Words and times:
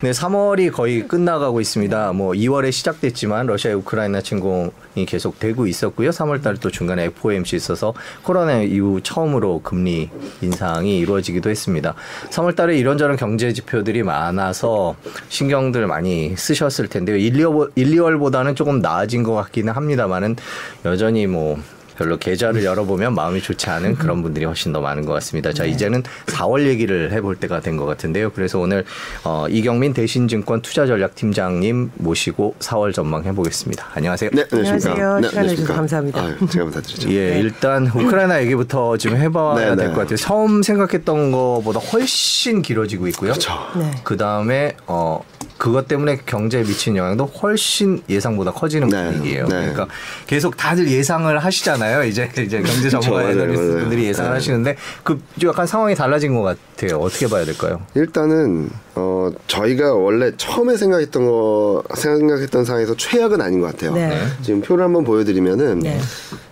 네, 0.00 0.10
3월이 0.10 0.72
거의 0.72 1.08
끝나가고 1.08 1.58
있습니다. 1.58 2.12
뭐 2.12 2.32
2월에 2.32 2.70
시작됐지만 2.70 3.46
러시아의 3.46 3.76
우크라이나 3.78 4.20
침공이 4.20 5.06
계속 5.06 5.38
되고 5.38 5.66
있었고요. 5.66 6.10
3월 6.10 6.42
달에 6.42 6.58
또 6.60 6.70
중간에 6.70 7.04
FOMC 7.04 7.56
있어서 7.56 7.94
코로나 8.22 8.60
이후 8.60 9.00
처음으로 9.02 9.62
금리 9.62 10.10
인상이 10.42 10.98
이루어지기도 10.98 11.48
했습니다. 11.48 11.94
3월 12.28 12.54
달에 12.54 12.76
이런저런 12.76 13.16
경제 13.16 13.54
지표들이 13.54 14.02
많아서 14.02 14.96
신경들 15.30 15.86
많이 15.86 16.36
쓰셨을 16.36 16.88
텐데요. 16.88 17.16
1, 17.16 17.32
2월, 17.32 17.72
1, 17.74 17.86
2월보다는 17.92 18.54
조금 18.54 18.82
나아진 18.82 19.22
것 19.22 19.32
같기는 19.32 19.72
합니다만은 19.72 20.36
여전히 20.84 21.26
뭐 21.26 21.58
별로 21.96 22.16
계좌를 22.18 22.64
열어보면 22.64 23.14
마음이 23.14 23.40
좋지 23.42 23.70
않은 23.70 23.96
그런 23.96 24.22
분들이 24.22 24.44
훨씬 24.44 24.72
더 24.72 24.80
많은 24.80 25.04
것 25.06 25.12
같습니다. 25.14 25.52
자, 25.52 25.64
이제는 25.64 26.02
4월 26.26 26.66
얘기를 26.66 27.12
해볼 27.12 27.36
때가 27.36 27.60
된 27.60 27.76
것 27.76 27.84
같은데요. 27.84 28.30
그래서 28.32 28.58
오늘 28.58 28.84
어, 29.22 29.46
이경민 29.50 29.92
대신증권 29.92 30.62
투자전략팀장님 30.62 31.90
모시고 31.96 32.54
4월 32.58 32.92
전망 32.94 33.24
해 33.24 33.32
보겠습니다. 33.32 33.88
안녕하세요. 33.94 34.30
네, 34.32 34.44
안녕하십니까. 34.50 34.92
안녕하세요. 34.92 35.20
네, 35.20 35.28
시간 35.28 35.42
내주셔서 35.46 35.72
안녕하십니까. 35.72 35.74
감사합니다. 35.74 36.20
아유, 36.22 36.34
제가 36.50 36.64
감사드리죠. 36.64 37.10
예, 37.10 37.38
일단 37.38 37.86
우크라이나 37.86 38.40
얘기부터 38.42 38.96
좀 38.96 39.16
해봐야 39.16 39.70
네, 39.70 39.76
될 39.76 39.88
네. 39.88 39.92
것 39.94 40.00
같아요. 40.00 40.16
처음 40.16 40.62
생각했던 40.62 41.32
것보다 41.32 41.80
훨씬 41.80 42.62
길어지고 42.62 43.08
있고요. 43.08 43.32
그렇죠. 43.32 43.52
네. 43.78 43.90
그 44.04 44.16
다음에 44.16 44.74
어 44.86 45.22
그것 45.58 45.88
때문에 45.88 46.18
경제에 46.26 46.62
미친 46.64 46.96
영향도 46.96 47.24
훨씬 47.42 48.02
예상보다 48.08 48.52
커지는 48.52 48.88
네, 48.88 49.10
분위기예요. 49.12 49.44
네. 49.44 49.72
그러니까 49.72 49.86
계속 50.26 50.56
다들 50.56 50.90
예상을 50.90 51.36
하시잖아요. 51.38 51.85
이제 52.06 52.30
이제 52.38 52.60
경제 52.62 52.88
전문가 52.88 53.16
맞아요, 53.16 53.30
애널리스트분들이 53.30 53.96
맞아요. 53.96 54.08
예상을 54.08 54.30
네. 54.30 54.34
하시는데 54.34 54.76
그 55.02 55.20
약간 55.44 55.66
상황이 55.66 55.94
달라진 55.94 56.34
것 56.34 56.42
같아요. 56.42 56.98
어떻게 56.98 57.26
봐야 57.28 57.44
될까요? 57.44 57.80
일단은 57.94 58.70
어 58.94 59.30
저희가 59.46 59.94
원래 59.94 60.32
처음에 60.36 60.76
생각했던 60.76 61.24
거 61.26 61.82
생각했던 61.94 62.64
상황에서 62.64 62.96
최악은 62.96 63.40
아닌 63.40 63.60
것 63.60 63.68
같아요. 63.68 63.92
네. 63.94 64.18
지금 64.42 64.60
표를 64.60 64.84
한번 64.84 65.04
보여드리면은 65.04 65.80
네. 65.80 65.98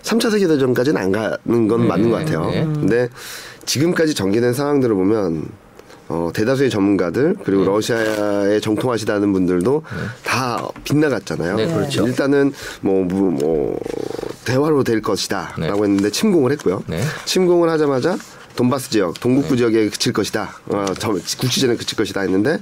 3차 0.03 0.31
세계 0.31 0.47
대전까지는 0.47 1.01
안 1.01 1.13
가는 1.13 1.69
건 1.69 1.83
네, 1.83 1.87
맞는 1.89 2.11
것 2.11 2.19
같아요. 2.19 2.47
네. 2.51 2.65
근데 2.65 3.09
지금까지 3.65 4.15
전개된 4.15 4.53
상황들을 4.53 4.95
보면 4.95 5.47
어, 6.09 6.31
대다수의 6.35 6.71
전문가들 6.71 7.37
그리고 7.45 7.63
네. 7.63 7.69
러시아에 7.69 8.61
정통하시다는 8.61 9.33
분들도 9.33 9.83
다 10.23 10.67
빗나갔잖아요. 10.85 11.57
네, 11.57 11.67
그렇죠. 11.67 12.07
일단은 12.07 12.53
뭐, 12.83 13.05
뭐, 13.05 13.31
뭐 13.31 13.81
대화로 14.45 14.85
될 14.85 15.01
것이다라고 15.01 15.61
네. 15.61 15.71
했는데 15.71 16.11
침공을 16.11 16.53
했고요. 16.53 16.83
네. 16.89 17.01
침공을 17.25 17.69
하자마자 17.71 18.19
돈바스 18.57 18.91
지역, 18.91 19.19
동북부 19.19 19.57
지역에 19.57 19.89
그칠 19.89 20.13
것이다. 20.13 20.57
어, 20.67 20.85
저- 20.99 21.13
국지전에 21.13 21.77
그칠 21.77 21.97
것이다 21.97 22.21
했는데 22.21 22.59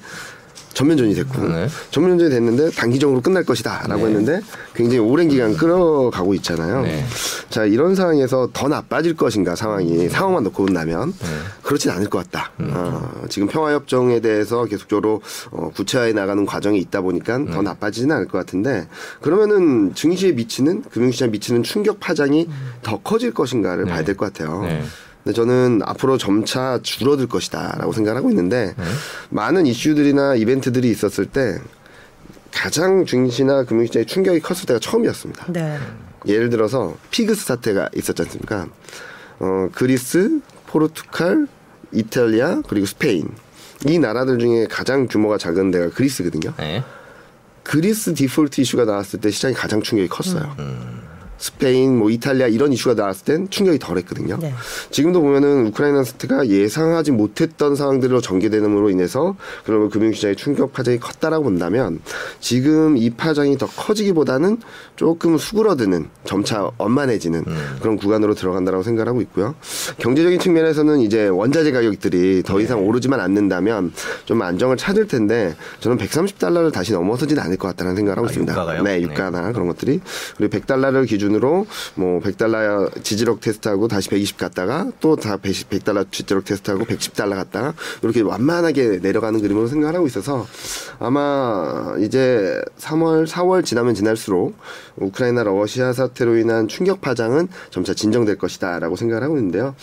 전면전이 0.75 1.15
됐고 1.15 1.49
네. 1.49 1.69
전면전이 1.91 2.31
됐는데 2.31 2.71
단기적으로 2.71 3.21
끝날 3.21 3.45
것이다라고 3.45 3.97
네. 3.97 4.05
했는데 4.07 4.41
굉장히 4.75 4.99
오랜 5.01 5.29
기간 5.29 5.55
끌어가고 5.57 6.35
있잖아요. 6.35 6.83
네. 6.83 7.05
자 7.51 7.65
이런 7.65 7.95
상황에서 7.95 8.49
더 8.53 8.69
나빠질 8.69 9.15
것인가 9.17 9.55
상황이 9.57 10.09
상황만 10.09 10.45
놓고 10.45 10.65
본다면 10.65 11.13
네. 11.19 11.27
그렇진 11.63 11.91
않을 11.91 12.09
것 12.09 12.19
같다. 12.25 12.51
음. 12.61 12.71
어, 12.75 13.25
지금 13.29 13.49
평화협정에 13.49 14.21
대해서 14.21 14.65
계속적으로 14.65 15.21
어, 15.51 15.71
구체화해 15.75 16.13
나가는 16.13 16.45
과정이 16.47 16.79
있다 16.81 17.01
보니까 17.03 17.39
네. 17.39 17.51
더 17.51 17.63
나빠지지는 17.63 18.15
않을 18.17 18.29
것 18.29 18.39
같은데 18.39 18.87
그러면은 19.21 19.95
증시에 19.95 20.33
미치는 20.33 20.83
금융시장에 20.91 21.31
미치는 21.31 21.63
충격 21.63 22.01
파장이 22.01 22.49
더 22.83 22.99
커질 23.01 23.33
것인가를 23.35 23.85
봐야 23.87 24.03
될 24.05 24.17
것 24.17 24.33
같아요. 24.33 24.63
네. 25.25 25.33
근데 25.33 25.35
저는 25.35 25.81
앞으로 25.85 26.19
점차 26.19 26.81
줄어들 26.83 27.27
것이다라고 27.29 27.93
생각하고 27.93 28.31
있는데 28.31 28.75
네. 28.77 28.85
많은 29.31 29.67
이슈들이나 29.67 30.35
이벤트들이 30.37 30.91
있었을 30.91 31.27
때 31.27 31.59
가장 32.53 33.07
증시나 33.07 33.65
금융시장에 33.65 34.05
충격이 34.05 34.41
컸을 34.41 34.67
때가 34.67 34.81
처음이었습니다. 34.81 35.47
네. 35.53 35.79
예를 36.27 36.51
들어서 36.51 36.97
피그스 37.11 37.47
사태가 37.47 37.91
있었지 37.97 38.23
않습니까? 38.23 38.69
어, 39.41 39.69
그리스, 39.75 40.41
포르투갈, 40.67 41.47
이탈리아 41.93 42.63
그리고 42.69 42.87
스페인 42.87 43.29
이 43.87 43.99
나라들 43.99 44.39
중에 44.39 44.67
가장 44.67 45.09
규모가 45.09 45.39
작은 45.39 45.71
데가 45.71 45.91
그리스거든요. 45.91 46.55
네. 46.57 46.83
그리스 47.63 48.15
디폴트 48.15 48.61
이슈가 48.61 48.85
나왔을 48.85 49.21
때 49.21 49.31
시장이 49.31 49.55
가장 49.55 49.83
충격이 49.83 50.09
컸어요. 50.09 50.55
음. 50.59 51.02
스페인, 51.43 51.99
뭐 51.99 52.09
이탈리아 52.09 52.47
이런 52.47 52.73
이슈가 52.73 52.95
나왔을 52.95 53.25
땐 53.25 53.51
충격이 53.51 53.81
덜했거든요. 53.81 54.39
네. 54.41 54.55
지금도 54.93 55.21
보면은 55.21 55.67
우크라이나 55.67 56.05
사태가 56.05 56.47
예상하지 56.47 57.11
못했던 57.11 57.75
상황들로 57.75 58.21
전개되는으로 58.21 58.91
인해서 58.91 59.35
그러면 59.65 59.91
금융시장의 59.91 60.37
충격 60.37 60.73
파장이 60.73 61.01
컸다라고 61.01 61.43
본다면 61.43 61.99
지금 62.39 62.97
이 62.97 63.11
파장이 63.11 63.59
더 63.59 63.67
커지기보다는 63.67 64.59
조금 64.95 65.37
수그러드는 65.37 66.11
점차 66.25 66.71
원만해지는 66.79 67.45
그런 67.81 67.97
구간으로 67.97 68.35
들어간다라고 68.35 68.85
생각하고 68.85 69.21
있고요. 69.23 69.57
경제적인 69.99 70.39
측면에서는 70.39 71.01
이제 71.01 71.27
원자재 71.27 71.73
가격들이 71.73 72.45
더 72.45 72.61
이상 72.61 72.87
오르지만 72.87 73.19
않는다면 73.19 73.93
좀 74.27 74.41
안정을 74.43 74.77
찾을 74.77 75.09
텐데 75.09 75.57
저는 75.81 75.99
130달러를 75.99 76.73
다시 76.73 76.93
넘어서지는 76.93 77.43
않을 77.43 77.57
것 77.57 77.67
같다는 77.67 77.97
생각을 77.97 78.19
하고 78.19 78.29
아, 78.29 78.31
있습니다. 78.31 78.53
유가가요? 78.53 78.83
네, 78.85 78.99
네. 78.99 79.03
유가나 79.03 79.51
그런 79.51 79.67
것들이 79.67 80.01
그리고 80.37 80.57
100달러를 80.57 81.09
기준 81.09 81.32
으로 81.35 81.67
뭐 81.95 82.21
100달러 82.21 83.03
지지력 83.03 83.41
테스트하고 83.41 83.89
다시 83.89 84.09
120 84.11 84.37
갔다가 84.39 84.91
또 85.01 85.17
다 85.17 85.37
100달러 85.37 86.11
지지력 86.11 86.45
테스트하고 86.45 86.85
110달러 86.85 87.35
갔다가 87.35 87.75
이렇게 88.03 88.21
완만하게 88.23 88.99
내려가는 89.03 89.41
그림으로 89.41 89.67
생각을 89.69 89.95
하고 89.95 90.07
있어서 90.07 90.47
아마 90.99 91.95
이제 92.01 92.61
3월 92.79 93.27
4월 93.27 93.65
지나면 93.65 93.95
지날수록 93.95 94.57
우크라이나 94.97 95.43
러시아 95.45 95.93
사태로 95.93 96.37
인한 96.39 96.69
충격 96.69 97.01
파장은 97.01 97.49
점차 97.71 97.95
진정될 97.95 98.39
것이다라고 98.39 98.97
생각을 98.97 99.23
하고 99.23 99.37
있는데요. 99.37 99.75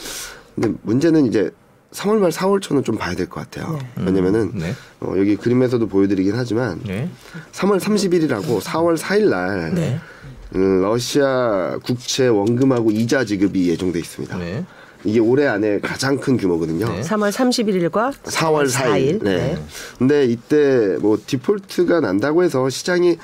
근데 0.55 0.73
문제는 0.83 1.25
이제 1.25 1.51
3월 1.91 2.17
말 2.19 2.29
4월 2.31 2.61
초는 2.61 2.83
좀 2.83 2.97
봐야 2.97 3.15
될 3.15 3.27
것 3.27 3.39
같아요. 3.49 3.79
왜냐면은 3.97 4.51
네. 4.53 4.73
어, 4.99 5.13
여기 5.17 5.35
그림에서도 5.35 5.87
보여드리긴 5.87 6.33
하지만 6.35 6.79
네. 6.85 7.09
3월 7.51 7.79
30일이라고 7.79 8.59
4월 8.61 8.95
4일 8.97 9.29
날 9.29 9.73
네. 9.73 9.99
음, 10.18 10.18
러시아 10.51 11.77
국채 11.83 12.27
원금하고 12.27 12.91
이자 12.91 13.23
지급이 13.25 13.69
예정돼 13.69 13.99
있습니다. 13.99 14.37
네. 14.37 14.65
이게 15.05 15.19
올해 15.19 15.47
안에 15.47 15.79
가장 15.79 16.17
큰 16.17 16.37
규모거든요. 16.37 16.87
네. 16.89 17.01
3월 17.01 17.31
31일과 17.31 18.13
4월 18.23 18.69
4일. 18.69 19.21
4일. 19.21 19.23
네. 19.23 19.57
근데 19.97 20.25
이때 20.25 20.97
뭐 20.99 21.17
디폴트가 21.25 22.01
난다고 22.01 22.43
해서 22.43 22.69
시장이 22.69 23.17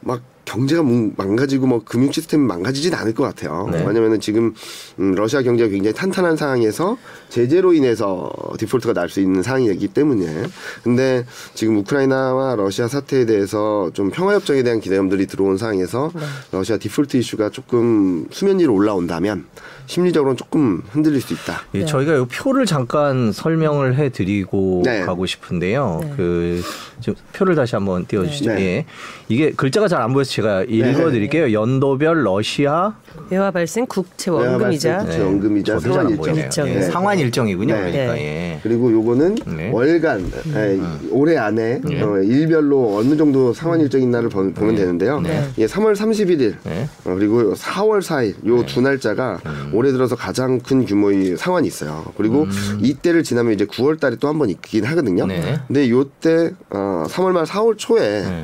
막 0.00 0.20
경제가 0.44 0.82
뭉- 0.82 1.12
망가지고 1.16 1.66
뭐 1.66 1.82
금융 1.84 2.10
시스템이 2.10 2.44
망가지진 2.46 2.92
않을 2.94 3.14
것 3.14 3.22
같아요. 3.22 3.68
네. 3.70 3.84
왜냐면은 3.86 4.20
지금 4.20 4.54
음, 4.98 5.14
러시아 5.14 5.40
경제가 5.42 5.70
굉장히 5.70 5.94
탄탄한 5.94 6.36
상황에서 6.36 6.98
제재로 7.28 7.72
인해서 7.74 8.30
디폴트가 8.58 8.92
날 8.92 9.08
수 9.08 9.20
있는 9.20 9.42
상황이기 9.42 9.88
때문에. 9.88 10.44
근데 10.82 11.24
지금 11.54 11.76
우크라이나와 11.78 12.56
러시아 12.56 12.88
사태에 12.88 13.26
대해서 13.26 13.90
좀 13.94 14.10
평화 14.10 14.34
협정에 14.34 14.62
대한 14.62 14.80
기대감들이 14.80 15.26
들어온 15.26 15.58
상황에서 15.58 16.10
네. 16.14 16.20
러시아 16.50 16.76
디폴트 16.76 17.16
이슈가 17.18 17.50
조금 17.50 18.26
수면 18.30 18.58
위로 18.58 18.74
올라온다면 18.74 19.44
심리적으로는 19.86 20.36
조금 20.36 20.82
흔들릴 20.90 21.20
수 21.20 21.34
있다. 21.34 21.62
예, 21.74 21.80
네. 21.80 21.84
저희가 21.84 22.14
이 22.16 22.24
표를 22.26 22.64
잠깐 22.66 23.32
설명을 23.32 23.96
해 23.96 24.08
드리고 24.10 24.82
네. 24.84 25.00
가고 25.02 25.26
싶은데요. 25.26 26.00
네. 26.02 26.12
그 26.16 26.62
지금 27.00 27.14
표를 27.32 27.54
다시 27.54 27.74
한번 27.74 28.06
띄워 28.06 28.24
주시죠. 28.26 28.54
네. 28.54 28.62
예, 28.62 28.86
이게 29.28 29.50
글자가 29.52 29.88
잘 29.88 30.00
안 30.02 30.12
보여서 30.12 30.31
제가 30.32 30.62
읽어드릴게요. 30.64 31.52
연도별 31.52 32.24
러시아 32.24 32.94
외화 33.28 33.50
발생 33.50 33.84
국채 33.86 34.30
원금이자 34.30 34.98
국채 35.00 35.20
원금이자 35.20 35.78
저도 35.78 35.92
상환 35.94 36.08
일정. 36.10 36.34
일정. 36.36 36.68
예, 36.68 36.74
네. 36.74 36.82
상환 36.82 37.18
일정이군요. 37.18 37.74
네. 37.74 37.80
그러니까 37.92 38.14
네. 38.14 38.20
예. 38.54 38.60
그리고 38.62 38.90
요거는 38.90 39.34
네. 39.56 39.70
월간 39.70 40.32
예, 40.56 40.80
올해 41.10 41.36
안에 41.36 41.82
네. 41.84 42.00
어, 42.02 42.16
일별로 42.22 42.96
어느 42.96 43.14
정도 43.18 43.52
상환 43.52 43.80
일정인 43.82 44.10
날을 44.10 44.30
보- 44.30 44.50
보면 44.54 44.74
되는데요. 44.74 45.20
네. 45.20 45.46
예, 45.58 45.66
3월 45.66 45.94
31일 45.94 46.54
네. 46.64 46.88
어, 47.04 47.14
그리고 47.14 47.52
4월 47.54 48.00
4일 48.00 48.34
요 48.46 48.62
두 48.64 48.80
날짜가 48.80 49.40
올해 49.74 49.92
들어서 49.92 50.16
가장 50.16 50.60
큰 50.60 50.86
규모의 50.86 51.36
상환이 51.36 51.66
있어요. 51.68 52.06
그리고 52.16 52.46
이때를 52.80 53.22
지나면 53.22 53.52
이제 53.52 53.66
9월 53.66 54.00
달에 54.00 54.16
또 54.16 54.28
한 54.28 54.38
번 54.38 54.48
있긴 54.48 54.84
하거든요. 54.86 55.26
네. 55.26 55.58
근데 55.66 55.90
요때 55.90 56.52
어, 56.70 57.04
3월 57.08 57.32
말 57.32 57.44
4월 57.44 57.76
초에 57.76 58.22
네. 58.22 58.42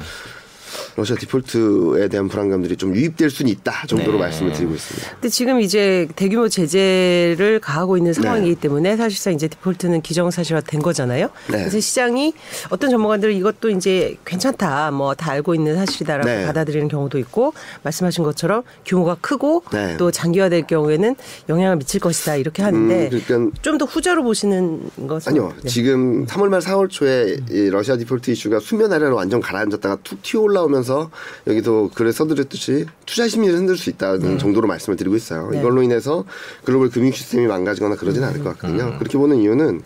러시아 0.98 1.16
디폴트에 1.16 2.08
대한 2.08 2.28
불안감들이 2.28 2.76
좀 2.76 2.94
유입될 2.94 3.30
수는 3.30 3.50
있다 3.52 3.86
정도로 3.86 4.12
네. 4.12 4.18
말씀을 4.18 4.52
드리고 4.52 4.74
있습니다. 4.74 5.10
근데 5.12 5.28
지금 5.28 5.60
이제 5.60 6.08
대규모 6.16 6.48
제재를 6.48 7.60
가하고 7.60 7.96
있는 7.96 8.12
상황이기 8.12 8.54
네. 8.54 8.60
때문에 8.60 8.96
사실상 8.96 9.32
이제 9.34 9.48
디폴트는 9.48 10.02
기정사실화 10.02 10.62
된 10.62 10.80
거잖아요. 10.82 11.26
네. 11.50 11.58
그래서 11.58 11.80
시장이 11.80 12.34
어떤 12.70 12.90
전문가들은 12.90 13.34
이것도 13.34 13.70
이제 13.70 14.16
괜찮다, 14.24 14.90
뭐 14.90 15.14
다 15.18 15.32
알고 15.32 15.54
있는 15.54 15.76
사실이다라고 15.76 16.28
네. 16.28 16.46
받아들이는 16.46 16.88
경우도 16.88 17.18
있고 17.18 17.52
말씀하신 17.82 18.24
것처럼 18.24 18.62
규모가 18.86 19.16
크고 19.20 19.64
네. 19.72 19.96
또 19.98 20.10
장기화될 20.10 20.66
경우에는 20.66 21.16
영향을 21.48 21.76
미칠 21.76 22.00
것이다 22.00 22.36
이렇게 22.36 22.62
하는데 22.62 23.10
음, 23.12 23.20
그러니까 23.26 23.58
좀더 23.60 23.84
후자로 23.84 24.22
보시는 24.22 24.90
것은 25.06 25.32
아니요. 25.32 25.52
네. 25.62 25.68
지금 25.68 26.24
3월 26.26 26.48
말 26.48 26.60
4월 26.60 26.88
초에 26.88 27.36
이 27.50 27.68
러시아 27.70 27.96
디폴트 27.96 28.30
이슈가 28.30 28.60
수면 28.60 28.92
아래로 28.92 29.16
완전 29.16 29.40
가라앉았다가 29.40 29.98
툭 30.04 30.22
튀어 30.22 30.40
올라오면서 30.40 30.87
여기도 31.46 31.90
글에 31.94 32.12
써드렸듯이 32.12 32.86
투자 33.06 33.28
심리를 33.28 33.56
흔들 33.56 33.76
수 33.76 33.90
있다는 33.90 34.38
정도로 34.38 34.66
말씀을 34.68 34.96
드리고 34.96 35.16
있어요. 35.16 35.50
네. 35.50 35.58
이걸로 35.58 35.82
인해서 35.82 36.24
글로벌 36.64 36.90
금융 36.90 37.12
시스템이 37.12 37.46
망가지거나 37.46 37.96
그러진 37.96 38.24
않을 38.24 38.42
것 38.42 38.50
같거든요. 38.54 38.98
그렇게 38.98 39.18
보는 39.18 39.38
이유는 39.38 39.82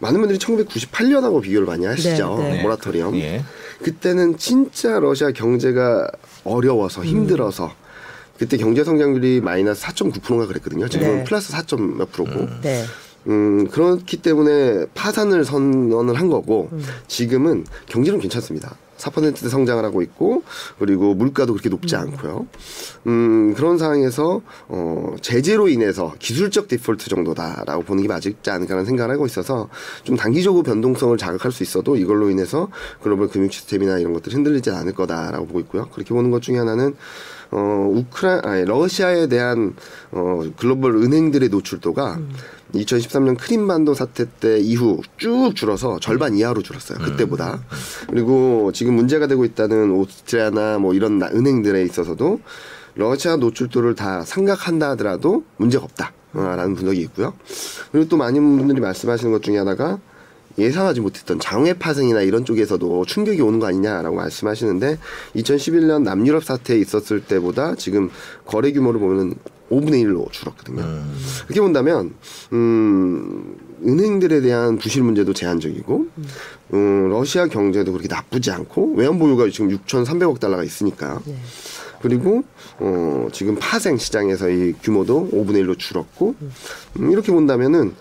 많은 0.00 0.20
분들이 0.20 0.38
1998년하고 0.38 1.42
비교를 1.42 1.66
많이 1.66 1.84
하시죠. 1.84 2.36
네, 2.38 2.56
네. 2.56 2.62
모라토리엄. 2.62 3.16
예. 3.16 3.44
그때는 3.82 4.38
진짜 4.38 4.98
러시아 5.00 5.30
경제가 5.32 6.08
어려워서 6.44 7.04
힘들어서 7.04 7.72
그때 8.38 8.56
경제 8.56 8.84
성장률이 8.84 9.40
마이너스 9.40 9.84
4.9%가 9.86 10.46
그랬거든요. 10.46 10.88
지금은 10.88 11.18
네. 11.18 11.24
플러스 11.24 11.52
4점 11.52 11.96
몇 11.96 12.12
프로고. 12.12 12.48
네. 12.62 12.84
음, 13.26 13.66
그렇기 13.68 14.18
때문에 14.18 14.86
파산을 14.94 15.44
선언을 15.44 16.14
한 16.14 16.28
거고, 16.28 16.70
지금은 17.08 17.66
경제는 17.86 18.20
괜찮습니다. 18.20 18.76
4%대 18.98 19.48
성장을 19.48 19.84
하고 19.84 20.02
있고, 20.02 20.42
그리고 20.78 21.14
물가도 21.14 21.52
그렇게 21.52 21.68
높지 21.68 21.96
않고요. 21.96 22.46
음, 23.06 23.54
그런 23.54 23.78
상황에서, 23.78 24.42
어, 24.68 25.14
제재로 25.20 25.68
인해서 25.68 26.14
기술적 26.18 26.68
디폴트 26.68 27.08
정도다라고 27.08 27.82
보는 27.82 28.02
게 28.02 28.08
맞지 28.08 28.34
않을까라는 28.46 28.84
생각을 28.84 29.14
하고 29.14 29.26
있어서, 29.26 29.68
좀 30.04 30.16
단기적으로 30.16 30.62
변동성을 30.62 31.16
자극할 31.16 31.52
수 31.52 31.62
있어도 31.62 31.96
이걸로 31.96 32.30
인해서 32.30 32.68
글로벌 33.02 33.28
금융 33.28 33.50
시스템이나 33.50 33.98
이런 33.98 34.12
것들이 34.12 34.34
흔들리지 34.34 34.70
않을 34.70 34.94
거다라고 34.94 35.46
보고 35.46 35.60
있고요. 35.60 35.88
그렇게 35.92 36.12
보는 36.14 36.30
것 36.30 36.42
중에 36.42 36.58
하나는, 36.58 36.96
어, 37.50 37.90
우크라, 37.90 38.42
아니, 38.44 38.64
러시아에 38.64 39.26
대한, 39.28 39.74
어, 40.10 40.42
글로벌 40.58 40.96
은행들의 40.96 41.48
노출도가 41.48 42.18
2013년 42.74 43.38
크림반도 43.38 43.94
사태 43.94 44.26
때 44.40 44.58
이후 44.60 45.00
쭉 45.16 45.52
줄어서 45.54 45.98
절반 46.00 46.36
이하로 46.36 46.62
줄었어요. 46.62 46.98
그때보다. 46.98 47.62
그리고 48.10 48.70
지금 48.72 48.94
문제가 48.94 49.26
되고 49.26 49.44
있다는 49.46 49.90
오스트리아나 49.92 50.78
뭐 50.78 50.92
이런 50.92 51.18
나- 51.18 51.28
은행들에 51.28 51.82
있어서도 51.84 52.40
러시아 52.94 53.36
노출도를 53.36 53.94
다 53.94 54.22
삼각한다 54.22 54.90
하더라도 54.90 55.44
문제가 55.56 55.84
없다. 55.84 56.12
어, 56.34 56.40
라는 56.42 56.74
분석이 56.74 57.00
있고요. 57.02 57.32
그리고 57.90 58.06
또 58.10 58.18
많은 58.18 58.58
분들이 58.58 58.80
말씀하시는 58.80 59.32
것 59.32 59.42
중에 59.42 59.56
하나가 59.56 59.98
예상하지 60.58 61.00
못했던 61.00 61.38
장외 61.38 61.74
파생이나 61.74 62.22
이런 62.22 62.44
쪽에서도 62.44 63.04
충격이 63.06 63.40
오는 63.40 63.58
거 63.58 63.66
아니냐라고 63.66 64.16
말씀하시는데 64.16 64.98
2011년 65.36 66.02
남유럽 66.02 66.44
사태에 66.44 66.78
있었을 66.78 67.20
때보다 67.24 67.74
지금 67.76 68.10
거래 68.44 68.72
규모를 68.72 69.00
보면 69.00 69.34
5분의 69.70 70.02
1로 70.04 70.30
줄었거든요. 70.32 70.82
그렇게 71.44 71.60
본다면 71.60 72.14
음, 72.52 73.54
은행들에 73.84 74.40
대한 74.40 74.78
부실 74.78 75.02
문제도 75.02 75.32
제한적이고 75.32 76.06
음, 76.74 77.08
러시아 77.10 77.46
경제도 77.46 77.92
그렇게 77.92 78.08
나쁘지 78.08 78.50
않고 78.50 78.94
외환 78.94 79.18
보유가 79.18 79.48
지금 79.50 79.68
6,300억 79.70 80.40
달러가 80.40 80.64
있으니까. 80.64 81.20
그리고 82.00 82.44
어, 82.78 83.28
지금 83.32 83.56
파생 83.58 83.96
시장에서의 83.96 84.74
규모도 84.82 85.30
5분의 85.32 85.64
1로 85.64 85.78
줄었고 85.78 86.34
음, 87.00 87.10
이렇게 87.10 87.32
본다면은 87.32 87.94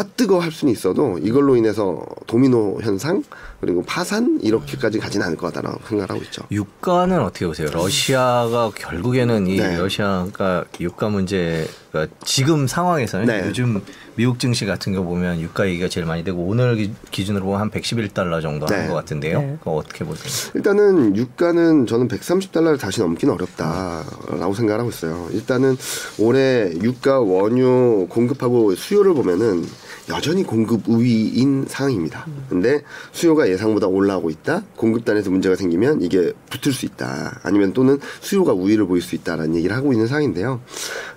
아 0.00 0.04
뜨거 0.16 0.38
할 0.38 0.50
수는 0.50 0.72
있어도 0.72 1.18
이걸로 1.18 1.56
인해서 1.56 2.02
도미노 2.26 2.78
현상 2.82 3.22
그리고 3.60 3.82
파산 3.82 4.38
이렇게까지 4.42 4.98
가진 4.98 5.20
않을 5.20 5.36
거다라고 5.36 5.78
생각하고 5.86 6.22
있죠. 6.22 6.42
유가는 6.50 7.20
어떻게 7.22 7.46
보세요? 7.46 7.68
러시아가 7.70 8.70
결국에는 8.74 9.46
이 9.46 9.58
네. 9.58 9.76
러시아가 9.76 10.64
유가 10.80 11.10
문제가 11.10 12.06
지금 12.24 12.66
상황에서는 12.66 13.26
네. 13.26 13.44
요즘 13.46 13.82
미국 14.14 14.38
증시 14.38 14.64
같은 14.64 14.94
거 14.94 15.02
보면 15.02 15.38
유가 15.42 15.68
얘기가 15.68 15.88
제일 15.88 16.06
많이 16.06 16.24
되고 16.24 16.42
오늘 16.44 16.76
기- 16.76 16.94
기준으로 17.10 17.44
보면 17.44 17.60
한 17.60 17.70
111달러 17.70 18.40
정도 18.40 18.64
네. 18.64 18.76
하는 18.76 18.88
것 18.88 18.94
같은데요. 18.94 19.38
네. 19.40 19.56
그거 19.58 19.72
어떻게 19.72 20.02
보세요? 20.06 20.52
일단은 20.54 21.14
유가는 21.14 21.86
저는 21.86 22.08
130달러를 22.08 22.80
다시 22.80 23.00
넘기는 23.00 23.34
어렵다라고 23.34 24.54
생각을 24.54 24.80
하고 24.80 24.88
있어요. 24.88 25.28
일단은 25.32 25.76
올해 26.18 26.70
유가 26.82 27.20
원유 27.20 28.06
공급하고 28.08 28.74
수요를 28.74 29.12
보면은 29.12 29.66
여전히 30.10 30.42
공급 30.42 30.88
우위인 30.88 31.66
상황입니다. 31.68 32.26
근데 32.48 32.82
수요가 33.12 33.48
예상보다 33.48 33.86
올라오고 33.86 34.30
있다. 34.30 34.64
공급단에서 34.76 35.30
문제가 35.30 35.54
생기면 35.54 36.02
이게 36.02 36.32
붙을 36.50 36.74
수 36.74 36.84
있다. 36.84 37.40
아니면 37.44 37.72
또는 37.72 37.98
수요가 38.20 38.52
우위를 38.52 38.86
보일 38.86 39.02
수 39.02 39.14
있다라는 39.14 39.54
얘기를 39.54 39.74
하고 39.76 39.92
있는 39.92 40.08
상황인데요. 40.08 40.60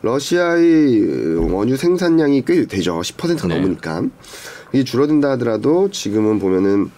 러시아의 0.04 1.38
원유 1.52 1.76
생산량이 1.76 2.46
꽤 2.46 2.66
되죠. 2.66 3.00
10%가 3.00 3.48
네. 3.48 3.56
넘으니까. 3.56 4.04
이게 4.74 4.84
줄어든다 4.84 5.32
하더라도 5.32 5.90
지금은 5.90 6.40
보면은 6.40 6.92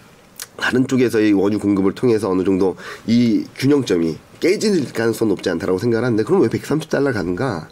다른 0.56 0.86
쪽에서의 0.86 1.32
원유 1.32 1.58
공급을 1.58 1.92
통해서 1.92 2.30
어느 2.30 2.44
정도 2.44 2.76
이 3.06 3.44
균형점이 3.56 4.16
깨질 4.40 4.92
가능성 4.92 5.28
높지 5.28 5.48
않다라고 5.50 5.78
생각을 5.78 6.04
하는데 6.04 6.22
그럼 6.24 6.42
왜 6.42 6.48
130달러 6.48 7.12
가는가? 7.12 7.68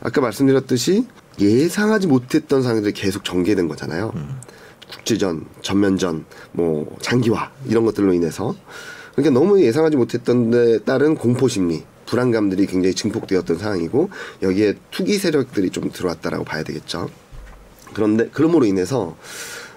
아까 0.00 0.20
말씀드렸듯이 0.20 1.06
예상하지 1.40 2.06
못했던 2.06 2.62
상황들이 2.62 2.92
계속 2.92 3.24
전개된 3.24 3.68
거잖아요. 3.68 4.12
국제전, 4.90 5.46
전면전, 5.62 6.24
뭐 6.52 6.96
장기화 7.02 7.50
이런 7.68 7.84
것들로 7.84 8.12
인해서 8.12 8.54
그러니까 9.14 9.38
너무 9.38 9.60
예상하지 9.60 9.96
못했던 9.96 10.50
데 10.50 10.78
따른 10.80 11.14
공포 11.14 11.48
심리, 11.48 11.84
불안감들이 12.06 12.66
굉장히 12.66 12.94
증폭되었던 12.94 13.58
상황이고 13.58 14.10
여기에 14.42 14.74
투기 14.90 15.18
세력들이 15.18 15.70
좀 15.70 15.90
들어왔다라고 15.90 16.44
봐야 16.44 16.62
되겠죠. 16.62 17.08
그런데 17.94 18.28
그럼으로 18.28 18.64
인해서 18.66 19.16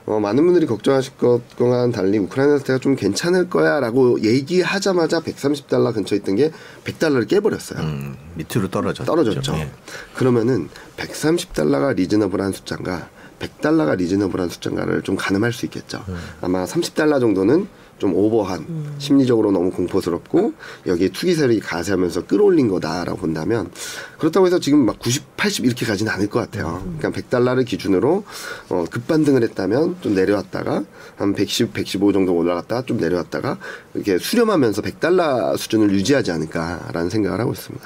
어, 0.05 0.19
많은 0.19 0.43
분들이 0.43 0.65
걱정하실 0.65 1.17
것과는 1.17 1.91
달리 1.91 2.17
우크라이나 2.17 2.57
사태가 2.57 2.79
좀 2.79 2.95
괜찮을 2.95 3.49
거야라고 3.49 4.21
얘기하자마자 4.21 5.21
130달러 5.21 5.93
근처에 5.93 6.17
있던 6.19 6.35
게 6.35 6.51
100달러를 6.83 7.27
깨버렸어요. 7.27 7.79
음, 7.79 8.15
밑으로 8.35 8.69
떨어졌죠. 8.69 9.05
떨어졌죠. 9.05 9.53
예. 9.55 9.71
그러면은 10.15 10.69
130달러가 10.97 11.95
리즈너블한 11.95 12.53
숫자인가 12.53 13.09
100달러가 13.39 13.95
리즈너블한 13.97 14.49
숫자인가를 14.49 15.01
좀 15.03 15.15
가늠할 15.15 15.53
수 15.53 15.65
있겠죠. 15.65 16.03
음. 16.09 16.17
아마 16.41 16.65
30달러 16.65 17.19
정도는 17.19 17.67
좀 17.99 18.15
오버한 18.15 18.95
심리적으로 18.97 19.51
너무 19.51 19.71
공포스럽고 19.71 20.53
여기에 20.87 21.09
투기 21.09 21.35
세력이 21.35 21.59
가세하면서 21.59 22.25
끌어올린 22.25 22.67
거다라고 22.67 23.17
본다면 23.19 23.69
그렇다고 24.17 24.47
해서 24.47 24.59
지금 24.59 24.85
막 24.85 24.97
90, 24.99 25.37
80 25.37 25.65
이렇게 25.65 25.85
가지는 25.85 26.11
않을 26.13 26.27
것 26.27 26.39
같아요. 26.39 26.83
그러니까 26.97 27.21
100달러를 27.21 27.65
기준으로 27.65 28.23
어, 28.69 28.85
급반등을 28.89 29.43
했다면 29.43 29.97
좀 30.01 30.15
내려왔다가 30.15 30.83
한 31.17 31.33
110, 31.33 31.73
115 31.73 32.13
정도 32.13 32.33
올라갔다가 32.33 32.83
좀 32.83 32.97
내려왔다가 32.97 33.57
이렇게 33.93 34.17
수렴하면서 34.17 34.81
100달러 34.81 35.57
수준을 35.57 35.91
유지하지 35.91 36.31
않을까라는 36.31 37.09
생각을 37.09 37.39
하고 37.39 37.51
있습니다. 37.51 37.85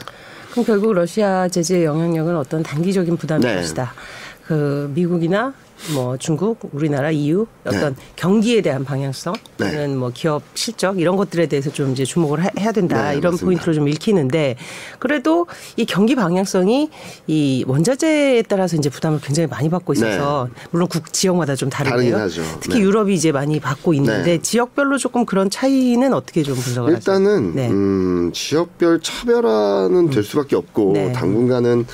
그럼 0.52 0.66
결국 0.66 0.94
러시아 0.94 1.48
제재의 1.48 1.86
영향력은 1.86 2.36
어떤 2.36 2.62
단기적인 2.62 3.18
부담일 3.18 3.48
네. 3.48 3.56
것이다. 3.56 3.94
그 4.46 4.92
미국이나 4.94 5.54
뭐 5.94 6.16
중국, 6.18 6.60
우리나라, 6.72 7.12
EU 7.12 7.46
어떤 7.66 7.96
경기에 8.16 8.62
대한 8.62 8.86
방향성, 8.86 9.34
네. 9.58 9.72
또는 9.72 9.98
뭐 9.98 10.12
기업 10.13 10.42
실적 10.54 11.00
이런 11.00 11.18
것들에 11.18 11.48
대해서 11.48 11.72
좀 11.72 11.92
이제 11.92 12.06
주목을 12.06 12.46
하- 12.46 12.50
해야 12.58 12.72
된다 12.72 13.12
네, 13.12 13.18
이런 13.18 13.34
맞습니다. 13.34 13.46
포인트로 13.46 13.74
좀 13.74 13.88
읽히는데 13.90 14.56
그래도 15.00 15.48
이 15.75 15.86
경기 15.86 16.16
방향성이 16.16 16.90
이 17.28 17.66
원자재에 17.68 18.44
따라서 18.44 18.78
이제 18.78 18.90
부담을 18.90 19.20
굉장히 19.22 19.48
많이 19.48 19.70
받고 19.70 19.94
있어서 19.94 20.48
물론 20.72 20.88
국 20.88 21.12
지역마다 21.12 21.56
좀. 21.56 21.70
네. 21.74 22.12
하죠. 22.12 22.42
특히 22.62 22.75
네. 22.75 22.82
유럽이 22.82 23.13
이제 23.16 23.32
많이 23.32 23.60
받고 23.60 23.94
있는데 23.96 24.24
네. 24.38 24.42
지역별로 24.42 24.98
조금 24.98 25.25
그런 25.25 25.50
차이는 25.50 26.13
어떻게 26.13 26.44
좀 26.44 26.56
분석을? 26.56 26.94
일단은 26.94 27.56
네. 27.56 27.70
음, 27.70 28.32
지역별 28.34 29.02
차별화는 29.02 30.10
될 30.12 30.24
수밖에 30.24 30.56
없고 30.56 30.92
네. 30.94 31.12
당분간은 31.13 31.86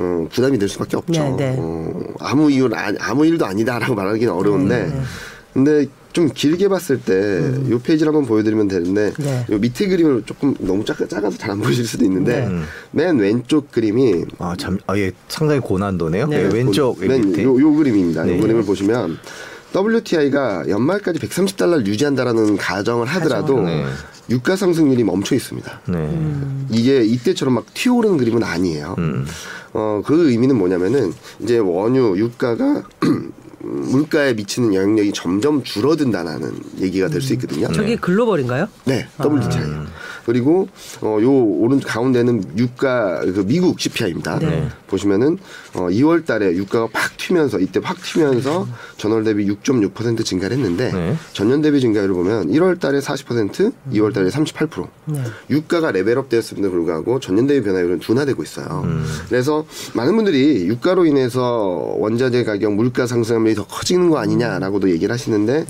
어, 0.00 0.26
부담이 0.32 0.58
될 0.58 0.68
수밖에 0.68 0.96
없죠. 0.96 1.22
네, 1.22 1.36
네. 1.36 1.56
어, 1.58 1.92
아무 2.20 2.50
이유 2.50 2.70
아무 2.98 3.26
일도 3.26 3.44
아니다라고 3.44 3.94
말하기는 3.94 4.32
어려운데, 4.32 4.86
네, 4.86 5.00
근데 5.52 5.86
좀 6.12 6.28
길게 6.32 6.68
봤을 6.68 7.00
때이 7.00 7.78
페이지를 7.84 8.08
한번 8.08 8.26
보여드리면 8.26 8.66
되는데 8.66 9.12
음. 9.18 9.24
네. 9.24 9.46
요 9.50 9.58
밑에 9.58 9.86
그림을 9.86 10.24
조금 10.26 10.54
너무 10.58 10.84
작, 10.84 10.96
작아서 11.08 11.36
잘 11.38 11.50
안 11.50 11.60
보실 11.60 11.86
수도 11.86 12.04
있는데 12.04 12.46
네. 12.48 12.60
맨 12.92 13.18
왼쪽 13.18 13.70
그림이 13.70 14.24
아, 14.38 14.54
참, 14.58 14.78
아, 14.86 14.96
예, 14.98 15.12
상당히 15.28 15.60
고난도네요. 15.60 16.26
네. 16.28 16.44
예, 16.44 16.48
왼쪽 16.52 16.98
맨 17.00 17.20
밑에. 17.28 17.44
요, 17.44 17.60
요 17.60 17.74
그림입니다. 17.74 18.24
네. 18.24 18.36
요 18.36 18.40
그림을 18.40 18.64
보시면 18.64 19.18
WTI가 19.76 20.68
연말까지 20.68 21.20
130달러를 21.20 21.86
유지한다라는 21.86 22.56
가정을 22.56 23.06
하더라도 23.06 23.60
네. 23.62 23.84
유가 24.30 24.56
상승률이 24.56 25.04
멈춰 25.04 25.34
있습니다. 25.34 25.80
네. 25.88 26.66
이게 26.70 27.02
이때처럼 27.04 27.54
막 27.54 27.66
튀어오르는 27.74 28.16
그림은 28.16 28.42
아니에요. 28.42 28.94
음. 28.98 29.26
어, 29.72 30.02
그 30.04 30.30
의미는 30.30 30.56
뭐냐면은 30.56 31.12
이제 31.40 31.58
원유 31.58 32.16
유가가 32.18 32.82
물가에 33.62 34.34
미치는 34.34 34.74
영향력이 34.74 35.12
점점 35.12 35.62
줄어든다는 35.62 36.52
얘기가 36.78 37.08
될 37.08 37.20
수 37.20 37.34
있거든요. 37.34 37.70
저게 37.72 37.96
글로벌인가요? 37.96 38.66
네, 38.86 39.06
WTI. 39.22 39.62
그리고 40.24 40.68
어, 41.02 41.18
요 41.20 41.30
오른 41.30 41.80
가운데는 41.80 42.56
유가 42.56 43.20
그 43.20 43.44
미국 43.46 43.78
CPI입니다. 43.80 44.38
네. 44.38 44.68
보시면은 44.86 45.38
어, 45.74 45.88
2월달에 45.88 46.54
유가가 46.54 46.88
팍 46.92 47.16
튀면서 47.16 47.58
이때 47.58 47.80
확 47.82 48.00
튀면서 48.02 48.66
전월 48.96 49.24
대비 49.24 49.46
6.6% 49.46 50.24
증가를 50.24 50.56
했는데 50.56 50.92
네. 50.92 51.16
전년 51.32 51.60
대비 51.62 51.80
증가율을 51.80 52.14
보면 52.14 52.48
1월달에 52.50 53.02
40%, 53.02 53.72
2월달에 53.92 54.30
38%. 54.30 54.88
네. 55.06 55.22
유가가 55.50 55.90
레벨업되었음에도 55.90 56.70
불구하고 56.70 57.18
전년 57.20 57.46
대비 57.46 57.64
변화율은 57.66 57.98
둔화되고 58.00 58.42
있어요. 58.42 58.84
그래서 59.28 59.64
많은 59.94 60.14
분들이 60.16 60.66
유가로 60.66 61.06
인해서 61.06 61.94
원자재 61.98 62.44
가격 62.44 62.74
물가 62.74 63.06
상승 63.06 63.36
률이 63.50 63.54
더 63.54 63.64
커지는 63.66 64.10
거 64.10 64.18
아니냐라고도 64.18 64.90
얘기를 64.90 65.12
하시는데 65.12 65.66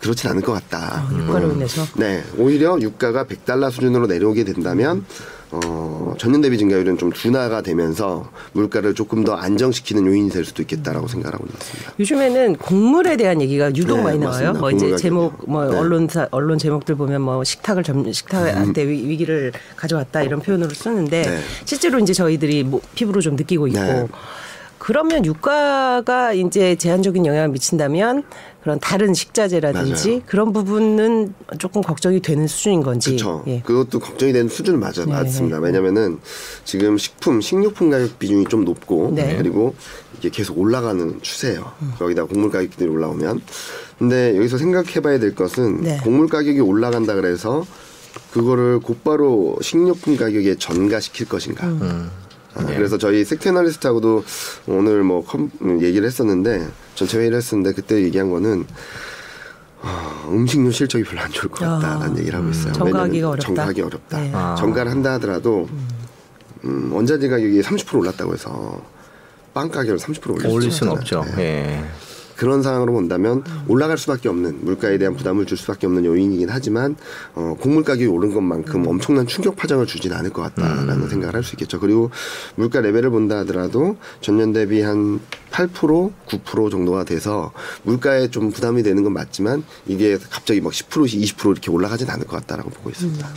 그렇진 0.00 0.30
않을 0.30 0.42
것 0.42 0.52
같다. 0.52 1.06
아, 1.10 1.14
유가로 1.16 1.52
인해서. 1.52 1.84
네, 1.96 2.22
오히려 2.38 2.78
유가가 2.80 3.24
100달러 3.24 3.70
수준으로 3.70 4.06
내려오게 4.06 4.44
된다면 4.44 5.04
어, 5.52 6.14
전년 6.16 6.40
대비 6.40 6.56
증가율은 6.58 6.96
좀 6.96 7.10
둔화가 7.10 7.60
되면서 7.62 8.30
물가를 8.52 8.94
조금 8.94 9.24
더 9.24 9.34
안정시키는 9.34 10.06
요인이 10.06 10.30
될 10.30 10.44
수도 10.44 10.62
있겠다라고 10.62 11.06
생각하고 11.08 11.44
있습니다. 11.52 11.92
요즘에는 11.98 12.56
곡물에 12.56 13.16
대한 13.16 13.42
얘기가 13.42 13.74
유독 13.74 13.96
네, 13.98 14.02
많이 14.04 14.18
나와요. 14.20 14.52
맞습니다. 14.52 14.60
뭐 14.60 14.70
이제 14.70 14.96
제목 14.96 15.32
가격이요. 15.32 15.52
뭐 15.52 15.64
네. 15.66 15.76
언론사 15.76 16.28
언론 16.30 16.56
제목들 16.58 16.94
보면 16.94 17.20
뭐 17.20 17.42
식탁을 17.44 17.82
점 17.82 18.10
식탁한테 18.10 18.86
위- 18.88 19.08
위기를 19.08 19.52
가져왔다 19.76 20.22
이런 20.22 20.40
표현으로 20.40 20.70
쓰는데 20.72 21.22
네. 21.22 21.40
실제로 21.64 21.98
이제 21.98 22.12
저희들이 22.14 22.62
뭐 22.62 22.80
피부로 22.94 23.20
좀 23.20 23.34
느끼고 23.36 23.66
있고 23.66 23.80
네. 23.80 24.06
그러면 24.80 25.26
유가가 25.26 26.32
이제 26.32 26.74
제한적인 26.74 27.26
영향을 27.26 27.50
미친다면 27.50 28.24
그런 28.62 28.80
다른 28.80 29.12
식자재라든지 29.12 30.08
맞아요. 30.08 30.22
그런 30.24 30.52
부분은 30.54 31.34
조금 31.58 31.82
걱정이 31.82 32.20
되는 32.20 32.46
수준인 32.46 32.82
건지. 32.82 33.10
그렇죠. 33.10 33.44
예. 33.46 33.60
그것도 33.60 34.00
걱정이 34.00 34.32
되는 34.32 34.48
수준은 34.48 34.80
맞아 34.80 35.04
네. 35.04 35.12
맞습니다. 35.12 35.58
왜냐면은 35.58 36.18
지금 36.64 36.96
식품, 36.96 37.42
식료품 37.42 37.90
가격 37.90 38.18
비중이 38.18 38.46
좀 38.46 38.64
높고 38.64 39.12
네. 39.14 39.36
그리고 39.36 39.74
이게 40.16 40.30
계속 40.30 40.58
올라가는 40.58 41.20
추세예요. 41.20 41.72
거기다 41.98 42.24
곡물 42.24 42.50
가격들이 42.50 42.88
올라오면. 42.88 43.42
근데 43.98 44.34
여기서 44.34 44.56
생각해봐야 44.56 45.18
될 45.18 45.34
것은 45.34 45.82
네. 45.82 45.98
곡물 46.02 46.26
가격이 46.28 46.60
올라간다 46.60 47.14
그래서 47.16 47.66
그거를 48.32 48.80
곧바로 48.80 49.58
식료품 49.60 50.16
가격에 50.16 50.54
전가시킬 50.54 51.28
것인가. 51.28 51.66
음. 51.66 52.10
아, 52.54 52.62
네. 52.64 52.76
그래서 52.76 52.98
저희 52.98 53.24
섹테나리스트하고도 53.24 54.24
오늘 54.66 55.02
뭐 55.02 55.24
컴, 55.24 55.50
얘기를 55.80 56.06
했었는데 56.06 56.68
전체 56.94 57.18
회의를 57.18 57.38
했었는데 57.38 57.74
그때 57.74 58.02
얘기한 58.02 58.30
거는 58.30 58.66
아, 59.82 60.24
음식료 60.28 60.70
실적이 60.70 61.04
별로 61.04 61.20
안 61.20 61.30
좋을 61.30 61.50
것 61.50 61.60
같다라는 61.60 62.16
아, 62.16 62.18
얘기를 62.18 62.38
하고 62.38 62.50
있어요. 62.50 62.72
전가하기가 62.72 63.02
왜냐면 63.02 63.24
어렵다. 63.30 63.46
전가하기 63.46 63.82
어렵다. 63.82 64.20
네. 64.20 64.30
아. 64.34 64.54
전가를 64.58 64.90
한다 64.90 65.12
하더라도 65.14 65.68
음, 66.64 66.92
원자재 66.92 67.28
가격이 67.28 67.60
30% 67.62 67.98
올랐다고 67.98 68.34
해서 68.34 68.82
빵 69.54 69.70
가격을 69.70 69.98
30% 69.98 70.30
올릴, 70.34 70.46
올릴 70.46 70.70
수는 70.70 70.92
없죠. 70.92 71.24
네. 71.36 71.42
예. 71.42 71.84
그런 72.40 72.62
상황으로 72.62 72.94
본다면 72.94 73.44
올라갈 73.68 73.98
수밖에 73.98 74.30
없는 74.30 74.64
물가에 74.64 74.96
대한 74.96 75.14
부담을 75.14 75.44
줄 75.44 75.58
수밖에 75.58 75.86
없는 75.86 76.06
요인이긴 76.06 76.48
하지만 76.48 76.96
어, 77.34 77.54
곡물 77.60 77.84
가격이 77.84 78.06
오른 78.06 78.32
것만큼 78.32 78.86
엄청난 78.86 79.26
충격 79.26 79.56
파장을 79.56 79.84
주지는 79.84 80.16
않을 80.16 80.30
것 80.30 80.40
같다라는 80.40 81.10
생각을 81.10 81.34
할 81.34 81.40
수 81.40 81.54
있겠죠. 81.54 81.80
그리고 81.80 82.10
물가 82.54 82.80
레벨을 82.80 83.10
본다 83.10 83.38
하더라도 83.40 83.96
전년 84.22 84.54
대비 84.54 84.80
한 84.80 85.20
8% 85.50 86.12
9% 86.26 86.70
정도가 86.70 87.04
돼서 87.04 87.52
물가에 87.82 88.28
좀 88.28 88.50
부담이 88.50 88.82
되는 88.82 89.02
건 89.02 89.12
맞지만 89.12 89.62
이게 89.86 90.16
갑자기 90.30 90.62
막 90.62 90.72
10%씩 90.72 91.20
20% 91.20 91.50
이렇게 91.52 91.70
올라가진 91.70 92.08
않을 92.08 92.26
것 92.26 92.36
같다라고 92.36 92.70
보고 92.70 92.88
있습니다. 92.88 93.28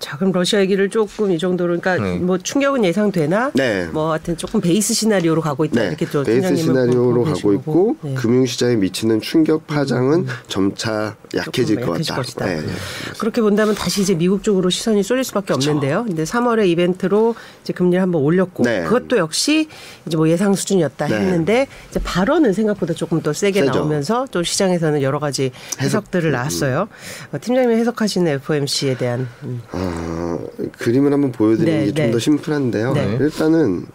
자, 0.00 0.16
그럼 0.16 0.32
러시아 0.32 0.60
얘기를 0.60 0.88
조금 0.88 1.30
이 1.30 1.38
정도로 1.38 1.78
그러니까 1.78 2.02
네. 2.02 2.16
뭐 2.16 2.38
충격은 2.38 2.84
예상되나? 2.84 3.52
네. 3.54 3.86
뭐 3.92 4.12
하여튼 4.12 4.36
조금 4.36 4.60
베이스 4.60 4.94
시나리오로 4.94 5.42
가고 5.42 5.66
있다 5.66 5.82
네, 5.82 5.88
이렇게 5.88 6.06
또 6.06 6.24
베이스 6.24 6.56
시나리오로 6.56 7.24
보고 7.24 7.34
가고. 7.34 7.52
있고 7.52 7.96
네. 8.00 8.14
금융시장에 8.14 8.76
미치는 8.76 9.20
충격 9.20 9.66
파장은 9.66 10.26
점차 10.48 11.16
약해질 11.34 11.82
것 11.82 11.92
약해질 11.92 12.14
같다. 12.14 12.46
네, 12.46 12.62
네. 12.62 12.66
그렇게 13.18 13.42
본다면 13.42 13.74
다시 13.74 14.00
이제 14.00 14.14
미국 14.14 14.42
쪽으로 14.42 14.70
시선이 14.70 15.02
쏠릴 15.02 15.22
수밖에 15.22 15.52
없는데요. 15.52 16.04
근데 16.06 16.24
3월에 16.24 16.66
이벤트로 16.68 17.34
이제 17.70 17.72
금리를 17.72 18.00
한번 18.02 18.22
올렸고 18.22 18.64
네. 18.64 18.84
그것도 18.84 19.16
역시 19.16 19.68
이제 20.06 20.16
뭐 20.16 20.28
예상 20.28 20.54
수준이었다 20.54 21.06
네. 21.06 21.16
했는데 21.16 21.66
이제 21.90 22.00
발언은 22.02 22.52
생각보다 22.52 22.94
조금 22.94 23.22
더 23.22 23.32
세게 23.32 23.60
세죠. 23.60 23.72
나오면서 23.72 24.26
또 24.30 24.42
시장에서는 24.42 25.02
여러 25.02 25.18
가지 25.18 25.52
해석 25.80 26.10
들을 26.10 26.30
낳았어요. 26.32 26.88
어, 27.32 27.38
팀장님이 27.40 27.76
해석하시는 27.80 28.32
FOMC에 28.32 28.96
대한 28.96 29.28
음. 29.44 29.62
아, 29.70 30.38
그림을 30.78 31.12
한번 31.12 31.32
보여드리는 31.32 31.78
네, 31.78 31.86
게좀 31.86 32.06
네. 32.06 32.10
더 32.10 32.18
심플한데요. 32.18 32.92
네. 32.92 33.18
일단은 33.20 33.86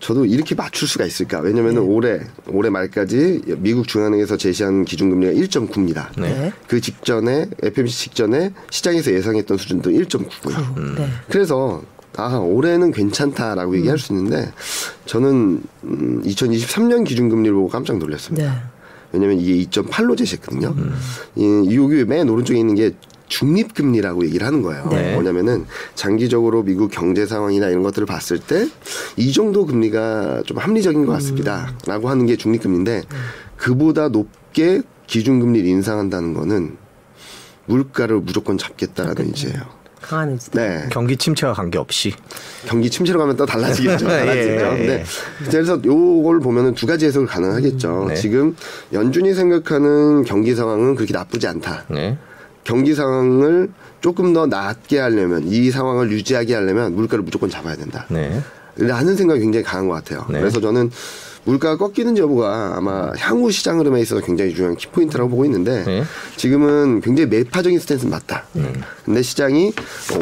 저도 0.00 0.26
이렇게 0.26 0.54
맞출 0.54 0.88
수가 0.88 1.04
있을까? 1.04 1.40
왜냐면 1.40 1.76
은 1.76 1.82
올해 1.82 2.20
올해 2.48 2.70
말까지 2.70 3.42
미국 3.58 3.86
중앙은행에서 3.86 4.36
제시한 4.36 4.84
기준금리가 4.84 5.32
1.9입니다. 5.32 6.08
네. 6.18 6.52
그 6.66 6.80
직전에 6.80 7.46
FMC 7.62 7.96
직전에 7.96 8.52
시장에서 8.70 9.12
예상했던 9.12 9.56
수준도 9.56 9.90
1.9고요. 9.90 10.96
네. 10.96 11.08
그래서 11.28 11.82
아 12.16 12.36
올해는 12.36 12.90
괜찮다라고 12.92 13.76
얘기할 13.76 13.98
수 13.98 14.12
있는데 14.12 14.52
저는 15.06 15.62
음, 15.84 16.22
2023년 16.24 17.06
기준금리를 17.06 17.54
보고 17.54 17.68
깜짝 17.68 17.98
놀랐습니다. 17.98 18.52
네. 18.52 18.60
왜냐면 19.12 19.38
이게 19.40 19.64
2.8로 19.68 20.16
제시했거든요. 20.16 20.74
음. 20.76 20.94
이 21.36 21.76
여기 21.76 22.04
맨 22.04 22.28
오른쪽에 22.28 22.58
있는 22.58 22.74
게 22.74 22.92
중립금리라고 23.28 24.24
얘기를 24.24 24.44
하는 24.46 24.60
거예요. 24.62 24.88
네. 24.90 25.14
뭐냐면은 25.14 25.66
장기적으로 25.94 26.64
미국 26.64 26.90
경제 26.90 27.26
상황이나 27.26 27.68
이런 27.68 27.82
것들을 27.82 28.06
봤을 28.06 28.38
때 28.38 28.66
이 29.16 29.32
정도 29.32 29.66
금리가 29.66 30.42
좀 30.46 30.58
합리적인 30.58 31.06
것 31.06 31.12
같습니다. 31.12 31.74
라고 31.86 32.08
하는 32.08 32.26
게 32.26 32.36
중립금리인데 32.36 33.02
그보다 33.56 34.08
높게 34.08 34.82
기준금리를 35.06 35.68
인상한다는 35.68 36.34
거는 36.34 36.76
물가를 37.66 38.20
무조건 38.20 38.58
잡겠다라는 38.58 39.26
의지예요. 39.26 39.79
강한 40.00 40.30
의지. 40.30 40.50
네. 40.52 40.86
경기 40.90 41.16
침체와 41.16 41.52
관계없이 41.52 42.14
경기 42.66 42.90
침체로 42.90 43.18
가면 43.18 43.36
또 43.36 43.46
달라지겠죠. 43.46 44.06
예, 44.10 44.10
달라지죠. 44.10 44.50
예, 44.50 44.58
근데 44.58 45.04
그래서 45.50 45.80
요걸 45.84 46.40
보면은 46.40 46.74
두 46.74 46.86
가지 46.86 47.06
해석을 47.06 47.26
가능하겠죠. 47.26 48.06
네. 48.08 48.14
지금 48.14 48.56
연준이 48.92 49.34
생각하는 49.34 50.24
경기 50.24 50.54
상황은 50.54 50.94
그렇게 50.94 51.12
나쁘지 51.12 51.46
않다. 51.46 51.84
네. 51.88 52.18
경기 52.64 52.94
상황을 52.94 53.70
조금 54.00 54.32
더 54.32 54.46
낮게 54.46 54.98
하려면 54.98 55.44
이 55.46 55.70
상황을 55.70 56.10
유지하게 56.10 56.54
하려면 56.54 56.94
물가를 56.94 57.24
무조건 57.24 57.50
잡아야 57.50 57.76
된다. 57.76 58.06
네. 58.08 58.42
라는 58.76 59.16
생각이 59.16 59.40
굉장히 59.40 59.64
강한 59.64 59.88
것 59.88 59.94
같아요. 59.94 60.26
네. 60.30 60.38
그래서 60.40 60.60
저는 60.60 60.90
물가가 61.44 61.76
꺾이는지 61.78 62.20
여부가 62.20 62.74
아마 62.76 63.12
향후 63.18 63.50
시장 63.50 63.78
흐름에 63.80 64.00
있어서 64.02 64.20
굉장히 64.24 64.54
중요한 64.54 64.76
키포인트라고 64.76 65.30
보고 65.30 65.44
있는데 65.46 65.84
네. 65.84 66.04
지금은 66.36 67.00
굉장히 67.00 67.28
매파적인 67.30 67.78
스탠스는 67.78 68.10
맞다. 68.10 68.44
근데 69.04 69.22
시장이 69.22 69.72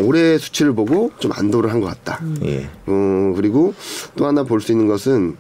올해 0.03 0.39
수치를 0.39 0.75
보고 0.75 1.11
좀 1.19 1.33
안도를 1.35 1.73
한 1.73 1.81
것 1.81 1.87
같다. 1.89 2.21
예. 2.45 2.69
어, 2.87 3.33
그리고 3.37 3.75
또 4.17 4.27
하나 4.27 4.43
볼 4.45 4.61
수 4.61 4.73
있는 4.73 4.87
것은 4.87 5.37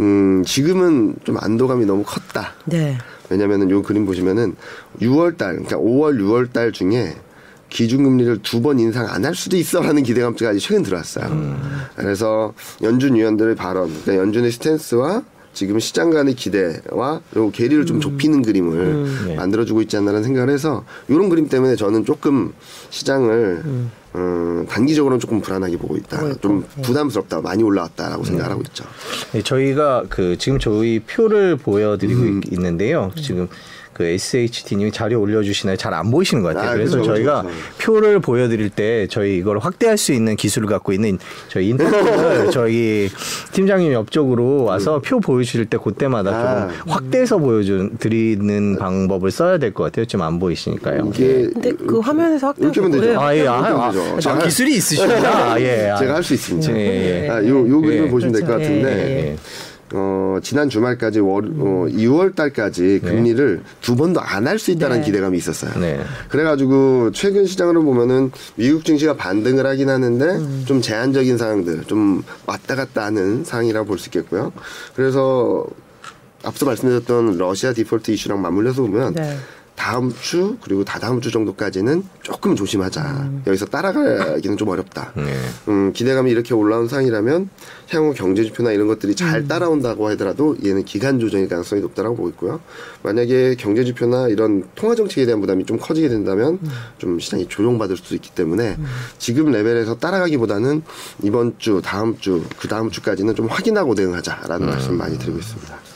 음, 0.00 0.42
지금은 0.44 1.14
좀 1.24 1.36
안도감이 1.40 1.86
너무 1.86 2.02
컸다. 2.04 2.54
네. 2.66 2.98
왜냐면은 3.30 3.70
요 3.70 3.82
그림 3.82 4.04
보시면은 4.06 4.54
6월 5.00 5.36
달, 5.36 5.52
그러니까 5.54 5.76
5월, 5.76 6.20
6월 6.20 6.52
달 6.52 6.70
중에 6.72 7.14
기준금리를 7.68 8.42
두 8.42 8.60
번 8.62 8.78
인상 8.78 9.06
안 9.08 9.24
할 9.24 9.34
수도 9.34 9.56
있어라는 9.56 10.02
기대감가 10.02 10.48
아주 10.48 10.60
최근 10.60 10.82
들어왔어요. 10.82 11.58
그래서 11.96 12.54
연준 12.82 13.14
위원들의 13.16 13.56
발언, 13.56 13.88
그러니까 14.02 14.16
연준의 14.16 14.52
스탠스와 14.52 15.22
지금 15.52 15.78
시장 15.80 16.10
간의 16.10 16.34
기대와 16.34 17.20
요 17.36 17.50
괴리를 17.50 17.86
좀 17.86 17.98
좁히는 18.00 18.42
그림을 18.42 19.26
네. 19.26 19.34
만들어주고 19.36 19.80
있지 19.82 19.96
않나라는 19.96 20.22
생각을 20.24 20.52
해서 20.52 20.84
이런 21.08 21.28
그림 21.30 21.48
때문에 21.48 21.76
저는 21.76 22.04
조금 22.04 22.52
시장을 22.90 23.62
음, 24.14 24.66
단기적으로는 24.68 25.18
조금 25.20 25.40
불안하게 25.42 25.76
보고 25.76 25.94
있다. 25.96 26.16
있고, 26.28 26.40
좀 26.40 26.64
예. 26.78 26.82
부담스럽다. 26.82 27.42
많이 27.42 27.62
올라왔다라고 27.62 28.24
생각을 28.24 28.50
하고 28.52 28.62
있죠. 28.68 28.84
네, 29.32 29.42
저희가 29.42 30.04
그 30.08 30.36
지금 30.38 30.58
저희 30.58 31.00
표를 31.00 31.56
보여드리고 31.56 32.20
음. 32.20 32.40
있- 32.44 32.52
있는데요. 32.54 33.10
지금 33.16 33.46
그 33.96 34.04
SHT님이 34.04 34.92
자료 34.92 35.18
올려주시나요? 35.22 35.76
잘 35.78 35.94
안 35.94 36.10
보이시는 36.10 36.42
것 36.42 36.50
같아요. 36.52 36.70
아, 36.70 36.74
그래서 36.74 36.96
그렇죠, 36.98 37.14
저희가 37.14 37.40
그렇죠. 37.42 37.56
표를 37.80 38.20
보여드릴 38.20 38.68
때 38.68 39.06
저희 39.08 39.38
이걸 39.38 39.58
확대할 39.58 39.96
수 39.96 40.12
있는 40.12 40.36
기술을 40.36 40.68
갖고 40.68 40.92
있는 40.92 41.18
저희 41.48 41.70
인터넷을 41.70 42.50
저희 42.52 43.08
팀장님 43.52 43.92
옆쪽으로 43.94 44.64
와서 44.64 45.00
표 45.02 45.18
보여주실 45.18 45.64
때 45.66 45.78
그때마다 45.82 46.30
아. 46.30 46.68
좀 46.68 46.88
확대해서 46.90 47.38
보여드리는 47.38 48.76
방법을 48.78 49.30
써야 49.30 49.56
될 49.56 49.72
것 49.72 49.84
같아요. 49.84 50.04
지금 50.04 50.24
안 50.26 50.38
보이시니까요. 50.38 51.10
이게 51.14 51.48
근데 51.52 51.72
그 51.72 51.98
화면에서 52.00 52.48
확대가 52.48 52.66
이렇게 52.66 52.80
하면 52.82 53.00
되죠. 53.00 53.20
아, 53.20 53.34
예, 53.34 53.46
아, 53.46 53.58
이렇게 53.68 53.82
아, 53.82 53.90
되죠. 53.92 54.02
아, 54.02 54.18
제가- 54.18 54.44
기술이 54.44 54.74
있으시구나. 54.76 55.56
예. 55.60 55.88
아. 55.90 55.96
제가 55.96 56.14
할 56.16 56.22
수 56.22 56.34
있습니다. 56.34 56.72
예, 56.76 57.24
예. 57.24 57.28
아, 57.30 57.42
요, 57.42 57.66
요 57.68 57.80
그림을 57.80 58.06
예. 58.06 58.10
보시면 58.10 58.32
될것 58.34 58.48
그렇죠. 58.48 58.62
같은데, 58.68 58.90
예, 58.90 59.30
예. 59.32 59.36
어, 59.92 60.38
지난 60.42 60.68
주말까지 60.68 61.20
월, 61.20 61.44
어, 61.58 61.86
2월 61.88 62.34
달까지 62.34 63.00
금리를 63.04 63.62
두 63.80 63.94
번도 63.94 64.20
안 64.20 64.46
할 64.46 64.58
수 64.58 64.70
있다는 64.70 65.00
네. 65.00 65.04
기대감이 65.06 65.36
있었어요. 65.38 65.78
네. 65.80 66.00
그래가지고 66.28 67.12
최근 67.12 67.46
시장으로 67.46 67.82
보면은 67.84 68.30
미국 68.56 68.84
증시가 68.84 69.14
반등을 69.14 69.64
하긴 69.66 69.88
하는데 69.88 70.24
음. 70.24 70.64
좀 70.66 70.80
제한적인 70.80 71.38
상황들, 71.38 71.84
좀 71.84 72.22
왔다 72.46 72.74
갔다 72.74 73.04
하는 73.04 73.44
상황이라고 73.44 73.86
볼수 73.86 74.08
있겠고요. 74.08 74.52
그래서 74.94 75.64
앞서 76.44 76.64
말씀드렸던 76.66 77.38
러시아 77.38 77.72
디폴트 77.72 78.10
이슈랑 78.12 78.40
맞물려서 78.40 78.82
보면 78.82 79.14
네. 79.14 79.36
다음 79.76 80.12
주 80.20 80.56
그리고 80.62 80.84
다다음 80.84 81.20
주 81.20 81.30
정도까지는 81.30 82.02
조금 82.22 82.56
조심하자. 82.56 83.02
음. 83.02 83.42
여기서 83.46 83.66
따라가기는 83.66 84.56
좀 84.56 84.68
어렵다. 84.68 85.12
네. 85.14 85.32
음, 85.68 85.92
기대감이 85.92 86.30
이렇게 86.30 86.54
올라온 86.54 86.88
상황이라면 86.88 87.50
향후 87.90 88.14
경제 88.14 88.42
지표나 88.42 88.72
이런 88.72 88.88
것들이 88.88 89.14
잘 89.14 89.40
음. 89.40 89.48
따라온다고 89.48 90.08
하더라도 90.10 90.56
얘는 90.64 90.84
기간 90.84 91.20
조정일 91.20 91.48
가능성이 91.48 91.82
높다라고 91.82 92.16
보고 92.16 92.28
있고요. 92.30 92.60
만약에 93.02 93.54
경제 93.56 93.84
지표나 93.84 94.28
이런 94.28 94.64
통화 94.74 94.94
정책에 94.94 95.26
대한 95.26 95.40
부담이 95.40 95.66
좀 95.66 95.78
커지게 95.78 96.08
된다면 96.08 96.58
음. 96.62 96.70
좀 96.98 97.18
시장이 97.20 97.46
조정받을 97.46 97.96
수도 97.96 98.14
있기 98.14 98.30
때문에 98.30 98.76
지금 99.18 99.52
레벨에서 99.52 99.98
따라가기보다는 99.98 100.82
이번 101.22 101.54
주, 101.58 101.80
다음 101.84 102.18
주, 102.18 102.42
그 102.58 102.66
다음 102.66 102.90
주까지는 102.90 103.34
좀 103.34 103.46
확인하고 103.46 103.94
대응하자라는 103.94 104.66
말씀 104.66 104.96
많이 104.96 105.18
드리고 105.18 105.38
있습니다. 105.38 105.95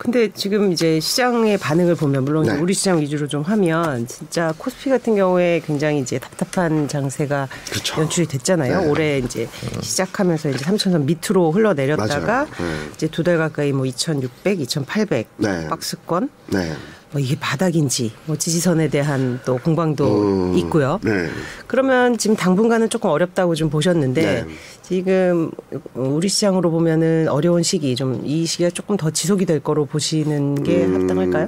근데 0.00 0.30
지금 0.32 0.72
이제 0.72 0.98
시장의 0.98 1.58
반응을 1.58 1.94
보면 1.94 2.24
물론 2.24 2.46
네. 2.46 2.54
우리 2.58 2.72
시장 2.72 3.02
위주로 3.02 3.28
좀 3.28 3.42
하면 3.42 4.06
진짜 4.06 4.54
코스피 4.56 4.88
같은 4.88 5.14
경우에 5.14 5.60
굉장히 5.66 5.98
이제 6.00 6.18
답답한 6.18 6.88
장세가 6.88 7.48
그쵸. 7.70 8.00
연출이 8.00 8.26
됐잖아요. 8.26 8.80
네. 8.80 8.86
올해 8.88 9.18
이제 9.18 9.46
시작하면서 9.82 10.48
이제 10.50 10.64
3천선 10.64 11.04
밑으로 11.04 11.52
흘러내렸다가. 11.52 12.44
네. 12.46 12.88
이제 12.94 13.08
두 13.08 13.20
달 13.22 13.36
가까이 13.36 13.72
뭐 13.72 13.84
2,600, 13.84 14.60
2,800 14.62 15.26
네. 15.36 15.68
박스권 15.68 16.30
네. 16.46 16.72
뭐 17.12 17.20
이게 17.20 17.36
바닥인지 17.38 18.12
뭐 18.26 18.36
지지선에 18.36 18.88
대한 18.88 19.40
또 19.44 19.58
공방도 19.58 20.22
음, 20.52 20.58
있고요. 20.58 21.00
네. 21.02 21.28
그러면 21.66 22.16
지금 22.18 22.36
당분간은 22.36 22.88
조금 22.88 23.10
어렵다고 23.10 23.54
좀 23.56 23.68
보셨는데 23.68 24.22
네. 24.22 24.46
지금 24.82 25.50
우리 25.94 26.28
시장으로 26.28 26.70
보면은 26.70 27.28
어려운 27.28 27.62
시기 27.62 27.96
좀 27.96 28.20
이 28.24 28.46
시기가 28.46 28.70
조금 28.70 28.96
더 28.96 29.10
지속이 29.10 29.44
될 29.46 29.60
거로 29.60 29.86
보시는 29.86 30.62
게 30.62 30.84
음, 30.84 30.94
합당할까요? 31.02 31.46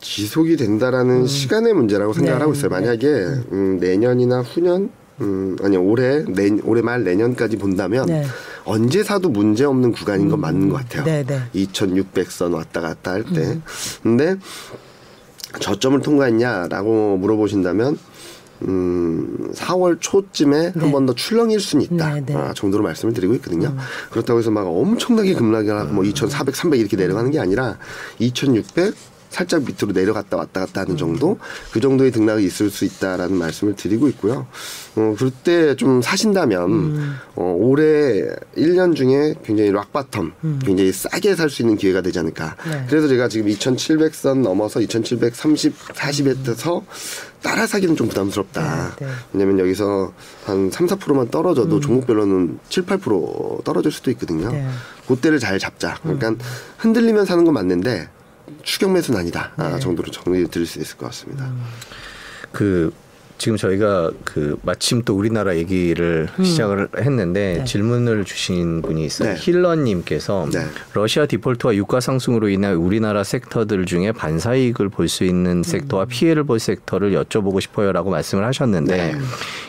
지속이 0.00 0.56
된다라는 0.56 1.26
시간의 1.26 1.74
문제라고 1.74 2.12
생각을 2.12 2.36
음. 2.36 2.38
네. 2.38 2.42
하고 2.42 2.52
있어요. 2.52 2.70
만약에 2.70 3.06
음, 3.52 3.78
내년이나 3.80 4.40
후년 4.42 4.90
음, 5.20 5.56
아니 5.62 5.76
올해 5.76 6.24
내, 6.24 6.50
올해 6.64 6.82
말 6.82 7.04
내년까지 7.04 7.56
본다면 7.58 8.06
네. 8.06 8.24
언제 8.64 9.02
사도 9.02 9.28
문제 9.28 9.64
없는 9.64 9.92
구간인 9.92 10.28
건 10.28 10.40
맞는 10.40 10.68
것 10.68 10.76
같아요. 10.76 11.04
네, 11.04 11.24
네. 11.24 11.42
2,600선 11.54 12.54
왔다 12.54 12.80
갔다 12.80 13.12
할 13.12 13.24
때. 13.24 13.58
근데 14.02 14.36
저점을 15.60 16.00
통과했냐라고 16.00 17.16
물어보신다면 17.18 17.98
음, 18.62 19.50
4월 19.54 19.98
초쯤에 20.00 20.72
한번 20.76 21.04
더 21.06 21.14
출렁일 21.14 21.60
수는 21.60 21.84
있다. 21.84 22.14
네, 22.14 22.20
네. 22.24 22.34
아, 22.34 22.52
정도로 22.54 22.84
말씀을 22.84 23.12
드리고 23.12 23.34
있거든요. 23.34 23.76
그렇다고 24.10 24.38
해서 24.38 24.50
막 24.50 24.66
엄청나게 24.66 25.34
급락이나 25.34 25.84
뭐 25.84 26.04
2,400, 26.04 26.54
300 26.54 26.78
이렇게 26.78 26.96
내려가는 26.96 27.30
게 27.30 27.40
아니라 27.40 27.78
2,600 28.20 28.94
살짝 29.32 29.64
밑으로 29.64 29.92
내려갔다 29.92 30.36
왔다 30.36 30.60
갔다 30.60 30.82
하는 30.82 30.96
정도 30.96 31.38
그 31.72 31.80
정도의 31.80 32.10
등락이 32.12 32.44
있을 32.44 32.70
수 32.70 32.84
있다라는 32.84 33.36
말씀을 33.36 33.74
드리고 33.74 34.08
있고요. 34.08 34.46
어, 34.94 35.14
그때 35.18 35.74
좀 35.74 36.02
사신다면 36.02 37.16
어, 37.34 37.56
올해 37.58 38.22
1년 38.56 38.94
중에 38.94 39.34
굉장히 39.44 39.72
rock 39.72 39.96
bottom 39.96 40.32
굉장히 40.64 40.92
싸게 40.92 41.34
살 41.34 41.52
수 41.52 41.62
있는 41.62 41.76
기회가 41.76 42.00
되지 42.00 42.18
않을까. 42.18 42.56
네. 42.64 42.84
그래서 42.88 43.08
제가 43.08 43.28
지금 43.28 43.46
2,700선 43.48 44.38
넘어서 44.40 44.80
2,730, 44.80 45.76
40에서 45.94 46.82
따라 47.42 47.66
사기는 47.66 47.94
좀 47.96 48.08
부담스럽다. 48.08 48.94
네, 48.98 49.06
네. 49.06 49.12
왜냐면 49.32 49.58
여기서 49.58 50.12
한 50.44 50.70
3, 50.70 50.86
4%만 50.86 51.28
떨어져도 51.28 51.80
종목별로는 51.80 52.58
7, 52.68 52.84
8% 52.84 53.64
떨어질 53.64 53.90
수도 53.92 54.10
있거든요. 54.12 54.50
네. 54.50 54.66
그때를 55.06 55.38
잘 55.38 55.58
잡자. 55.58 55.98
그러니까 56.02 56.34
흔들리면 56.78 57.26
사는 57.26 57.44
건 57.44 57.52
맞는데 57.54 58.08
추격 58.62 58.92
매수는 58.92 59.20
아니다. 59.20 59.52
네. 59.58 59.64
아, 59.64 59.78
정도로 59.78 60.10
정리 60.10 60.46
드릴 60.48 60.66
수 60.66 60.78
있을 60.80 60.96
것 60.96 61.06
같습니다. 61.06 61.44
음. 61.46 61.62
그 62.52 62.92
지금 63.38 63.56
저희가 63.56 64.12
그 64.22 64.56
마침 64.62 65.02
또 65.02 65.16
우리나라 65.16 65.56
얘기를 65.56 66.28
시작을 66.44 66.90
했는데 66.96 67.54
음. 67.54 67.58
네. 67.58 67.64
질문을 67.64 68.24
주신 68.24 68.82
분이 68.82 69.04
있어요. 69.04 69.30
네. 69.30 69.36
힐러님께서 69.36 70.48
네. 70.52 70.64
러시아 70.94 71.26
디폴트와 71.26 71.74
유가 71.74 71.98
상승으로 71.98 72.48
인해 72.50 72.70
우리나라 72.70 73.24
섹터들 73.24 73.84
중에 73.86 74.12
반사이익을 74.12 74.90
볼 74.90 75.08
수 75.08 75.24
있는 75.24 75.56
음. 75.56 75.62
섹터와 75.64 76.04
피해를 76.04 76.44
볼 76.44 76.60
섹터를 76.60 77.12
여쭤보고 77.20 77.60
싶어요라고 77.60 78.10
말씀을 78.10 78.44
하셨는데 78.46 78.96
네. 78.96 79.18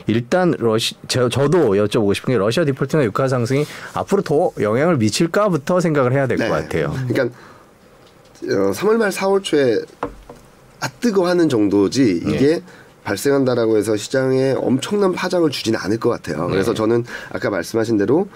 일단 0.05 0.53
러시 0.59 0.93
저, 1.07 1.27
저도 1.27 1.71
여쭤보고 1.71 2.13
싶은 2.13 2.33
게 2.33 2.37
러시아 2.37 2.65
디폴트나 2.65 3.03
유가 3.05 3.27
상승이 3.27 3.65
앞으로 3.95 4.21
더 4.21 4.51
영향을 4.61 4.97
미칠까부터 4.97 5.79
생각을 5.79 6.13
해야 6.13 6.27
될것 6.27 6.45
네. 6.45 6.53
같아요. 6.53 6.93
그러니까 7.07 7.35
어, 8.49 8.71
3월 8.71 8.97
말 8.97 9.09
4월 9.09 9.43
초에 9.43 9.79
아 10.79 10.89
뜨거 10.99 11.27
하는 11.27 11.47
정도지 11.49 12.21
네. 12.25 12.33
이게 12.33 12.61
발생한다라고 13.03 13.77
해서 13.77 13.95
시장에 13.97 14.53
엄청난 14.57 15.11
파장을 15.13 15.49
주지는 15.49 15.79
않을 15.79 15.99
것 15.99 16.09
같아요. 16.09 16.47
그래서 16.47 16.71
네. 16.71 16.75
저는 16.77 17.05
아까 17.31 17.49
말씀하신 17.49 17.97
대로 17.97 18.27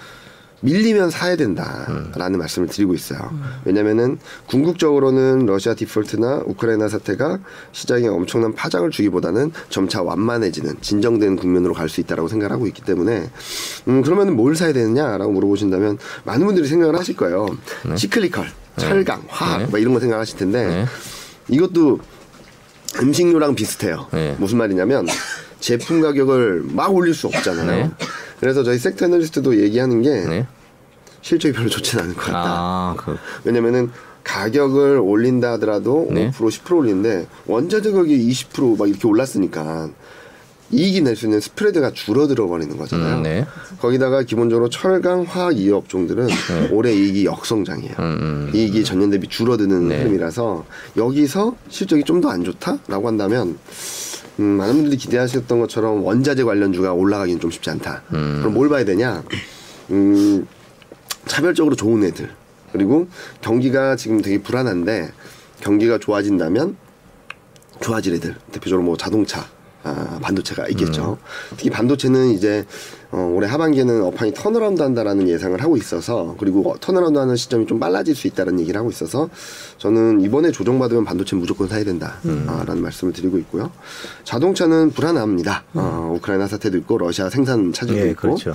밀리면 0.60 1.10
사야 1.10 1.36
된다라는 1.36 2.36
말씀을 2.38 2.68
드리고 2.68 2.92
있어요. 2.92 3.30
왜냐면은 3.64 4.18
궁극적으로는 4.48 5.46
러시아 5.46 5.74
디폴트나 5.74 6.42
우크라이나 6.46 6.88
사태가 6.88 7.38
시장에 7.70 8.08
엄청난 8.08 8.52
파장을 8.54 8.90
주기보다는 8.90 9.52
점차 9.70 10.02
완만해지는 10.02 10.80
진정된 10.80 11.36
국면으로 11.36 11.74
갈 11.74 11.88
수 11.88 12.00
있다라고 12.00 12.26
생각하고 12.28 12.66
있기 12.66 12.82
때문에 12.82 13.30
음 13.86 14.02
그러면은 14.02 14.34
뭘 14.36 14.56
사야 14.56 14.72
되느냐라고 14.72 15.30
물어보신다면 15.32 15.98
많은 16.24 16.44
분들이 16.44 16.66
생각을 16.66 16.98
하실 16.98 17.14
거예요. 17.16 17.46
시클리컬, 17.96 18.48
철강, 18.78 19.24
화학 19.28 19.58
네. 19.58 19.66
막 19.70 19.78
이런 19.78 19.94
거 19.94 20.00
생각하실 20.00 20.38
텐데 20.38 20.66
네. 20.66 20.86
이것도 21.48 22.00
음식료랑 23.00 23.54
비슷해요. 23.54 24.06
네. 24.12 24.36
무슨 24.38 24.58
말이냐면 24.58 25.06
제품 25.60 26.00
가격을 26.00 26.64
막 26.70 26.94
올릴 26.94 27.14
수 27.14 27.26
없잖아요. 27.26 27.66
네. 27.66 27.90
그래서 28.40 28.62
저희 28.62 28.78
섹터 28.78 29.06
애널리스트도 29.06 29.60
얘기하는 29.60 30.02
게 30.02 30.10
네. 30.26 30.46
실적이 31.20 31.54
별로 31.54 31.68
좋지는 31.68 32.04
않을 32.04 32.14
것 32.14 32.26
같다. 32.26 32.44
아, 32.46 32.94
그 32.96 33.18
왜냐면은 33.44 33.90
가격을 34.24 34.98
올린다 34.98 35.52
하더라도 35.52 36.08
네. 36.10 36.30
5% 36.30 36.48
10% 36.48 36.76
올리는데 36.76 37.26
원자재 37.46 37.90
가격이 37.90 38.30
20%막 38.30 38.88
이렇게 38.88 39.08
올랐으니까 39.08 39.88
이익이 40.70 41.00
낼 41.02 41.16
수 41.16 41.26
있는 41.26 41.40
스프레드가 41.40 41.92
줄어들어 41.92 42.46
버리는 42.46 42.76
거잖아요. 42.76 43.16
음, 43.18 43.22
네. 43.22 43.46
거기다가 43.80 44.22
기본적으로 44.22 44.68
철강, 44.68 45.22
화학 45.22 45.58
이업 45.58 45.88
종들은 45.88 46.28
올해 46.72 46.92
이익이 46.92 47.24
역성장이에요. 47.24 47.94
음, 47.98 48.50
이익이 48.54 48.84
전년 48.84 49.08
대비 49.10 49.26
줄어드는 49.28 49.88
네. 49.88 49.98
흐름이라서 50.00 50.66
여기서 50.96 51.56
실적이 51.68 52.04
좀 52.04 52.20
더 52.20 52.28
안 52.30 52.44
좋다라고 52.44 53.08
한다면 53.08 53.58
음, 54.40 54.44
많은 54.44 54.74
분들이 54.74 54.96
기대하셨던 54.98 55.58
것처럼 55.60 56.04
원자재 56.04 56.44
관련주가 56.44 56.92
올라가기는 56.92 57.40
좀 57.40 57.50
쉽지 57.50 57.70
않다. 57.70 58.02
음. 58.12 58.38
그럼 58.40 58.54
뭘 58.54 58.68
봐야 58.68 58.84
되냐? 58.84 59.22
음, 59.90 60.46
차별적으로 61.26 61.76
좋은 61.76 62.04
애들 62.04 62.28
그리고 62.72 63.08
경기가 63.40 63.96
지금 63.96 64.20
되게 64.20 64.42
불안한데 64.42 65.10
경기가 65.60 65.98
좋아진다면 65.98 66.76
좋아질 67.80 68.14
애들 68.14 68.34
대표적으로 68.52 68.84
뭐 68.84 68.96
자동차 68.96 69.46
아, 69.84 70.18
반도체가 70.20 70.68
있겠죠. 70.68 71.18
특히 71.50 71.70
반도체는 71.70 72.30
이제 72.30 72.64
어, 73.10 73.32
올해 73.34 73.48
하반기에는 73.48 74.02
업황이 74.02 74.34
turnaround 74.34 74.82
한다라는 74.82 75.28
예상을 75.28 75.58
하고 75.62 75.76
있어서 75.76 76.34
그리고 76.38 76.70
어, 76.70 76.76
turnaround 76.80 77.18
하는 77.18 77.36
시점이 77.36 77.66
좀 77.66 77.78
빨라질 77.78 78.14
수 78.14 78.26
있다는 78.26 78.60
얘기를 78.60 78.78
하고 78.78 78.90
있어서 78.90 79.30
저는 79.78 80.20
이번에 80.20 80.50
조정받으면 80.50 81.04
반도체 81.04 81.36
무조건 81.36 81.68
사야 81.68 81.84
된다라는 81.84 82.82
말씀을 82.82 83.12
드리고 83.12 83.38
있고요. 83.38 83.70
자동차는 84.24 84.90
불안합니다. 84.90 85.64
어, 85.74 86.12
우크라이나 86.16 86.48
사태도 86.48 86.76
있고 86.78 86.98
러시아 86.98 87.30
생산 87.30 87.72
차질도 87.72 88.06
예, 88.06 88.10
있고 88.10 88.22
그렇죠. 88.22 88.54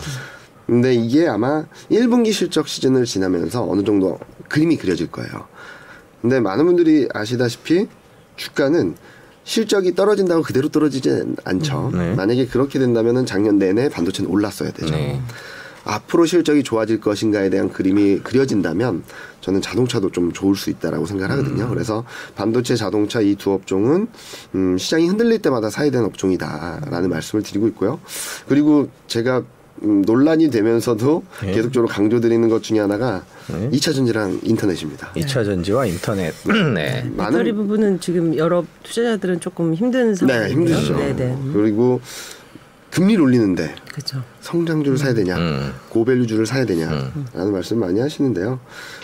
근데 0.68 0.94
이게 0.94 1.28
아마 1.28 1.66
1분기 1.90 2.32
실적 2.32 2.68
시즌을 2.68 3.06
지나면서 3.06 3.68
어느 3.68 3.84
정도 3.84 4.20
그림이 4.50 4.78
그려질 4.78 5.12
거예요. 5.12 5.48
근데 6.22 6.40
많은 6.40 6.66
분들이 6.66 7.08
아시다시피 7.14 7.88
주가는 8.36 8.96
실적이 9.44 9.94
떨어진다고 9.96 10.42
그대로 10.44 10.70
떨어지지 10.70 11.36
않죠. 11.44 11.92
네. 11.94 12.14
만약에 12.16 12.48
그렇게 12.48 12.80
된다면은 12.80 13.26
작년 13.26 13.58
내내 13.58 13.90
반도체는 13.90 14.30
올랐어야 14.30 14.72
되죠. 14.72 14.92
네. 14.94 15.22
앞으로 15.86 16.26
실적이 16.26 16.64
좋아질 16.64 17.02
것인가에 17.02 17.50
대한 17.50 17.70
그림이 17.70 18.20
그려진다면 18.20 19.04
저는 19.42 19.62
자동차도 19.62 20.12
좀 20.12 20.32
좋을 20.32 20.56
수 20.56 20.70
있다라고 20.70 21.06
생각하거든요. 21.06 21.68
그래서 21.68 22.06
반도체, 22.36 22.78
자동차 22.78 23.20
이 23.20 23.36
두 23.36 23.52
업종은 23.52 24.08
음, 24.56 24.78
시장이 24.78 25.08
흔들릴 25.10 25.40
때마다 25.42 25.70
사야 25.70 25.92
되는 25.92 26.06
업종이다라는 26.06 27.10
말씀을 27.10 27.44
드리고 27.44 27.68
있고요. 27.68 28.00
그리고 28.48 28.88
제가 29.08 29.44
음, 29.82 30.02
논란이 30.06 30.50
되면서도 30.50 31.24
네. 31.44 31.52
계속적으로 31.52 31.88
강조드리는 31.90 32.48
것 32.48 32.64
중에 32.64 32.80
하나가 32.80 33.24
네. 33.48 33.70
이 33.72 33.78
2차 33.78 33.94
전지랑 33.94 34.40
인터넷입니다. 34.44 35.12
2차 35.16 35.44
전지와 35.44 35.86
인터넷. 35.88 36.34
네. 36.74 37.12
배터리 37.18 37.52
부분은 37.52 38.00
지금 38.00 38.36
여러 38.38 38.64
투자자들은 38.84 39.40
조금 39.40 39.74
힘든 39.74 40.16
상황이에요. 40.16 40.48
네, 40.48 40.54
힘드시죠. 40.54 40.96
네, 40.98 41.16
네. 41.16 41.38
그리고 41.52 42.00
금리를 42.94 43.24
올리는데 43.24 43.74
그렇죠. 43.92 44.22
성장주를 44.42 45.00
사야 45.00 45.16
되냐, 45.16 45.36
음. 45.36 45.74
고밸류주를 45.90 46.46
사야 46.46 46.64
되냐라는 46.64 47.52
말씀 47.52 47.80
많이 47.80 48.00
하시는데요. 48.00 48.60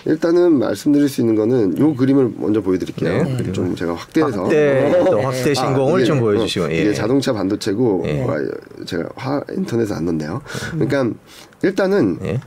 일단은 0.05 0.59
말씀드릴 0.59 1.09
수 1.09 1.21
있는 1.21 1.33
거는 1.35 1.79
요 1.79 1.95
그림을 1.95 2.33
먼저 2.37 2.61
보여드릴게요. 2.61 3.23
네. 3.23 3.51
좀 3.51 3.75
제가 3.75 3.95
확대해서 3.95 4.43
확대, 4.43 5.03
또 5.09 5.21
확대 5.21 5.53
신공을 5.55 6.01
이게, 6.01 6.05
좀 6.05 6.19
보여주시고. 6.19 6.65
어, 6.65 6.71
예. 6.71 6.81
이게 6.81 6.93
자동차 6.93 7.33
반도체고 7.33 8.03
예. 8.05 8.23
와, 8.23 8.35
제가 8.85 9.09
화 9.15 9.41
인터넷에 9.57 9.95
안 9.95 10.05
넣네요. 10.05 10.43
그러니까 10.71 11.09
일단은 11.63 12.19
예. 12.25 12.39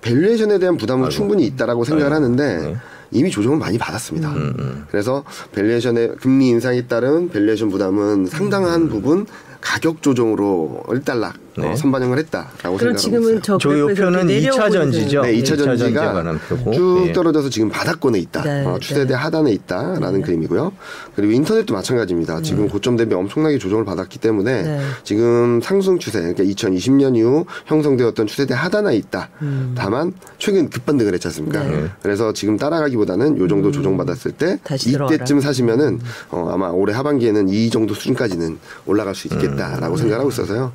밸류에이션에 0.00 0.58
대한 0.58 0.76
부담은 0.76 1.10
충분히 1.10 1.46
있다라고 1.46 1.84
생각을 1.84 2.12
아이고. 2.12 2.24
하는데 2.24 2.70
네. 2.70 2.76
이미 3.12 3.30
조정을 3.30 3.56
많이 3.58 3.78
받았습니다. 3.78 4.32
음, 4.32 4.84
그래서 4.90 5.22
밸류에이션의 5.52 6.16
금리 6.20 6.48
인상에 6.48 6.86
따른 6.86 7.28
밸류에이션 7.28 7.70
부담은 7.70 8.26
상당한 8.26 8.88
부분 8.88 9.26
가격 9.62 10.02
조정으로 10.02 10.82
일단락 10.90 11.36
네. 11.56 11.68
어, 11.68 11.76
선반영을 11.76 12.18
했다라고 12.18 12.76
그럼 12.76 12.78
생각하고 12.78 12.98
지금은 12.98 13.28
있어요. 13.30 13.40
저 13.42 13.58
조요표는 13.58 13.94
그래프에서 13.94 14.24
2차 14.24 14.26
내려오고 14.26 14.70
전지죠. 14.70 15.22
네, 15.22 15.32
2차 15.32 15.38
이차 15.38 15.56
전지에 15.56 15.92
전지가. 15.92 16.38
쭉 16.72 17.04
예. 17.08 17.12
떨어져서 17.12 17.50
지금 17.50 17.68
바닥권에 17.68 18.18
있다. 18.18 18.42
네, 18.42 18.64
어, 18.64 18.78
추세대 18.78 19.08
네. 19.08 19.14
하단에 19.14 19.52
있다라는 19.52 20.22
그림이고요. 20.22 20.72
그리고 21.14 21.32
인터넷도 21.32 21.74
마찬가지입니다. 21.74 22.40
지금 22.42 22.68
고점 22.68 22.96
대비 22.96 23.14
엄청나게 23.14 23.58
조정을 23.58 23.84
받았기 23.84 24.18
때문에 24.18 24.62
네. 24.62 24.80
지금 25.04 25.60
상승 25.62 25.98
추세, 25.98 26.20
그러니까 26.20 26.44
2020년 26.44 27.16
이후 27.16 27.44
형성되었던 27.66 28.26
추세대 28.26 28.54
하단에 28.54 28.96
있다. 28.96 29.28
다만 29.74 30.12
최근 30.38 30.70
급반등을 30.70 31.12
했지 31.14 31.28
않습니까? 31.28 31.62
네. 31.64 31.88
그래서 32.02 32.32
지금 32.32 32.56
따라가기보다는 32.56 33.38
요 33.38 33.48
정도 33.48 33.70
조정 33.70 33.96
받았을 33.96 34.32
때 34.32 34.58
다시 34.64 34.92
들어와라. 34.92 35.14
이때쯤 35.14 35.40
사시면은 35.40 36.00
어, 36.30 36.48
아마 36.52 36.68
올해 36.68 36.94
하반기에는 36.94 37.48
이 37.48 37.70
정도 37.70 37.94
수준까지는 37.94 38.58
올라갈 38.86 39.14
수 39.14 39.28
있겠다라고 39.28 39.96
생각하고 39.96 40.30
있어서요. 40.30 40.72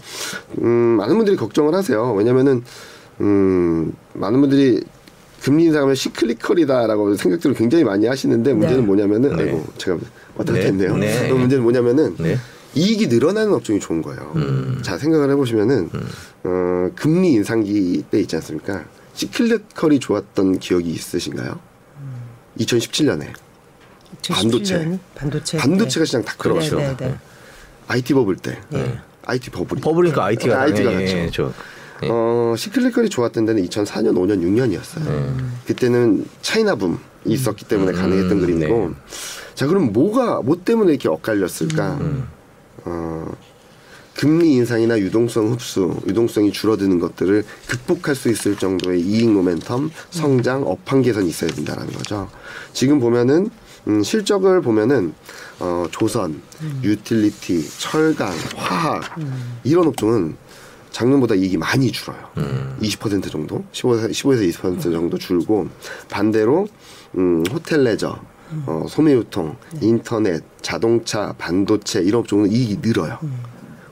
음, 0.67 0.97
많은 0.97 1.15
분들이 1.15 1.38
걱정을 1.38 1.73
하세요. 1.73 2.13
왜냐면은 2.13 2.63
음, 3.21 3.93
많은 4.13 4.41
분들이 4.41 4.84
금리 5.41 5.65
인상하면 5.65 5.95
시클리컬이다라고 5.95 7.15
생각들을 7.15 7.56
굉장히 7.56 7.84
많이 7.84 8.06
하시는데 8.06 8.53
문제는 8.53 8.82
네. 8.82 8.86
뭐냐면은 8.86 9.36
네. 9.36 9.43
아이고 9.43 9.65
제가 9.77 9.97
왔다 10.36 10.53
네. 10.53 10.60
갔다 10.60 10.71
했네요. 10.71 10.97
네. 10.97 11.32
문제는 11.32 11.63
뭐냐면은 11.63 12.15
네. 12.17 12.38
이익이 12.75 13.08
늘어나는 13.08 13.53
업종이 13.53 13.80
좋은 13.80 14.01
거예요. 14.01 14.34
자 14.82 14.97
생각을 14.97 15.32
해보시면은 15.32 15.89
어, 16.43 16.89
금리 16.95 17.34
인상기 17.34 18.03
때 18.12 18.19
있지 18.19 18.36
않습니까? 18.36 18.84
시클리컬이 19.13 19.99
좋았던 19.99 20.60
기억이 20.60 20.91
있으신가요? 20.91 21.60
2017년에 22.60 23.34
반도체. 24.30 24.75
2017년 24.80 24.99
반도체. 25.15 25.58
반도체가 25.58 26.06
시장 26.06 26.23
다 26.23 26.36
끌어갔죠. 26.38 26.77
네, 26.77 26.95
네, 26.97 27.08
네. 27.08 27.17
IT 27.88 28.13
버블 28.13 28.36
때, 28.38 28.60
네. 28.69 28.99
IT 29.28 29.52
버블이. 29.52 29.82
버블이니까 29.82 30.24
IT가 30.24 30.62
IT가 30.62 30.92
당연히 30.92 31.06
같죠. 31.06 31.18
예, 31.18 31.30
저, 31.32 31.52
예. 32.04 32.10
어, 32.10 32.56
시클리컬이 32.58 33.10
좋았던 33.10 33.46
데는 33.46 33.66
2004년, 33.68 34.16
5년, 34.16 34.42
6년이었어요. 34.42 35.36
그때는 35.66 36.26
차이나 36.42 36.76
붐이 36.76 36.98
있었기 37.26 37.66
때문에 37.66 37.92
가능했던 37.92 38.32
음, 38.32 38.40
그림이고. 38.40 38.88
네. 38.90 38.94
자, 39.56 39.68
그럼 39.68 39.92
뭐가, 39.92 40.42
뭐 40.42 40.58
때문에 40.63 40.92
이렇게 40.92 41.10
엇갈렸을까? 41.10 41.98
음. 42.00 42.28
어, 42.86 43.32
금리 44.16 44.54
인상이나 44.54 44.98
유동성 45.00 45.52
흡수, 45.52 45.96
유동성이 46.08 46.52
줄어드는 46.52 47.00
것들을 47.00 47.44
극복할 47.68 48.16
수 48.16 48.30
있을 48.30 48.56
정도의 48.56 49.02
이익 49.02 49.28
모멘텀, 49.30 49.92
성장, 50.10 50.63
업황 50.63 51.02
개선이 51.04 51.28
있어야 51.30 51.52
된다라는 51.52 51.92
거죠. 51.94 52.30
지금 52.74 53.00
보면은 53.00 53.50
음, 53.88 54.04
실적을 54.04 54.62
보면은 54.62 55.13
어, 55.60 55.86
조선, 55.91 56.41
유틸리티, 56.84 57.80
철강, 57.80 58.32
화학 58.56 59.04
이런 59.63 59.88
업종은 59.88 60.36
작년보다 60.91 61.36
이익이 61.36 61.58
많이 61.58 61.91
줄어요. 61.91 62.17
20% 62.82 63.32
정도, 63.32 63.63
15에서 63.71 64.10
15에서 64.10 64.50
20% 64.50 64.82
정도 64.82 65.17
줄고 65.17 65.67
반대로 66.10 66.67
음, 67.17 67.43
호텔 67.52 67.84
레저, 67.84 68.19
어, 68.65 68.86
소매유통, 68.88 69.56
인터넷, 69.82 70.43
자동차, 70.62 71.34
반도체 71.38 72.02
이런 72.02 72.21
업종은 72.21 72.52
이익이 72.52 72.80
늘어요. 72.82 73.19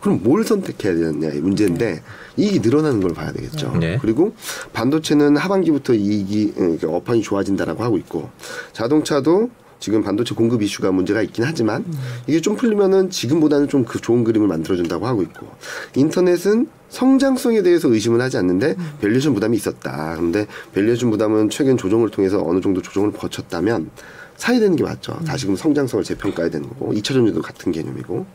그럼 0.02 0.20
뭘 0.24 0.44
선택해야 0.44 0.94
되느냐 0.94 1.30
의 1.30 1.42
문제인데 1.42 2.02
이익이 2.38 2.60
늘어나는 2.60 3.02
걸 3.02 3.14
봐야 3.14 3.32
되겠죠. 3.32 3.76
네. 3.80 3.98
그리고 4.00 4.36
반도체는 4.72 5.36
하반기부터 5.38 5.94
이익이 5.94 6.54
음, 6.58 6.78
그러니까 6.78 6.90
업황이 6.90 7.22
좋아진다라고 7.24 7.84
하고 7.84 7.98
있고 7.98 8.30
자동차도 8.72 9.50
지금 9.86 10.02
반도체 10.02 10.34
공급 10.34 10.64
이슈가 10.64 10.92
문제가 10.92 11.22
있긴 11.22 11.44
하지만 11.44 11.86
이게 12.26 12.42
좀 12.42 12.56
풀리면은 12.56 13.12
지금보다는 13.12 13.68
좀 13.68 13.86
그 13.86 14.02
좋은 14.02 14.24
그림을 14.24 14.48
만들어준다고 14.48 15.06
하고 15.06 15.22
있고 15.22 15.48
인터넷은 15.96 16.68
성장성에 16.90 17.62
대해서 17.62 17.88
의심은 17.88 18.20
하지 18.20 18.38
않는데 18.38 18.76
valuation 19.00 19.36
부담이 19.36 19.56
있었다. 19.56 20.16
근데 20.16 20.48
valuation 20.74 21.12
부담은 21.12 21.52
최근 21.52 21.78
조정을 21.78 22.10
통해서 22.10 22.44
어느 22.44 22.62
정도 22.62 22.82
조정을 22.82 23.12
거쳤다면 23.12 23.92
사야 24.38 24.60
되는 24.60 24.76
게 24.76 24.84
맞죠. 24.84 25.20
다시금 25.28 25.56
성장성을 25.56 26.04
재평가해야 26.04 26.50
되는 26.50 26.68
거고 26.68 26.94
2차 26.94 27.04
전지도 27.14 27.44
같은 27.44 27.72
개념이고 27.72 28.26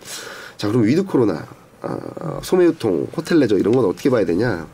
자 0.57 0.69
그럼 0.69 0.85
with 0.85 1.03
코로나 1.03 1.45
아, 1.83 2.39
소매유통 2.45 3.09
호텔 3.17 3.41
레저 3.41 3.59
이런 3.59 3.75
건 3.75 3.87
어떻게 3.87 4.09
봐야 4.09 4.25
되냐 4.25 4.69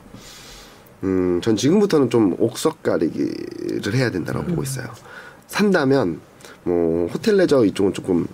음, 1.05 1.41
전 1.43 1.57
지금부터는 1.57 2.11
좀 2.11 2.37
옥석 2.39 2.83
가리기를 2.83 3.95
해야 3.95 4.11
된다고 4.11 4.45
보고 4.45 4.63
있어요. 4.63 4.87
산다면 5.47 6.21
뭐 6.67 7.07
호텔 7.07 7.37
레저 7.37 7.65
이쪽은 7.65 7.93
조금 7.95 8.27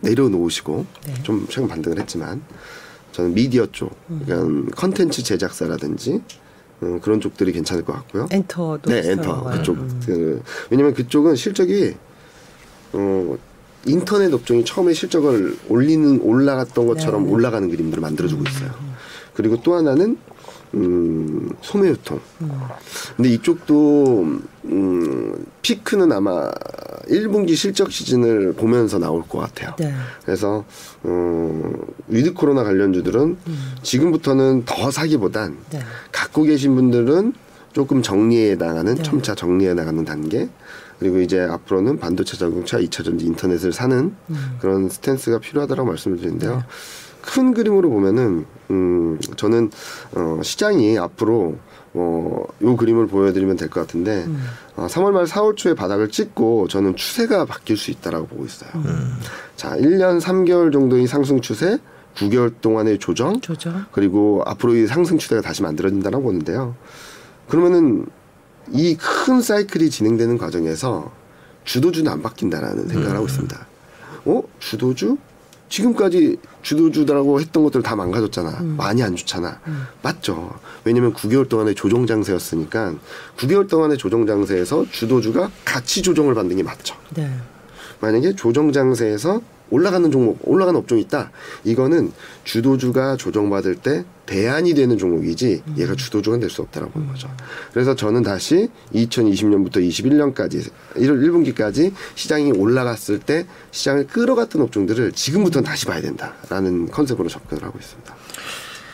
내려놓으시고 0.00 0.84
네. 1.06 1.14
좀 1.22 1.46
최근 1.48 1.68
반등을 1.68 1.98
했지만 1.98 2.42
저는 3.12 3.32
미디어 3.34 3.66
쪽, 3.72 3.96
그러니까 4.26 4.76
컨텐츠 4.76 5.22
제작사라든지 5.22 6.20
음, 6.82 7.00
그런 7.00 7.20
쪽들이 7.20 7.50
괜찮을 7.52 7.84
것 7.84 7.94
같고요. 7.94 8.28
엔터도 8.30 8.90
네, 8.90 9.10
엔터. 9.10 9.44
그쪽. 9.44 9.76
음. 9.76 10.00
그, 10.04 10.42
왜냐면 10.70 10.92
그쪽은 10.92 11.34
실적이 11.34 11.96
어 12.92 13.36
인터넷 13.86 14.32
업종이 14.32 14.64
처음에 14.64 14.92
실적을 14.92 15.56
올리는 15.68 16.20
올라갔던 16.20 16.86
것처럼 16.86 17.24
네. 17.24 17.32
올라가는 17.32 17.68
그림들을 17.68 18.00
만들어주고 18.02 18.44
있어요. 18.46 18.70
그리고 19.34 19.62
또 19.62 19.74
하나는 19.74 20.18
음, 20.74 21.50
소매유통. 21.62 22.20
근데 23.16 23.30
이쪽도 23.30 24.38
음, 24.64 25.46
피크는 25.62 26.12
아마 26.12 26.50
1분기 27.08 27.56
실적 27.56 27.90
시즌을 27.90 28.52
보면서 28.52 28.98
나올 28.98 29.22
것 29.26 29.38
같아요. 29.38 29.74
네. 29.78 29.92
그래서 30.24 30.64
어, 31.02 31.72
with 32.08 32.34
코로나 32.34 32.64
관련주들은 32.64 33.38
지금부터는 33.82 34.64
더 34.66 34.90
사기보단 34.90 35.56
네. 35.70 35.80
갖고 36.12 36.42
계신 36.42 36.74
분들은 36.74 37.32
조금 37.72 38.02
정리해 38.02 38.56
나가는 38.56 38.94
네. 38.94 39.02
점차 39.02 39.34
정리해 39.34 39.74
나가는 39.74 40.04
단계 40.04 40.48
그리고 40.98 41.20
이제 41.20 41.40
앞으로는 41.40 41.98
반도체 41.98 42.36
자동차 42.36 42.78
2차 42.78 43.04
전지 43.04 43.24
인터넷을 43.24 43.72
사는 43.72 44.14
그런 44.60 44.88
스탠스가 44.88 45.38
필요하다고 45.38 45.84
말씀을 45.84 46.18
드리는데요. 46.18 46.64
큰 47.22 47.52
그림으로 47.54 47.90
보면은 47.90 48.46
음 48.70 49.18
저는 49.36 49.70
어 50.14 50.40
시장이 50.42 50.98
앞으로 50.98 51.56
어요 51.94 52.76
그림을 52.76 53.06
보여드리면 53.06 53.56
될 53.56 53.68
것 53.70 53.80
같은데 53.80 54.26
어, 54.76 54.86
3월 54.86 55.10
말 55.12 55.24
4월 55.24 55.56
초에 55.56 55.74
바닥을 55.74 56.10
찍고 56.10 56.68
저는 56.68 56.96
추세가 56.96 57.44
바뀔 57.44 57.76
수 57.76 57.90
있다라고 57.90 58.26
보고 58.26 58.44
있어요. 58.44 58.70
자, 59.56 59.76
1년 59.76 60.20
3개월 60.20 60.72
정도의 60.72 61.06
상승 61.08 61.40
추세, 61.40 61.78
9개월 62.14 62.52
동안의 62.60 62.98
조정, 62.98 63.40
조정. 63.40 63.86
그리고 63.90 64.42
앞으로 64.46 64.76
이 64.76 64.86
상승 64.86 65.18
추세가 65.18 65.40
다시 65.40 65.62
만들어진다고 65.62 66.22
보는데요. 66.22 66.76
그러면은 67.48 68.06
이 68.70 68.96
큰 68.96 69.40
사이클이 69.40 69.88
진행되는 69.90 70.36
과정에서 70.38 71.10
주도주는 71.64 72.10
안 72.10 72.20
바뀐다라는 72.22 72.86
생각을 72.88 73.16
하고 73.16 73.26
있습니다. 73.26 73.66
어? 74.26 74.42
주도주? 74.58 75.16
지금까지 75.68 76.38
주도주라고 76.62 77.40
했던 77.40 77.62
것들 77.64 77.82
다 77.82 77.94
망가졌잖아. 77.96 78.62
많이 78.76 79.02
안 79.02 79.14
좋잖아. 79.16 79.60
맞죠. 80.02 80.58
왜냐면 80.84 81.12
9개월 81.14 81.48
동안의 81.48 81.74
조정 81.74 82.06
장세였으니까 82.06 82.94
9개월 83.36 83.68
동안의 83.68 83.98
조정 83.98 84.26
장세에서 84.26 84.86
주도주가 84.90 85.50
같이 85.64 86.02
조정을 86.02 86.34
받는 86.34 86.56
게 86.56 86.62
맞죠. 86.62 86.96
네. 87.14 87.30
만약에 88.00 88.34
조정 88.34 88.72
장세에서 88.72 89.40
올라가는 89.70 90.10
종목, 90.10 90.38
올라가는 90.42 90.78
업종이 90.78 91.02
있다. 91.02 91.30
이거는 91.64 92.12
주도주가 92.44 93.16
조정받을 93.16 93.76
때 93.76 94.04
대안이 94.26 94.74
되는 94.74 94.98
종목이지 94.98 95.62
얘가 95.78 95.94
주도주가 95.94 96.38
될 96.38 96.48
수 96.50 96.62
없다라고 96.62 96.92
보는 96.92 97.08
거죠. 97.08 97.28
그래서 97.72 97.94
저는 97.94 98.22
다시 98.22 98.68
2020년부터 98.94 99.76
21년까지 99.76 100.70
1월 100.96 101.54
1분기까지 101.54 101.92
시장이 102.14 102.52
올라갔을 102.52 103.18
때 103.18 103.46
시장을 103.70 104.06
끌어갔던 104.06 104.62
업종들을 104.62 105.12
지금부터는 105.12 105.66
다시 105.66 105.86
봐야 105.86 106.00
된다라는 106.00 106.90
컨셉으로 106.90 107.28
접근을 107.28 107.64
하고 107.64 107.78
있습니다. 107.78 108.14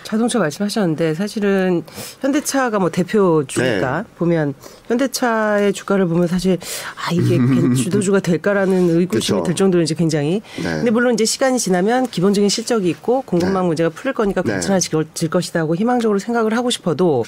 자동차 0.05 0.39
말씀하셨는데 0.39 1.15
사실은 1.15 1.83
현대차가 2.21 2.79
뭐 2.79 2.91
대표주니까 2.91 4.03
네. 4.03 4.09
보면 4.17 4.55
현대차의 4.89 5.73
주가를 5.73 6.07
보면 6.07 6.27
사실 6.27 6.59
아 6.97 7.13
이게 7.13 7.39
주도주가 7.75 8.21
될까라는 8.21 8.91
의구심이 8.91 9.41
그쵸. 9.41 9.47
들 9.47 9.55
정도로 9.55 9.83
이제 9.83 9.95
굉장히 9.95 10.43
네. 10.63 10.63
근데 10.63 10.91
물론 10.91 11.15
이제 11.15 11.25
시간이 11.25 11.59
지나면 11.59 12.09
기본적인 12.09 12.49
실적이 12.49 12.91
있고 12.91 13.23
공급망 13.23 13.63
네. 13.63 13.67
문제가 13.69 13.89
풀릴 13.91 14.15
거니까 14.15 14.43
네. 14.43 14.53
괜찮아질 14.53 15.31
것이다 15.31 15.61
하고 15.61 15.75
희망적으로 15.75 16.19
생각을 16.19 16.57
하고 16.57 16.71
싶어도 16.71 17.25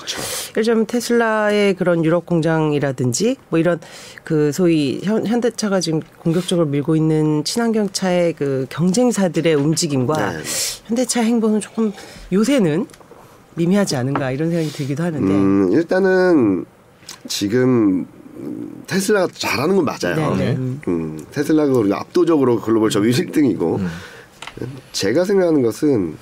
예를 0.53 0.65
들면 0.65 0.87
테슬라의 0.87 1.75
그런 1.75 2.05
유럽 2.05 2.27
공장이라든지 2.27 3.37
뭐 3.49 3.59
이런 3.59 3.81
그 4.25 4.53
소위 4.53 5.01
현, 5.03 5.27
현대차가 5.27 5.81
지금 5.81 6.01
공격적으로 6.19 6.67
밀고 6.67 6.97
있는 6.97 7.45
친환경 7.45 7.89
차의 7.91 8.35
그 8.35 8.67
경쟁사들의 8.69 9.55
움직임과 9.55 10.33
네. 10.33 10.39
현대차 10.87 11.23
행보는 11.23 11.61
조금 11.61 11.93
요새는 12.33 12.87
미미하지 13.55 13.97
않은가 13.97 14.31
이런 14.31 14.51
생각이 14.51 14.71
들기도 14.71 15.03
하는데 15.03 15.33
음, 15.33 15.73
일단은 15.73 16.67
지금 17.29 18.07
음, 18.39 18.83
테슬라가 18.87 19.29
잘하는 19.33 19.77
건 19.77 19.85
맞아요. 19.85 20.35
네, 20.37 20.55
네. 20.55 20.79
음, 20.89 21.25
테슬라가 21.31 21.73
우리가 21.73 22.01
압도적으로 22.01 22.61
글로벌 22.61 22.91
점유 22.91 23.11
1등이고 23.11 23.81
제가 24.93 25.25
생각하는 25.25 25.63
것은 25.63 26.17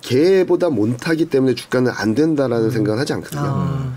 걔보다 0.00 0.68
못하기 0.68 1.26
때문에 1.26 1.54
주가는 1.54 1.90
안 1.94 2.14
된다라는 2.14 2.70
생각은 2.70 3.00
하지 3.00 3.12
않거든요. 3.14 3.42
아, 3.42 3.94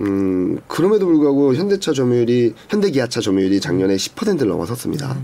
음, 0.00 0.58
그럼에도 0.66 1.06
불구하고 1.06 1.54
현대차 1.54 1.92
점유율이 1.92 2.54
현대기아차 2.68 3.20
점유율이 3.20 3.60
작년에 3.60 3.96
10%를 3.96 4.48
넘어섰습니다. 4.48 5.16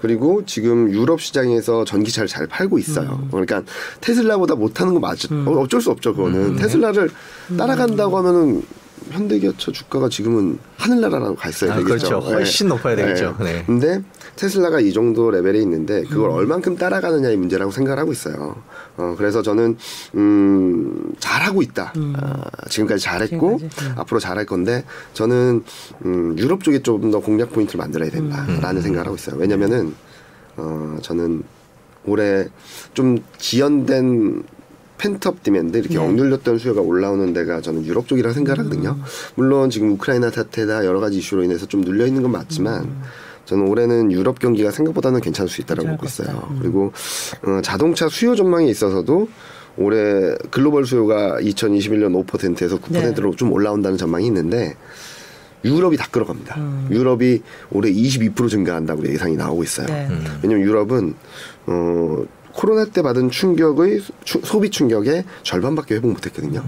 그리고 0.00 0.44
지금 0.46 0.90
유럽 0.90 1.20
시장에서 1.20 1.84
전기차를 1.84 2.26
잘 2.26 2.46
팔고 2.46 2.78
있어요. 2.78 3.28
그러니까 3.30 3.62
테슬라보다 4.00 4.54
못하는 4.56 4.94
거 4.94 5.00
맞, 5.00 5.30
어, 5.30 5.50
어쩔 5.60 5.80
수 5.80 5.90
없죠. 5.90 6.14
그거는 6.14 6.56
테슬라를 6.56 7.10
따라간다고 7.56 8.16
하면은 8.18 8.62
현대기아차 9.10 9.72
주가가 9.72 10.08
지금은 10.08 10.58
하늘나라로 10.76 11.34
가 11.34 11.48
있어야 11.48 11.72
아, 11.72 11.76
되겠죠. 11.76 12.08
그렇죠. 12.08 12.18
훨씬 12.20 12.68
높아야 12.68 12.96
되겠죠. 12.96 13.36
네. 13.40 13.62
근데 13.66 14.02
테슬라가 14.36 14.80
이 14.80 14.92
정도 14.92 15.30
레벨에 15.30 15.60
있는데 15.60 16.02
그걸 16.04 16.30
얼만큼 16.30 16.76
따라가느냐의 16.76 17.36
문제라고 17.36 17.70
생각을 17.70 17.98
하고 17.98 18.12
있어요. 18.12 18.56
어, 18.96 19.14
그래서 19.16 19.42
저는 19.42 19.76
음, 20.14 21.12
잘하고 21.18 21.62
있다. 21.62 21.92
아, 22.14 22.44
지금까지 22.68 23.02
잘했고 23.02 23.58
지금까지, 23.58 23.86
음. 23.86 23.94
앞으로 23.96 24.20
잘할 24.20 24.46
건데 24.46 24.84
저는 25.14 25.64
음, 26.04 26.36
유럽 26.38 26.62
쪽에 26.64 26.80
좀 26.82 27.10
더 27.10 27.20
공략 27.20 27.52
포인트를 27.52 27.78
만들어야 27.78 28.10
된다라는 28.10 28.80
생각을 28.80 29.06
하고 29.06 29.16
있어요. 29.16 29.36
왜냐면은 29.36 29.94
어, 30.56 30.96
저는 31.02 31.42
올해 32.04 32.46
좀 32.94 33.18
지연된 33.38 34.42
pent-up 35.02 35.42
demand 35.42 35.76
이렇게 35.76 35.94
네. 35.94 36.00
억눌렸던 36.00 36.58
수요가 36.58 36.80
올라오는 36.80 37.32
데가 37.32 37.60
저는 37.60 37.84
유럽 37.84 38.06
쪽이라고 38.06 38.32
생각을 38.34 38.60
하거든요. 38.60 38.96
물론 39.34 39.68
지금 39.68 39.90
우크라이나 39.92 40.30
사태나 40.30 40.84
여러 40.84 41.00
가지 41.00 41.18
이슈로 41.18 41.42
인해서 41.42 41.66
좀 41.66 41.80
눌려 41.80 42.06
있는 42.06 42.22
건 42.22 42.30
맞지만 42.30 43.02
저는 43.44 43.66
올해는 43.66 44.12
유럽 44.12 44.38
경기가 44.38 44.70
생각보다는 44.70 45.20
괜찮을 45.20 45.48
수 45.48 45.60
있다라고 45.60 45.88
보고. 45.90 46.06
있어요. 46.06 46.56
그리고 46.60 46.92
어, 47.44 47.60
자동차 47.62 48.08
수요 48.08 48.36
전망에 48.36 48.68
있어서도 48.68 49.28
올해 49.76 50.36
글로벌 50.52 50.86
수요가 50.86 51.40
2021년 51.40 52.24
5%에서 52.24 52.78
9%로 52.78 53.34
좀 53.34 53.50
올라온다는 53.50 53.98
전망이 53.98 54.26
있는데 54.26 54.76
유럽이 55.64 55.96
다 55.96 56.06
끌어갑니다. 56.12 56.88
유럽이 56.90 57.42
올해 57.72 57.92
22% 57.92 58.48
증가한다고 58.48 59.04
예상이 59.08 59.36
나오고 59.36 59.64
있어요. 59.64 59.86
네. 59.88 60.08
왜냐면 60.42 60.64
유럽은 60.64 61.14
어 61.66 62.24
코로나 62.52 62.84
때 62.84 63.02
받은 63.02 63.30
충격의 63.30 64.02
추- 64.24 64.40
소비 64.44 64.70
충격의 64.70 65.24
절반밖에 65.42 65.94
회복 65.96 66.12
못했거든요. 66.12 66.62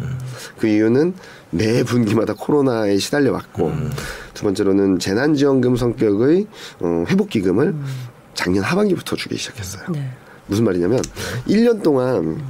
그 0.58 0.66
이유는 0.66 1.14
매 1.50 1.82
분기마다 1.84 2.34
코로나에 2.34 2.96
시달려 2.98 3.32
왔고 3.32 3.72
두 4.32 4.44
번째로는 4.44 4.98
재난지원금 4.98 5.76
성격의 5.76 6.46
어, 6.80 7.04
회복 7.08 7.28
기금을 7.30 7.74
작년 8.34 8.64
하반기부터 8.64 9.14
주기 9.16 9.36
시작했어요. 9.36 9.84
네. 9.92 10.10
무슨 10.46 10.64
말이냐면 10.64 11.00
1년 11.48 11.82
동안 11.82 12.42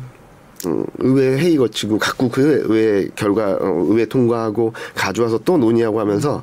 어, 0.67 0.85
의회 0.99 1.37
회의 1.39 1.57
거치고 1.57 1.99
각국 1.99 2.33
그 2.33 2.65
의회 2.69 3.09
결과 3.15 3.53
어, 3.61 3.87
의회 3.91 4.07
통과하고 4.07 4.73
가져와서 4.95 5.39
또 5.45 5.59
논의하고 5.59 6.01
하면서 6.01 6.43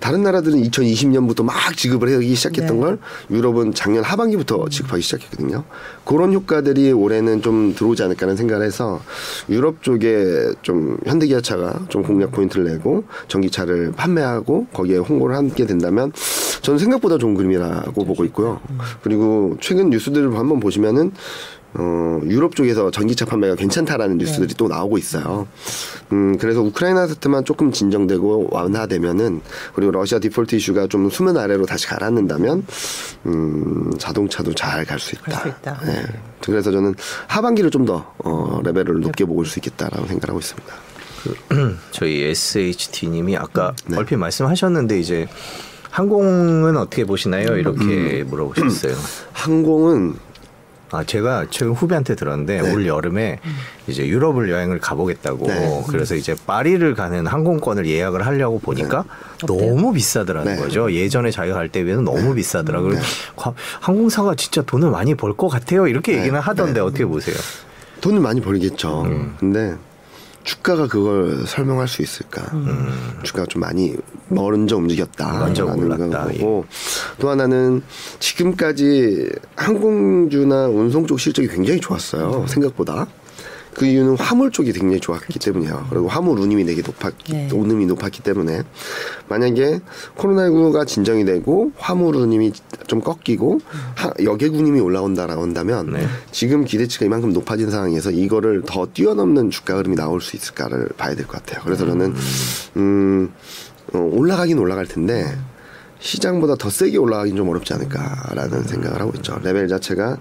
다른 0.00 0.22
나라들은 0.22 0.62
2020년부터 0.62 1.44
막 1.44 1.54
지급을 1.76 2.12
하기 2.14 2.34
시작했던 2.34 2.76
네. 2.76 2.82
걸 2.82 2.98
유럽은 3.30 3.74
작년 3.74 4.02
하반기부터 4.02 4.68
지급하기 4.68 5.02
시작했거든요. 5.02 5.64
그런 6.04 6.32
효과들이 6.32 6.92
올해는 6.92 7.42
좀 7.42 7.74
들어오지 7.74 8.02
않을까라는 8.02 8.36
생각을 8.36 8.66
해서 8.66 9.00
유럽 9.48 9.82
쪽에 9.82 10.52
좀 10.62 10.98
현대기아차가 11.06 11.86
좀 11.88 12.02
공략 12.02 12.32
포인트를 12.32 12.64
내고 12.64 13.04
전기차를 13.28 13.92
판매하고 13.92 14.66
거기에 14.72 14.96
홍보를 14.98 15.36
함께 15.36 15.66
된다면 15.66 16.12
저는 16.62 16.78
생각보다 16.78 17.18
좋은 17.18 17.34
그림이라고 17.34 18.04
보고 18.04 18.24
있고요. 18.24 18.60
그리고 19.02 19.56
최근 19.60 19.90
뉴스들을 19.90 20.36
한번 20.36 20.60
보시면은 20.60 21.12
어, 21.74 22.20
유럽 22.24 22.56
쪽에서 22.56 22.90
전기차 22.90 23.24
판매가 23.26 23.54
괜찮다라는 23.54 24.18
뉴스들이 24.18 24.54
또 24.54 24.66
나오고 24.68 24.98
있어요. 24.98 25.46
음, 26.12 26.36
그래서 26.38 26.60
우크라이나 26.62 27.06
사태만 27.06 27.44
조금 27.44 27.70
진정되고 27.70 28.48
완화되면은 28.50 29.40
그리고 29.74 29.92
러시아 29.92 30.18
디폴트 30.18 30.56
이슈가 30.56 30.88
좀 30.88 31.08
수면 31.10 31.36
아래로 31.36 31.66
다시 31.66 31.86
가라앉는다면 31.86 32.66
음, 33.26 33.92
자동차도 33.98 34.54
잘 34.54 34.84
갈 34.84 34.98
수 34.98 35.14
있다. 35.14 35.22
갈 35.30 35.42
수 35.42 35.48
있다. 35.48 35.80
예. 35.86 36.02
그래서 36.44 36.72
저는 36.72 36.94
하반기를 37.28 37.70
좀더 37.70 38.14
어, 38.18 38.60
레벨을 38.64 39.00
높게 39.00 39.24
보고 39.24 39.44
수 39.44 39.58
있겠다라고 39.60 40.06
생각하고 40.06 40.38
있습니다. 40.40 40.74
저희 41.92 42.22
SHT님이 42.22 43.36
아까 43.36 43.74
네. 43.86 43.96
얼핏 43.96 44.16
말씀하셨는데 44.16 44.98
이제 44.98 45.28
항공은 45.90 46.76
어떻게 46.76 47.04
보시나요? 47.04 47.56
이렇게 47.56 48.22
음. 48.22 48.26
물어보셨어요. 48.30 48.94
항공은 49.32 50.14
아 50.92 51.04
제가 51.04 51.46
최근 51.50 51.72
후배한테 51.72 52.16
들었는데 52.16 52.62
네. 52.62 52.72
올 52.72 52.86
여름에 52.86 53.38
이제 53.86 54.06
유럽을 54.06 54.50
여행을 54.50 54.80
가보겠다고 54.80 55.46
네. 55.46 55.84
그래서 55.88 56.16
이제 56.16 56.34
파리를 56.46 56.94
가는 56.94 57.26
항공권을 57.26 57.86
예약을 57.86 58.26
하려고 58.26 58.58
보니까 58.58 59.04
너무 59.46 59.92
비싸더라는 59.92 60.56
네. 60.56 60.60
거죠. 60.60 60.90
예전에 60.92 61.30
자기가 61.30 61.54
갈 61.56 61.68
때 61.70 61.84
비해서 61.84 62.00
너무 62.02 62.34
비싸더라고요. 62.34 62.98
과- 63.36 63.54
항공사가 63.80 64.34
진짜 64.34 64.62
돈을 64.62 64.90
많이 64.90 65.14
벌 65.14 65.32
것 65.34 65.46
같아요. 65.48 65.86
이렇게 65.86 66.12
네. 66.12 66.22
얘기는 66.22 66.38
하던데 66.40 66.80
어떻게 66.80 67.04
보세요? 67.04 67.36
돈을 68.00 68.18
많이 68.20 68.40
벌겠죠. 68.40 69.02
음. 69.02 69.36
근데 69.38 69.76
주가가 70.50 70.88
그걸 70.88 71.44
설명할 71.46 71.86
수 71.86 72.02
있을까? 72.02 72.42
주가가 73.22 73.46
좀 73.46 73.60
많이 73.60 73.94
먼저 74.26 74.76
움직였다. 74.76 75.38
먼저 75.38 75.64
라는 75.64 75.84
올랐다. 75.84 76.24
거고 76.24 76.64
또 77.20 77.30
하나는 77.30 77.82
지금까지 78.18 79.30
항공주나 79.54 80.66
운송 80.66 81.06
쪽 81.06 81.20
실적이 81.20 81.46
굉장히 81.48 81.78
좋았어요. 81.80 82.46
생각보다. 82.48 83.06
그 83.74 83.86
이유는 83.86 84.16
화물 84.18 84.50
쪽이 84.50 84.72
굉장히 84.72 85.00
좋았기 85.00 85.38
때문이에요. 85.38 85.86
그리고 85.90 86.08
화물 86.08 86.38
운임이 86.40 86.64
되게 86.64 86.82
높았기, 86.82 87.32
네. 87.32 87.48
운임이 87.52 87.86
높았기 87.86 88.22
때문에 88.22 88.62
만약에 89.28 89.80
코로나19가 90.16 90.86
진정이 90.86 91.24
되고 91.24 91.70
화물 91.76 92.16
운임이 92.16 92.52
좀 92.88 93.00
꺾이고 93.00 93.60
하- 93.94 94.12
여객 94.24 94.54
운임이 94.54 94.80
올라온다라고 94.80 95.42
한다면 95.42 95.92
네. 95.92 96.06
지금 96.32 96.64
기대치가 96.64 97.06
이만큼 97.06 97.32
높아진 97.32 97.70
상황에서 97.70 98.10
이거를 98.10 98.62
더 98.66 98.86
뛰어넘는 98.86 99.50
주가 99.50 99.76
흐름이 99.76 99.94
나올 99.96 100.20
수 100.20 100.36
있을까를 100.36 100.88
봐야 100.96 101.14
될 101.14 101.26
것 101.26 101.42
같아요. 101.44 101.62
그래서 101.64 101.86
저는 101.86 102.14
음, 102.76 103.32
어, 103.94 103.98
올라가긴 103.98 104.58
올라갈 104.58 104.86
텐데 104.86 105.26
시장보다 106.00 106.56
더 106.56 106.70
세게 106.70 106.96
올라가긴 106.96 107.36
좀 107.36 107.48
어렵지 107.48 107.72
않을까라는 107.74 108.64
생각을 108.64 109.00
하고 109.00 109.12
있죠. 109.16 109.38
레벨 109.42 109.68
자체가 109.68 110.16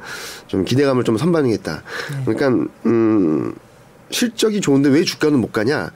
좀 0.47 0.65
기대감을 0.65 1.03
좀 1.03 1.17
선반영했다. 1.17 1.83
그러니까 2.25 2.67
음, 2.85 3.53
실적이 4.11 4.61
좋은데 4.61 4.89
왜 4.89 5.03
주가는 5.03 5.39
못 5.39 5.51
가냐? 5.51 5.91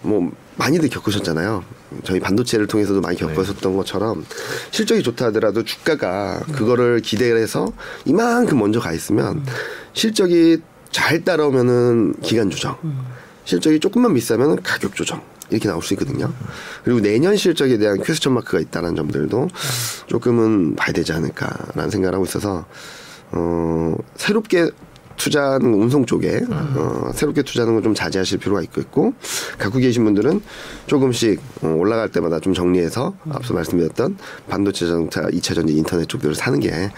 뭐 0.00 0.30
많이들 0.56 0.88
겪으셨잖아요. 0.88 1.64
저희 2.04 2.20
반도체를 2.20 2.66
통해서도 2.66 3.00
많이 3.00 3.16
겪으셨던 3.16 3.76
것처럼 3.76 4.24
실적이 4.70 5.02
좋다 5.02 5.26
하더라도 5.26 5.64
주가가 5.64 6.40
그거를 6.52 7.00
기대해서 7.00 7.72
이만큼 8.04 8.58
먼저 8.58 8.80
가 8.80 8.92
있으면 8.92 9.44
실적이 9.92 10.58
잘 10.90 11.24
따라오면은 11.24 12.14
기간 12.22 12.48
조정, 12.50 12.76
실적이 13.44 13.78
조금만 13.80 14.14
비싸면은 14.14 14.62
가격 14.62 14.94
조정. 14.94 15.20
이렇게 15.50 15.68
나올 15.68 15.82
수 15.82 15.94
있거든요. 15.94 16.32
그리고 16.84 17.00
내년 17.00 17.36
실적에 17.36 17.78
대한 17.78 18.02
퀘스천 18.02 18.32
마크가 18.34 18.60
있다는 18.60 18.96
점들도 18.96 19.48
조금은 20.06 20.76
봐야 20.76 20.92
되지 20.92 21.12
않을까라는 21.12 21.90
생각을 21.90 22.14
하고 22.14 22.24
있어서 22.24 22.66
어 23.32 23.94
새롭게 24.16 24.70
투자하는 25.16 25.74
운송 25.74 26.06
쪽에 26.06 26.40
어, 26.48 27.10
새롭게 27.12 27.42
투자하는 27.42 27.74
건 27.74 27.82
좀 27.82 27.92
자제하실 27.92 28.38
필요가 28.38 28.62
있고 28.62 29.14
갖고 29.58 29.78
계신 29.80 30.04
분들은 30.04 30.40
조금씩 30.86 31.40
어, 31.62 31.74
올라갈 31.76 32.08
때마다 32.08 32.38
좀 32.38 32.54
정리해서 32.54 33.14
앞서 33.30 33.52
말씀드렸던 33.52 34.16
반도체 34.48 34.86
자동차, 34.86 35.22
2차 35.22 35.56
전지, 35.56 35.72
인터넷 35.76 36.08
쪽들을 36.08 36.36
사는 36.36 36.60
게 36.60 36.92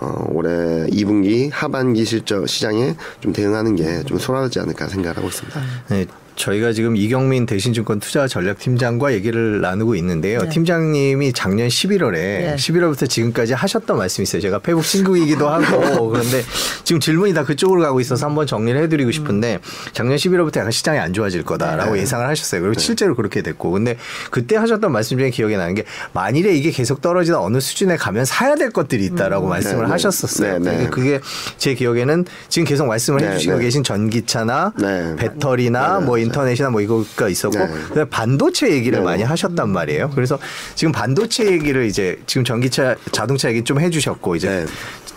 어, 0.00 0.24
올해 0.30 0.86
2분기 0.86 1.50
하반기 1.52 2.04
실적 2.06 2.46
시장에 2.48 2.96
좀 3.20 3.32
대응하는 3.34 3.76
게 3.76 4.02
좀 4.06 4.18
소홀하지 4.18 4.58
않을까 4.60 4.88
생각을 4.88 5.16
하고 5.18 5.28
있습니다. 5.28 5.60
네, 5.90 6.06
저희가 6.36 6.72
지금 6.72 6.96
이경민 6.96 7.46
대신증권 7.46 7.98
투자 7.98 8.28
전략 8.28 8.58
팀장과 8.58 9.12
얘기를 9.14 9.60
나누고 9.60 9.94
있는데요. 9.96 10.40
네. 10.40 10.48
팀장님이 10.50 11.32
작년 11.32 11.68
11월에 11.68 12.12
네. 12.12 12.56
11월부터 12.56 13.08
지금까지 13.08 13.54
하셨던 13.54 13.96
말씀이 13.96 14.24
있어요. 14.24 14.42
제가 14.42 14.58
페북 14.60 14.82
친구이기도 14.84 15.48
하고 15.48 16.10
그런데 16.10 16.42
지금 16.84 17.00
질문이 17.00 17.34
다 17.34 17.44
그쪽으로 17.44 17.80
가고 17.80 18.00
있어서 18.00 18.26
한번 18.26 18.46
정리를 18.46 18.80
해드리고 18.82 19.10
싶은데 19.10 19.58
작년 19.92 20.16
11월부터 20.16 20.58
약간 20.58 20.70
시장이 20.70 20.98
안 20.98 21.12
좋아질 21.12 21.42
거다라고 21.42 21.94
네. 21.94 22.02
예상을 22.02 22.26
하셨어요. 22.26 22.60
그리고 22.60 22.78
실제로 22.78 23.14
그렇게 23.14 23.42
됐고 23.42 23.70
근데 23.70 23.96
그때 24.30 24.56
하셨던 24.56 24.92
말씀 24.92 25.18
중에 25.18 25.30
기억에 25.30 25.56
나는 25.56 25.74
게 25.74 25.84
만일에 26.12 26.54
이게 26.54 26.70
계속 26.70 27.00
떨어지다 27.00 27.40
어느 27.40 27.60
수준에 27.60 27.96
가면 27.96 28.24
사야 28.26 28.54
될 28.54 28.70
것들이 28.70 29.06
있다라고 29.06 29.48
말씀을 29.48 29.78
네, 29.78 29.82
네. 29.84 29.90
하셨었어요. 29.90 30.58
네, 30.58 30.58
네. 30.58 30.76
근데 30.76 30.90
그게 30.90 31.20
제 31.56 31.74
기억에는 31.74 32.26
지금 32.48 32.66
계속 32.66 32.86
말씀을 32.86 33.20
네, 33.20 33.28
해주시고 33.30 33.56
네. 33.56 33.64
계신 33.64 33.82
전기차나 33.82 34.74
네. 34.78 35.16
배터리나 35.16 36.00
네, 36.00 36.04
뭐 36.04 36.16
네. 36.16 36.25
인터넷이나 36.26 36.70
뭐 36.70 36.80
이거가 36.80 37.28
있었고 37.28 37.58
네. 37.94 38.04
반도체 38.04 38.70
얘기를 38.70 38.98
네. 38.98 39.04
많이 39.04 39.22
하셨단 39.22 39.68
말이에요. 39.70 40.10
그래서 40.14 40.38
지금 40.74 40.92
반도체 40.92 41.46
얘기를 41.50 41.86
이제 41.86 42.20
지금 42.26 42.44
전기차 42.44 42.96
자동차 43.12 43.48
얘기 43.48 43.64
좀 43.64 43.80
해주셨고 43.80 44.36
이제 44.36 44.48
네. 44.48 44.66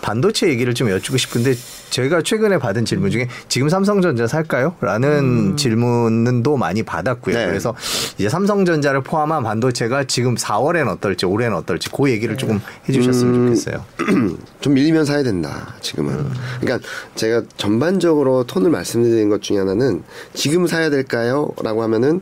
반도체 0.00 0.48
얘기를 0.48 0.74
좀 0.74 0.90
여쭙고 0.90 1.16
싶은데 1.16 1.54
제가 1.90 2.22
최근에 2.22 2.58
받은 2.58 2.84
질문 2.84 3.10
중에 3.10 3.28
지금 3.48 3.68
삼성전자 3.68 4.26
살까요? 4.26 4.76
라는 4.80 5.56
질문은 5.56 6.42
또 6.42 6.56
많이 6.56 6.82
받았고요. 6.82 7.36
네. 7.36 7.46
그래서 7.46 7.74
이제 8.16 8.28
삼성전자를 8.28 9.02
포함한 9.02 9.42
반도체가 9.42 10.04
지금 10.04 10.36
4월엔 10.36 10.88
어떨지 10.88 11.26
올해는 11.26 11.56
어떨지 11.56 11.88
그 11.90 12.10
얘기를 12.10 12.36
조금 12.36 12.60
해주셨으면 12.88 13.46
좋겠어요. 13.46 13.84
좀 14.60 14.74
밀리면 14.74 15.04
사야 15.04 15.22
된다 15.22 15.74
지금은. 15.80 16.26
그러니까 16.60 16.86
제가 17.14 17.42
전반적으로 17.56 18.44
톤을 18.44 18.70
말씀드린 18.70 19.28
것 19.28 19.42
중에 19.42 19.58
하나는 19.58 20.02
지금 20.34 20.66
사야 20.66 20.90
될까요? 20.90 21.50
라고 21.62 21.82
하면은 21.82 22.20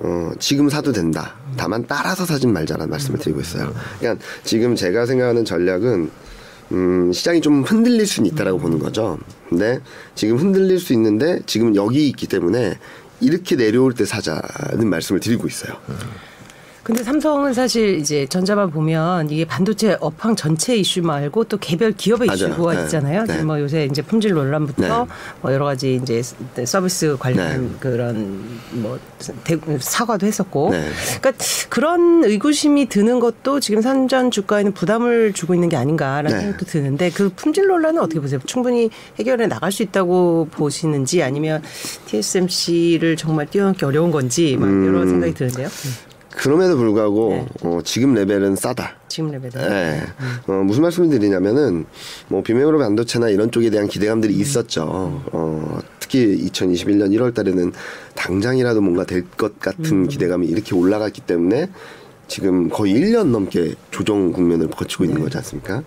어 0.00 0.30
지금 0.38 0.68
사도 0.68 0.92
된다. 0.92 1.34
다만 1.56 1.84
따라서 1.86 2.24
사진 2.24 2.52
말자라는 2.52 2.90
말씀을 2.90 3.20
드리고 3.20 3.40
있어요. 3.40 3.72
그러니까 3.98 4.24
지금 4.44 4.74
제가 4.76 5.06
생각하는 5.06 5.44
전략은 5.44 6.10
음 6.72 7.12
시장이 7.12 7.40
좀 7.40 7.62
흔들릴 7.62 8.06
수는 8.06 8.30
있다라고 8.30 8.58
보는 8.58 8.78
거죠. 8.78 9.18
근데 9.48 9.80
지금 10.14 10.36
흔들릴 10.36 10.78
수 10.78 10.92
있는데 10.92 11.40
지금 11.46 11.74
여기 11.74 12.08
있기 12.08 12.26
때문에 12.26 12.78
이렇게 13.20 13.56
내려올 13.56 13.92
때 13.92 14.04
사자는 14.04 14.88
말씀을 14.88 15.20
드리고 15.20 15.46
있어요 15.46 15.74
근데 16.82 17.02
삼성은 17.04 17.52
사실 17.52 17.98
이제 17.98 18.26
전자만 18.26 18.70
보면 18.70 19.28
이게 19.30 19.44
반도체 19.44 19.98
업황 20.00 20.34
전체 20.34 20.74
이슈 20.76 21.02
말고 21.02 21.44
또 21.44 21.58
개별 21.58 21.92
기업의 21.92 22.26
맞아요. 22.26 22.48
이슈가 22.52 22.74
네. 22.74 22.82
있잖아요. 22.84 23.24
네. 23.24 23.42
뭐 23.42 23.60
요새 23.60 23.84
이제 23.84 24.00
품질 24.00 24.32
논란부터 24.32 24.82
네. 25.04 25.10
뭐 25.42 25.52
여러 25.52 25.66
가지 25.66 25.96
이제 26.02 26.22
서비스 26.64 27.16
관련 27.18 27.68
네. 27.72 27.76
그런 27.80 28.44
뭐 28.72 28.98
대- 29.44 29.58
사과도 29.78 30.26
했었고. 30.26 30.70
네. 30.70 30.88
그러니까 31.20 31.44
그런 31.68 32.24
의구심이 32.24 32.88
드는 32.88 33.20
것도 33.20 33.60
지금 33.60 33.82
산전 33.82 34.30
주가에는 34.30 34.72
부담을 34.72 35.34
주고 35.34 35.52
있는 35.54 35.68
게 35.68 35.76
아닌가라는 35.76 36.30
네. 36.30 36.40
생각도 36.40 36.64
드는데 36.64 37.10
그 37.10 37.30
품질 37.36 37.66
논란은 37.66 38.00
어떻게 38.00 38.20
보세요? 38.20 38.40
충분히 38.46 38.88
해결해 39.18 39.48
나갈 39.48 39.70
수 39.70 39.82
있다고 39.82 40.48
보시는지 40.50 41.22
아니면 41.22 41.62
TSMC를 42.06 43.16
정말 43.16 43.46
뛰어넘기 43.46 43.84
어려운 43.84 44.10
건지 44.10 44.56
막 44.58 44.66
음. 44.66 44.86
여러 44.86 45.06
생각이 45.06 45.34
드는데요. 45.34 45.68
그럼에도 46.36 46.76
불구하고 46.76 47.30
네. 47.30 47.46
어, 47.62 47.80
지금 47.84 48.14
레벨은 48.14 48.56
싸다 48.56 48.96
지금 49.08 49.30
레벨은. 49.32 49.68
네. 49.68 50.02
어, 50.46 50.52
무슨 50.64 50.82
말씀을 50.82 51.10
드리냐면은 51.10 51.84
뭐 52.28 52.42
비메모리 52.42 52.78
반도체나 52.78 53.28
이런 53.30 53.50
쪽에 53.50 53.68
대한 53.70 53.88
기대감들이 53.88 54.32
있었죠. 54.34 55.22
어, 55.32 55.80
특히 55.98 56.36
2021년 56.48 57.10
1월 57.16 57.34
달에는 57.34 57.72
당장이라도 58.14 58.80
뭔가 58.80 59.04
될 59.04 59.24
것 59.36 59.58
같은 59.60 60.06
기대감이 60.08 60.46
이렇게 60.46 60.74
올라갔기 60.74 61.22
때문에 61.22 61.68
지금 62.28 62.68
거의 62.68 62.94
1년 62.94 63.26
넘게 63.28 63.74
조정 63.90 64.32
국면을 64.32 64.68
거치고 64.70 65.04
있는 65.04 65.20
거지 65.22 65.36
않습니까? 65.38 65.82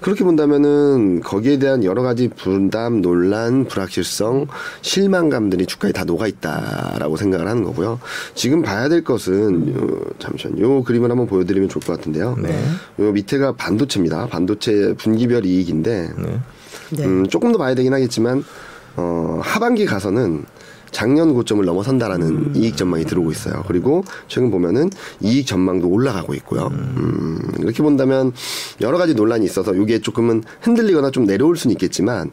그렇게 0.00 0.22
본다면은 0.24 1.20
거기에 1.20 1.58
대한 1.58 1.82
여러 1.82 2.02
가지 2.02 2.28
부담, 2.28 3.02
논란, 3.02 3.64
불확실성, 3.66 4.46
실망감들이 4.80 5.66
주가에 5.66 5.92
다 5.92 6.04
녹아 6.04 6.26
있다라고 6.28 7.16
생각을 7.16 7.48
하는 7.48 7.64
거고요. 7.64 7.98
지금 8.34 8.62
봐야 8.62 8.88
될 8.88 9.02
것은 9.02 9.74
요, 9.74 10.00
잠시만 10.18 10.58
요 10.60 10.82
그림을 10.84 11.10
한번 11.10 11.26
보여드리면 11.26 11.68
좋을 11.68 11.82
것 11.84 11.96
같은데요. 11.96 12.36
네. 12.40 12.56
요 13.00 13.12
밑에가 13.12 13.52
반도체입니다. 13.52 14.26
반도체 14.26 14.94
분기별 14.98 15.44
이익인데 15.44 16.10
네. 16.90 17.04
음, 17.04 17.26
조금 17.26 17.52
더 17.52 17.58
봐야 17.58 17.74
되긴 17.74 17.92
하겠지만 17.92 18.44
어, 18.96 19.40
하반기 19.42 19.84
가서는 19.84 20.44
작년 20.90 21.34
고점을 21.34 21.64
넘어선다라는 21.64 22.56
이익 22.56 22.76
전망이 22.76 23.04
들어오고 23.04 23.30
있어요. 23.32 23.64
그리고 23.66 24.04
최근 24.26 24.50
보면은 24.50 24.90
이익 25.20 25.46
전망도 25.46 25.88
올라가고 25.88 26.34
있고요. 26.34 26.68
음, 26.72 27.38
이렇게 27.58 27.82
본다면 27.82 28.32
여러 28.80 28.98
가지 28.98 29.14
논란이 29.14 29.44
있어서 29.44 29.74
이게 29.74 30.00
조금은 30.00 30.42
흔들리거나 30.60 31.10
좀 31.10 31.26
내려올 31.26 31.56
수는 31.56 31.72
있겠지만 31.72 32.30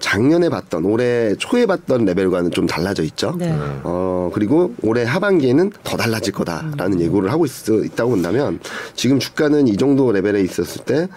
작년에 0.00 0.48
봤던 0.48 0.84
올해 0.84 1.34
초에 1.36 1.66
봤던 1.66 2.04
레벨과는 2.04 2.50
좀 2.50 2.66
달라져 2.66 3.02
있죠. 3.04 3.34
네. 3.38 3.54
어 3.82 4.30
그리고 4.32 4.74
올해 4.82 5.04
하반기에는 5.04 5.72
더 5.84 5.96
달라질 5.96 6.32
거다라는 6.32 7.00
예고를 7.00 7.30
하고 7.30 7.46
있, 7.46 7.68
있다고 7.68 8.10
본다면 8.10 8.58
지금 8.94 9.18
주가는 9.18 9.68
이 9.68 9.76
정도 9.76 10.10
레벨에 10.12 10.40
있었을 10.40 10.84
때 10.84 11.08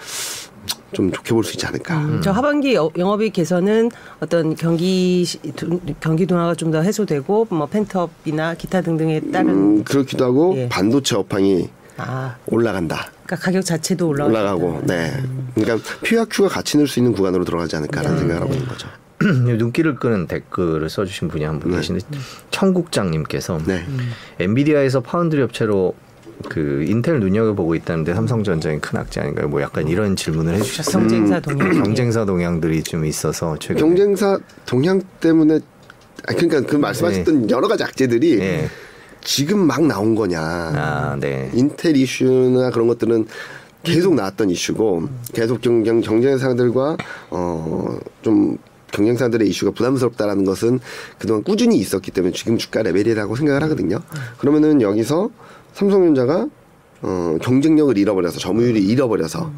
좀 0.93 1.12
좋게 1.12 1.34
볼 1.34 1.43
수 1.43 1.54
있지 1.54 1.65
않을까. 1.65 1.97
음, 1.99 2.21
저 2.23 2.32
하반기 2.32 2.73
여- 2.75 2.89
영업이익 2.97 3.34
개선은 3.34 3.91
어떤 4.19 4.56
경기 4.56 5.25
경기 5.99 6.25
둔화가 6.25 6.56
좀 6.56 6.69
더 6.71 6.82
해소되고 6.82 7.47
뭐 7.49 7.65
펜트업이나 7.67 8.54
기타 8.56 8.82
등등에 8.82 9.19
따른 9.32 9.49
음, 9.49 9.84
그렇기도 9.84 10.25
하고 10.25 10.54
예. 10.56 10.69
반도체 10.69 11.15
업황이 11.15 11.69
아 11.97 12.36
올라간다. 12.45 13.12
그러니까 13.25 13.36
가격 13.45 13.65
자체도 13.65 14.08
올라가고 14.08 14.34
올라가고, 14.67 14.82
네. 14.86 15.12
그러니까 15.56 15.89
PQ가 16.04 16.47
같이 16.47 16.78
늘수 16.78 16.99
있는 16.99 17.12
구간으로 17.13 17.43
들어가지 17.45 17.75
않을까라는 17.75 18.15
네. 18.15 18.19
생각을 18.21 18.41
하고 18.43 18.54
있는 18.54 18.67
거죠. 18.67 18.88
눈길을 19.21 19.95
끄는 19.95 20.28
댓글을 20.28 20.89
써주신 20.89 21.28
분이 21.28 21.43
한분 21.43 21.71
네. 21.71 21.78
계신데 21.78 22.06
청국장님께서 22.52 23.60
네. 23.65 23.84
엔비디아에서 24.39 25.02
파운드리 25.02 25.41
업체로 25.41 25.93
그 26.47 26.86
인텔 26.88 27.19
눈여겨 27.19 27.54
보고 27.54 27.75
있다는데 27.75 28.13
삼성전자는 28.13 28.80
큰 28.80 28.99
악재 28.99 29.21
아닌가요? 29.21 29.49
뭐 29.49 29.62
약간 29.62 29.88
이런 29.88 30.15
질문을 30.15 30.56
해주셨어요. 30.56 31.02
경쟁사 31.02 31.39
동향 31.41 31.84
경쟁사 31.84 32.25
동향들이 32.25 32.84
좀 32.84 33.06
있어서 33.06 33.58
최근에 33.60 33.80
경쟁사 33.80 34.39
동향 34.65 35.02
때문에 35.19 35.60
아 36.28 36.34
그러니까 36.34 36.62
그 36.62 36.75
말씀하셨던 36.78 37.49
여러 37.49 37.67
가지 37.67 37.84
악재들이 37.84 38.38
네. 38.38 38.69
지금 39.21 39.60
막 39.60 39.84
나온 39.86 40.15
거냐. 40.15 40.39
아, 40.41 41.17
네. 41.19 41.52
인텔 41.54 41.97
이슈나 41.97 42.69
그런 42.71 42.88
것들은 42.88 43.28
계속 43.84 44.15
나왔던 44.15 44.49
이슈고 44.49 45.10
계속 45.34 45.62
경쟁 45.62 46.02
경쟁사들과 46.02 46.97
어좀 47.30 48.58
경쟁사들의 48.91 49.47
이슈가 49.47 49.71
부담스럽다라는 49.71 50.45
것은 50.45 50.80
그동안 51.17 51.43
꾸준히 51.43 51.78
있었기 51.78 52.12
때문에 52.12 52.34
지금 52.34 52.58
주가 52.58 52.82
레벨이라고 52.82 53.36
생각을 53.36 53.63
하거든요. 53.63 53.99
그러면은 54.39 54.82
여기서 54.82 55.30
삼성전자가 55.73 56.47
어 57.01 57.38
경쟁력을 57.41 57.97
잃어버려서 57.97 58.39
점유율이 58.39 58.86
잃어버려서 58.86 59.51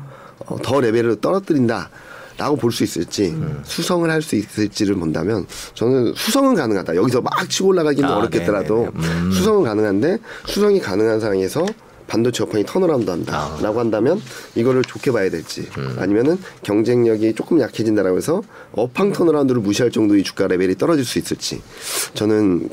어, 0.45 0.57
더 0.61 0.79
레벨을 0.81 1.19
떨어뜨린다. 1.21 1.89
라고 2.37 2.55
볼 2.55 2.71
수 2.71 2.83
있을지 2.83 3.35
수성을 3.65 4.09
할 4.09 4.21
수 4.23 4.35
있을지를 4.35 4.95
본다면 4.95 5.45
저는 5.75 6.13
수성은 6.15 6.55
가능하다. 6.55 6.95
여기서 6.95 7.21
막 7.21 7.47
치고 7.47 7.67
올라가기는 7.69 8.09
아, 8.09 8.17
어렵겠더라도 8.17 8.89
네네네. 8.95 9.07
음. 9.25 9.31
수성은 9.31 9.63
가능한데 9.63 10.17
수성이 10.47 10.79
가능한 10.79 11.19
상황에서 11.19 11.63
반도체 12.07 12.43
업황이 12.43 12.65
turnaround 12.65 13.09
한다라고 13.11 13.79
한다면 13.79 14.19
이거를 14.55 14.81
좋게 14.83 15.11
봐야 15.11 15.29
될지 15.29 15.69
아니면은 15.97 16.39
경쟁력이 16.63 17.35
조금 17.35 17.59
약해진다라고 17.61 18.17
해서 18.17 18.41
업황 18.71 19.11
턴어라운드를 19.11 19.61
무시할 19.61 19.91
정도의 19.91 20.23
주가 20.23 20.47
레벨이 20.47 20.75
떨어질 20.77 21.05
수 21.05 21.19
있을지 21.19 21.61
저는 22.15 22.69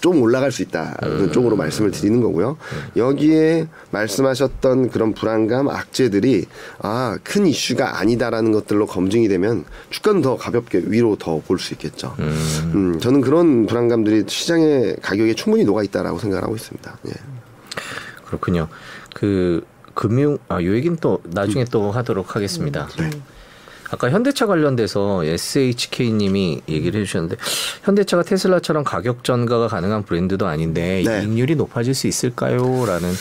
좀 0.00 0.20
올라갈 0.22 0.52
수 0.52 0.62
있다는 0.62 1.32
쪽으로 1.32 1.56
말씀을 1.56 1.90
드리는 1.90 2.20
거고요. 2.20 2.56
여기에 2.96 3.68
말씀하셨던 3.90 4.90
그런 4.90 5.12
불안감, 5.14 5.68
악재들이 5.68 6.46
아, 6.80 7.18
큰 7.22 7.46
이슈가 7.46 7.98
아니다라는 7.98 8.52
것들로 8.52 8.86
검증이 8.86 9.28
되면 9.28 9.64
주가는 9.90 10.22
더 10.22 10.36
가볍게 10.36 10.82
위로 10.86 11.16
더 11.16 11.40
볼 11.40 11.58
수 11.58 11.74
있겠죠. 11.74 12.14
음, 12.18 12.98
저는 13.00 13.20
그런 13.20 13.66
불안감들이 13.66 14.24
시장의 14.26 14.96
가격에 15.02 15.34
충분히 15.34 15.64
녹아 15.64 15.82
있다라고 15.82 16.18
생각하고 16.18 16.54
있습니다. 16.56 16.98
예. 17.08 17.12
그렇군요. 18.26 18.68
그 19.14 19.64
금융 19.94 20.38
아요 20.48 20.74
얘기는 20.74 20.96
또 21.00 21.20
나중에 21.24 21.64
또 21.64 21.90
하도록 21.90 22.34
하겠습니다. 22.34 22.88
아까 23.92 24.10
현대차 24.10 24.46
관련돼서 24.46 25.22
SHK님이 25.24 26.62
얘기를 26.68 27.00
해주셨는데 27.02 27.36
현대차가 27.84 28.22
테슬라처럼 28.22 28.84
가격 28.84 29.22
전가가 29.22 29.68
가능한 29.68 30.04
브랜드도 30.04 30.46
아닌데 30.46 31.02
네. 31.06 31.20
이익률이 31.20 31.56
높아질 31.56 31.94
수 31.94 32.06
있을까요?라는 32.06 33.12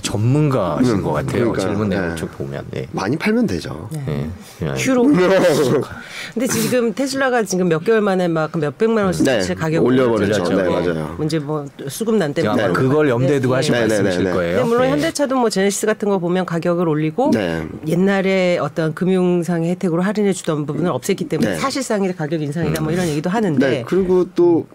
전문가신 0.00 0.94
음, 0.94 1.02
것 1.02 1.12
같아요. 1.12 1.50
그러니까, 1.50 1.60
질문 1.60 1.88
내용 1.88 2.10
네. 2.10 2.14
쭉 2.14 2.30
보면. 2.38 2.64
네. 2.70 2.86
많이 2.92 3.16
팔면 3.16 3.48
되죠. 3.48 3.88
네. 3.92 4.30
네. 4.60 4.74
휴로. 4.76 5.02
근데 6.32 6.46
지금 6.46 6.94
테슬라가 6.94 7.42
지금 7.42 7.68
몇 7.68 7.84
개월 7.84 8.00
만에 8.00 8.28
막 8.28 8.52
몇 8.62 8.78
백만 8.78 9.04
원씩 9.06 9.24
네, 9.24 9.54
가격 9.54 9.84
올려버렸죠. 9.84 10.44
네, 10.44 10.62
맞아요. 10.62 11.14
문제 11.18 11.40
뭐 11.40 11.66
수급 11.88 12.14
난 12.14 12.32
때문에. 12.32 12.62
아마 12.62 12.68
네. 12.68 12.72
그걸 12.72 13.08
염두에 13.08 13.40
두고 13.40 13.56
하신 13.56 13.74
네. 13.74 13.80
네, 13.80 13.86
네, 13.88 13.94
말씀이실 13.94 14.24
네, 14.24 14.30
네. 14.30 14.36
거예요. 14.36 14.66
물론 14.66 14.82
네. 14.82 14.90
현대차도 14.90 15.36
뭐 15.36 15.50
제네시스 15.50 15.86
같은 15.86 16.08
거 16.08 16.18
보면 16.18 16.46
가격을 16.46 16.88
올리고 16.88 17.32
네. 17.32 17.66
옛날에 17.88 18.58
어떤 18.58 18.94
금융상의 18.94 19.70
혜택으로 19.72 20.02
할인해 20.12 20.32
주던 20.32 20.66
부분을 20.66 20.92
없앴기 20.92 21.28
때문에 21.28 21.52
네. 21.52 21.58
사실상의 21.58 22.14
가격 22.14 22.42
인상이다 22.42 22.82
뭐 22.82 22.92
이런 22.92 23.08
얘기도 23.08 23.30
하는데 23.30 23.70
네. 23.70 23.84
그리고 23.86 24.26
또 24.34 24.66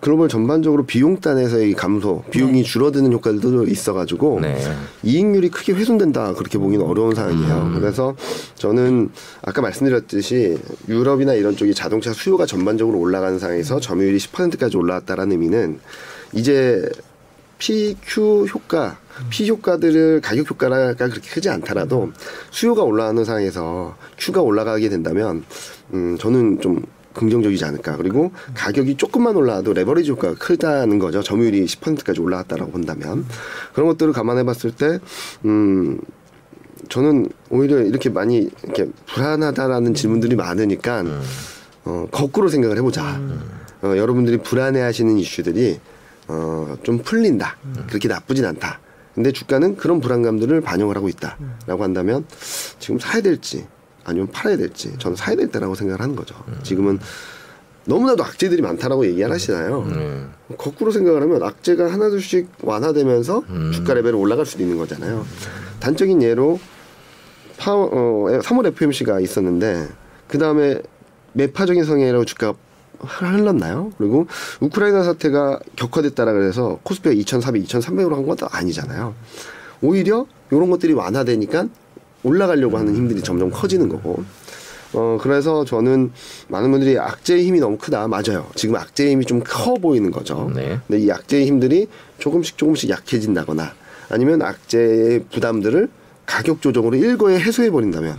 글로벌 0.00 0.28
전반적으로 0.28 0.86
비용단에서의 0.86 1.74
감소, 1.74 2.24
비용이 2.30 2.62
줄어드는 2.62 3.12
효과들도 3.12 3.66
있어가지고 3.66 4.40
네. 4.40 4.58
이익률이 5.02 5.50
크게 5.50 5.74
훼손된다 5.74 6.32
그렇게 6.32 6.58
보기는 6.58 6.84
어려운 6.84 7.14
상황이에요. 7.14 7.72
그래서 7.74 8.16
저는 8.54 9.10
아까 9.42 9.60
말씀드렸듯이 9.60 10.58
유럽이나 10.88 11.34
이런 11.34 11.54
쪽이 11.54 11.74
자동차 11.74 12.14
수요가 12.14 12.46
전반적으로 12.46 12.98
올라가는 12.98 13.38
상황에서 13.38 13.78
점유율이 13.78 14.16
10%까지 14.16 14.76
올라왔다라는 14.78 15.32
의미는 15.32 15.80
이제 16.32 16.88
PQ 17.58 18.46
효과, 18.54 18.96
P 19.28 19.48
효과들을 19.48 20.20
가격 20.20 20.50
효과가 20.50 20.94
그렇게 20.94 21.20
크지 21.20 21.48
않더라도 21.50 22.10
수요가 22.50 22.82
올라가는 22.82 23.24
상황에서 23.24 23.96
Q가 24.16 24.40
올라가게 24.42 24.88
된다면 24.88 25.44
음 25.92 26.16
저는 26.18 26.60
좀 26.60 26.84
긍정적이지 27.12 27.64
않을까. 27.64 27.96
그리고 27.96 28.32
가격이 28.54 28.96
조금만 28.96 29.36
올라와도 29.36 29.72
레버리지 29.72 30.10
효과가 30.12 30.34
크다는 30.38 30.98
거죠. 30.98 31.22
점유율이 31.22 31.64
10%까지 31.64 32.20
올라갔다라고 32.20 32.70
본다면 32.70 33.26
그런 33.72 33.88
것들을 33.88 34.12
감안해 34.12 34.44
봤을 34.44 34.70
때 34.72 34.98
음. 35.44 36.00
저는 36.88 37.28
오히려 37.50 37.80
이렇게 37.82 38.08
많이 38.08 38.48
이렇게 38.64 38.88
불안하다라는 39.06 39.94
질문들이 39.94 40.34
많으니까 40.34 41.04
어, 41.84 42.06
거꾸로 42.10 42.48
생각을 42.48 42.76
해보자. 42.78 43.20
어, 43.82 43.96
여러분들이 43.96 44.38
불안해하시는 44.38 45.18
이슈들이 45.18 45.78
어, 46.28 46.76
좀 46.82 46.98
풀린다. 46.98 47.56
그렇게 47.88 48.08
나쁘진 48.08 48.44
않다. 48.44 48.80
근데 49.14 49.32
주가는 49.32 49.76
그런 49.76 50.00
불안감들을 50.00 50.60
반영을 50.60 50.96
하고 50.96 51.08
있다라고 51.08 51.82
한다면 51.82 52.24
지금 52.78 52.98
사야 52.98 53.20
될지 53.22 53.66
아니면 54.04 54.28
팔아야 54.30 54.56
될지 54.56 54.96
저는 54.98 55.16
사야 55.16 55.36
될 55.36 55.48
때라고 55.48 55.74
생각을 55.74 56.00
하는 56.00 56.16
거죠. 56.16 56.34
지금은 56.62 56.98
너무나도 57.84 58.22
악재들이 58.24 58.62
많다라고 58.62 59.06
얘기를 59.06 59.30
하시나요? 59.30 59.80
음. 59.82 60.32
거꾸로 60.58 60.90
생각을 60.90 61.22
하면 61.22 61.42
악재가 61.42 61.92
하나둘씩 61.92 62.48
완화되면서 62.62 63.44
주가 63.72 63.94
레벨이 63.94 64.14
올라갈 64.14 64.46
수도 64.46 64.62
있는 64.62 64.76
거잖아요. 64.78 65.26
단적인 65.80 66.22
예로 66.22 66.60
파워, 67.56 67.86
어, 67.92 68.38
3월 68.40 68.66
FMC가 68.66 69.20
있었는데 69.20 69.88
그 70.28 70.38
다음에 70.38 70.80
매파적인 71.32 71.84
성향이라고 71.84 72.24
주가 72.24 72.54
흘렀나요? 73.02 73.92
그리고 73.98 74.26
우크라이나 74.60 75.02
사태가 75.02 75.60
격화됐다라 75.76 76.32
그래서 76.32 76.78
코스피가 76.82 77.14
2,400, 77.14 77.64
2,300으로 77.64 78.14
한 78.14 78.26
것도 78.26 78.46
아니잖아요. 78.50 79.14
오히려 79.82 80.26
이런 80.50 80.70
것들이 80.70 80.92
완화되니까 80.92 81.66
올라가려고 82.22 82.76
하는 82.78 82.94
힘들이 82.94 83.22
점점 83.22 83.50
커지는 83.50 83.88
거고. 83.88 84.22
어, 84.92 85.18
그래서 85.22 85.64
저는 85.64 86.10
많은 86.48 86.70
분들이 86.72 86.98
악재의 86.98 87.46
힘이 87.46 87.60
너무 87.60 87.78
크다. 87.78 88.08
맞아요. 88.08 88.46
지금 88.56 88.74
악재의 88.76 89.12
힘이 89.12 89.24
좀 89.24 89.40
커 89.44 89.74
보이는 89.76 90.10
거죠. 90.10 90.50
네. 90.54 90.80
근데 90.88 91.02
이 91.02 91.10
악재의 91.10 91.46
힘들이 91.46 91.86
조금씩 92.18 92.58
조금씩 92.58 92.90
약해진다거나 92.90 93.72
아니면 94.10 94.42
악재의 94.42 95.24
부담들을 95.30 95.88
가격 96.26 96.60
조정으로 96.60 96.96
일거에 96.96 97.38
해소해 97.38 97.70
버린다면 97.70 98.16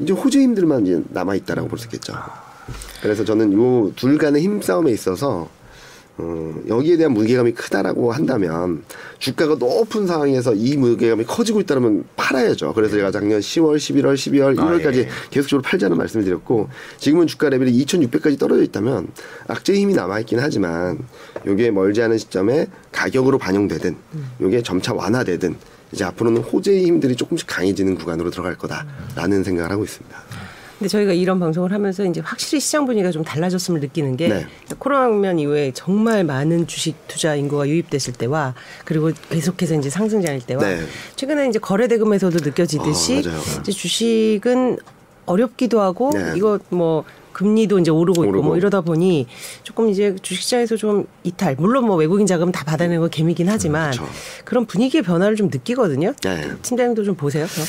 이제 0.00 0.12
호재 0.12 0.40
힘들만 0.40 0.86
이제 0.86 1.02
남아 1.10 1.36
있다라고 1.36 1.68
볼 1.68 1.78
수 1.78 1.86
있겠죠. 1.86 2.14
그래서 3.02 3.24
저는 3.24 3.52
요 3.52 3.92
둘 3.96 4.18
간의 4.18 4.42
힘싸움에 4.42 4.90
있어서 4.92 5.48
어, 6.18 6.54
여기에 6.66 6.96
대한 6.96 7.12
무게감이 7.12 7.52
크다라고 7.52 8.10
한다면 8.10 8.82
주가가 9.18 9.56
높은 9.56 10.06
상황에서 10.06 10.54
이 10.54 10.74
무게감이 10.76 11.24
커지고 11.24 11.60
있다면 11.60 12.04
팔아야죠. 12.16 12.72
그래서 12.72 12.96
제가 12.96 13.10
작년 13.10 13.38
10월, 13.40 13.76
11월, 13.76 14.14
12월, 14.14 14.58
아, 14.58 14.64
1월까지 14.64 14.96
예. 14.96 15.08
계속적으로 15.30 15.60
팔자는 15.62 15.96
말씀을 15.98 16.24
드렸고 16.24 16.70
지금은 16.96 17.26
주가 17.26 17.50
레벨이 17.50 17.84
2,600까지 17.84 18.38
떨어져 18.38 18.62
있다면 18.62 19.08
악재의 19.46 19.78
힘이 19.80 19.92
남아 19.94 20.20
있긴 20.20 20.38
하지만 20.40 21.00
요게 21.46 21.70
멀지 21.72 22.00
않은 22.00 22.16
시점에 22.16 22.66
가격으로 22.92 23.36
반영되든 23.36 23.94
요게 24.40 24.62
점차 24.62 24.94
완화되든 24.94 25.54
이제 25.92 26.04
앞으로는 26.04 26.40
호재의 26.42 26.86
힘들이 26.86 27.14
조금씩 27.14 27.46
강해지는 27.46 27.94
구간으로 27.94 28.30
들어갈 28.30 28.56
거다라는 28.56 29.44
생각을 29.44 29.70
하고 29.70 29.84
있습니다. 29.84 30.16
근데 30.78 30.88
저희가 30.88 31.12
이런 31.12 31.40
방송을 31.40 31.72
하면서 31.72 32.04
이제 32.04 32.20
확실히 32.20 32.60
시장 32.60 32.84
분위기가 32.84 33.10
좀 33.10 33.24
달라졌음을 33.24 33.80
느끼는 33.80 34.16
게 34.16 34.28
네. 34.28 34.46
코로나 34.78 35.08
국면 35.08 35.38
이후에 35.38 35.72
정말 35.74 36.22
많은 36.24 36.66
주식 36.66 36.96
투자 37.08 37.34
인구가 37.34 37.66
유입됐을 37.66 38.12
때와 38.12 38.54
그리고 38.84 39.10
계속해서 39.30 39.74
이제 39.76 39.88
상승장일 39.88 40.42
때와 40.42 40.62
네. 40.62 40.80
최근에 41.16 41.48
이제 41.48 41.58
거래 41.58 41.88
대금에서도 41.88 42.38
느껴지듯이 42.42 43.22
어. 43.26 43.60
이제 43.60 43.72
주식은 43.72 44.76
어렵기도 45.24 45.80
하고 45.80 46.10
네. 46.12 46.34
이거 46.36 46.58
뭐 46.68 47.04
금리도 47.32 47.78
이제 47.78 47.90
오르고 47.90 48.24
있고 48.24 48.30
오르고. 48.30 48.46
뭐 48.46 48.56
이러다 48.56 48.80
보니 48.80 49.26
조금 49.62 49.88
이제 49.88 50.14
주식시장에서 50.22 50.76
좀 50.76 51.06
이탈 51.22 51.56
물론 51.58 51.86
뭐 51.86 51.96
외국인 51.96 52.26
자금 52.26 52.52
다 52.52 52.64
받아내는 52.64 53.00
건 53.00 53.10
개미긴 53.10 53.48
하지만 53.48 53.90
그렇죠. 53.90 54.10
그런 54.44 54.66
분위기의 54.66 55.02
변화를 55.02 55.36
좀 55.36 55.48
느끼거든요. 55.48 56.14
네. 56.22 56.50
팀장님도 56.62 57.04
좀 57.04 57.14
보세요. 57.14 57.46
그럼. 57.46 57.66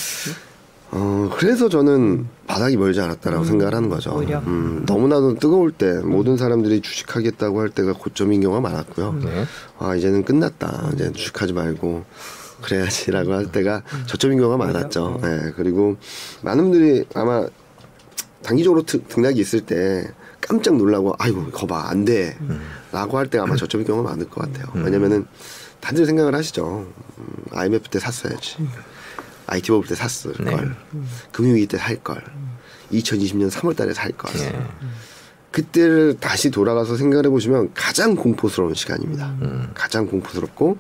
어, 0.92 1.30
그래서 1.38 1.68
저는 1.70 2.28
바닥이 2.48 2.78
멀지 2.78 3.02
않았다라고 3.02 3.44
생각을 3.44 3.76
하는 3.76 3.90
거죠. 3.90 4.16
오히려. 4.16 4.40
음, 4.40 4.84
너무나도 4.88 5.36
뜨거울 5.36 5.72
때 5.72 5.94
모든 6.00 6.38
사람들이 6.38 6.82
주식하겠다고 6.82 7.60
할 7.60 7.70
때가 7.70 7.94
고점인 7.94 8.42
경우가 8.42 8.62
많았고요. 8.62 9.14
네. 9.24 9.46
아, 9.80 9.96
이제는 9.96 10.24
끝났다. 10.24 10.90
이제 10.94 11.12
주식하지 11.12 11.54
말고 11.54 12.06
그래야지라고 12.62 13.34
할 13.34 13.52
때가 13.52 13.84
저점인 14.08 14.40
경우가 14.40 14.58
많았죠. 14.58 15.20
예, 15.24 15.52
그리고 15.56 15.98
많은 16.42 16.64
분들이 16.72 17.06
아마 17.14 17.46
단기적으로 18.44 18.84
트- 18.84 19.04
등락이 19.04 19.40
있을 19.40 19.62
때 19.62 20.10
깜짝 20.42 20.78
놀라고 20.78 21.14
아이고 21.20 21.46
거봐 21.52 21.90
안 21.90 22.06
돼. 22.06 22.38
라고 22.94 23.18
할 23.18 23.28
때가 23.28 23.44
아마 23.44 23.56
저점인 23.58 23.86
경우가 23.86 24.10
많을 24.10 24.30
것 24.30 24.42
같아요. 24.42 24.66
왜냐면은 24.86 25.26
다들 25.82 26.06
생각을 26.06 26.34
하시죠. 26.34 26.88
음, 27.20 27.26
IMF 27.52 27.90
때 27.90 28.00
샀어야지. 28.00 28.56
IT 29.48 29.72
버블 29.72 29.88
때 29.88 29.96
샀을 29.96 30.36
네. 30.40 30.52
걸. 30.52 30.76
금융위기 31.32 31.68
때 31.68 31.78
살 31.78 31.96
걸. 32.04 32.24
2020년 32.92 33.50
3월 33.50 33.76
달에 33.76 33.94
살 33.94 34.12
걸. 34.12 34.32
네. 34.34 34.62
그때를 35.52 36.18
다시 36.20 36.52
돌아가서 36.52 36.98
생각해 36.98 37.30
보시면 37.30 37.72
가장 37.74 38.16
공포스러운 38.16 38.74
시간입니다. 38.74 39.36
가장 39.74 40.06
공포스럽고 40.06 40.78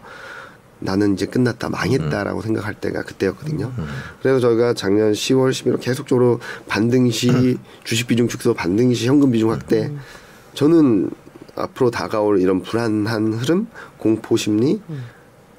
나는 0.79 1.13
이제 1.13 1.25
끝났다, 1.25 1.69
망했다라고 1.69 2.41
생각할 2.43 2.75
때가 2.75 3.01
그때였거든요. 3.01 3.73
그래서 4.21 4.39
저희가 4.39 4.75
작년 4.75 5.13
10월, 5.13 5.49
11월 5.49 5.81
계속적으로 5.81 6.39
반등시 6.67 7.57
주식 7.83 8.05
비중 8.05 8.27
축소, 8.27 8.53
반등시 8.53 9.07
현금 9.07 9.31
비중 9.31 9.51
확대. 9.51 9.91
저는 10.53 11.09
앞으로 11.55 11.89
다가올 11.89 12.39
이런 12.39 12.61
불안한 12.61 13.33
흐름, 13.33 13.67
공포 13.97 14.37
심리, 14.37 14.79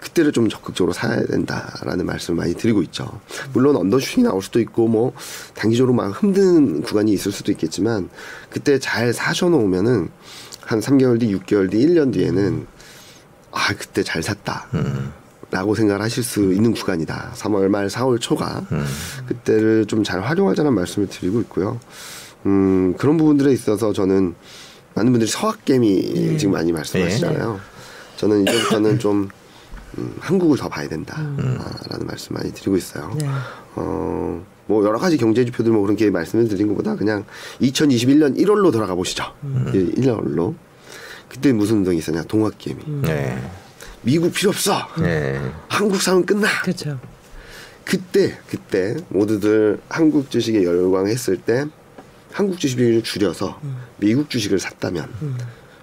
그때를 0.00 0.32
좀 0.32 0.48
적극적으로 0.48 0.92
사야 0.92 1.24
된다라는 1.26 2.06
말씀을 2.06 2.36
많이 2.36 2.54
드리고 2.54 2.82
있죠. 2.82 3.20
물론 3.52 3.76
언더슈팅이 3.76 4.24
나올 4.24 4.42
수도 4.42 4.60
있고 4.60 4.86
뭐 4.88 5.12
단기적으로 5.54 5.92
막 5.94 6.22
힘든 6.22 6.82
구간이 6.82 7.12
있을 7.12 7.32
수도 7.32 7.50
있겠지만 7.52 8.08
그때 8.50 8.78
잘 8.78 9.12
사셔 9.12 9.48
놓으면은 9.48 10.08
한 10.62 10.80
3개월 10.80 11.18
뒤, 11.18 11.34
6개월 11.36 11.70
뒤, 11.70 11.78
1년 11.86 12.12
뒤에는 12.12 12.66
아 13.50 13.74
그때 13.74 14.02
잘 14.02 14.22
샀다. 14.22 14.68
라고 15.50 15.74
생각을 15.74 16.02
하실 16.02 16.22
수 16.22 16.52
있는 16.52 16.72
구간이다. 16.74 17.32
3월 17.34 17.68
말 17.68 17.86
4월 17.88 18.20
초가 18.20 18.66
그때를 19.26 19.86
좀 19.86 20.04
잘 20.04 20.20
활용하자는 20.20 20.74
말씀을 20.74 21.08
드리고 21.08 21.40
있고요. 21.42 21.80
음, 22.46 22.94
그런 22.98 23.16
부분들에 23.16 23.50
있어서 23.52 23.92
저는 23.94 24.34
많은 24.94 25.10
분들이 25.10 25.28
서학개미 25.30 26.36
지금 26.38 26.52
많이 26.52 26.70
말씀하시잖아요. 26.72 27.58
저는 28.16 28.42
이제부터는 28.42 28.98
좀 28.98 29.28
음, 29.98 30.16
한국을 30.20 30.56
더 30.56 30.68
봐야 30.68 30.88
된다라는 30.88 32.06
말씀 32.06 32.34
많이 32.34 32.52
드리고 32.52 32.76
있어요. 32.76 33.12
네. 33.18 33.26
어, 33.74 34.44
뭐 34.66 34.84
여러 34.84 34.98
가지 34.98 35.16
경제 35.16 35.44
지표들 35.44 35.72
뭐 35.72 35.82
그런 35.82 35.96
게 35.96 36.10
말씀을 36.10 36.48
드린 36.48 36.68
것보다 36.68 36.94
그냥 36.94 37.24
2021년 37.60 38.38
1월로 38.38 38.70
돌아가 38.72 38.94
보시죠. 38.94 39.24
음. 39.44 39.66
1월로. 39.72 40.54
그때 41.28 41.52
무슨 41.52 41.78
운동이 41.78 41.98
있었냐? 41.98 42.22
동학개미. 42.24 42.82
네. 43.02 43.50
미국 44.02 44.32
필요 44.32 44.50
없어. 44.50 44.74
네. 45.00 45.40
한국 45.68 46.00
사면 46.00 46.24
끝나. 46.24 46.48
그렇죠. 46.62 46.98
그때 47.84 48.38
그때 48.48 48.96
모두들 49.08 49.80
한국 49.88 50.30
주식에 50.30 50.62
열광했을 50.62 51.38
때 51.38 51.66
한국 52.32 52.58
주식을 52.58 53.02
줄여서 53.02 53.58
음. 53.64 53.76
미국 53.96 54.30
주식을 54.30 54.58
샀다면 54.58 55.08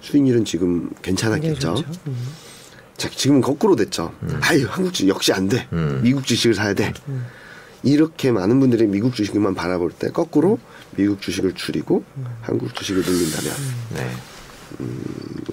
수익률은 0.02 0.46
지금 0.46 0.92
괜찮았겠죠. 1.02 1.74
굉장히 1.74 1.84
좋죠. 1.84 2.02
음. 2.96 2.98
자, 2.98 3.10
지금은 3.10 3.42
거꾸로 3.42 3.76
됐죠. 3.76 4.14
아유, 4.42 4.66
한국 4.70 4.94
주식 4.94 5.08
역시 5.10 5.34
안 5.34 5.50
돼. 5.50 5.68
음. 5.74 6.00
미국 6.04 6.26
주식을 6.26 6.56
사야 6.56 6.74
돼. 6.74 6.94
이렇게 7.84 8.32
많은 8.32 8.60
분들이 8.60 8.88
미국 8.88 9.14
주식만 9.16 9.54
바라볼 9.54 9.92
때 9.92 10.10
거꾸로 10.10 10.58
미국 10.96 11.22
주식을 11.22 11.54
줄이고 11.54 12.04
한국 12.42 12.74
주식을 12.74 13.04
늘린다면 13.04 13.54
네. 13.96 14.10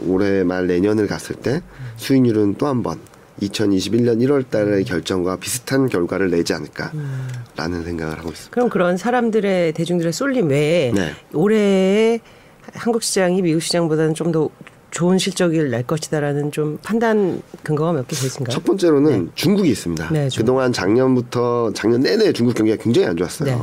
올해 0.07 0.43
말 0.45 0.67
내년을 0.67 1.07
갔을 1.07 1.37
때 1.37 1.61
수익률은 1.97 2.55
또 2.55 2.67
한 2.67 2.83
번 2.83 2.99
2021년 3.43 4.21
1월 4.25 4.49
달의 4.49 4.85
결정과 4.85 5.37
비슷한 5.37 5.89
결과를 5.89 6.31
내지 6.31 6.55
않을까라는 6.55 7.83
생각을 7.85 8.19
하고 8.19 8.31
있습니다. 8.31 8.51
그럼 8.51 8.69
그런 8.69 8.97
사람들의 8.97 9.73
대중들의 9.73 10.13
쏠림 10.13 10.49
외에 10.51 10.93
네. 10.95 11.13
올해 11.33 12.21
한국 12.73 13.03
시장이 13.03 13.43
미국 13.43 13.61
시장보다는 13.61 14.15
좀 14.15 14.33
더 14.33 14.49
좋은 14.93 15.19
실적을 15.19 15.71
낼 15.71 15.83
것이다라는 15.85 16.53
좀 16.53 16.79
판단 16.83 17.41
근거가 17.63 17.93
몇 17.93 18.07
개 18.07 18.15
되신가요? 18.15 18.53
첫 18.55 18.63
번째로는 18.65 19.31
중국이 19.35 19.71
있습니다. 19.71 20.11
네, 20.13 20.29
중국. 20.29 20.37
그동안 20.37 20.73
작년부터 20.73 21.73
작년 21.75 22.01
내내 22.03 22.33
중국 22.33 22.55
경기가 22.55 22.81
굉장히 22.81 23.09
안 23.09 23.17
좋았어요. 23.17 23.49
네. 23.57 23.59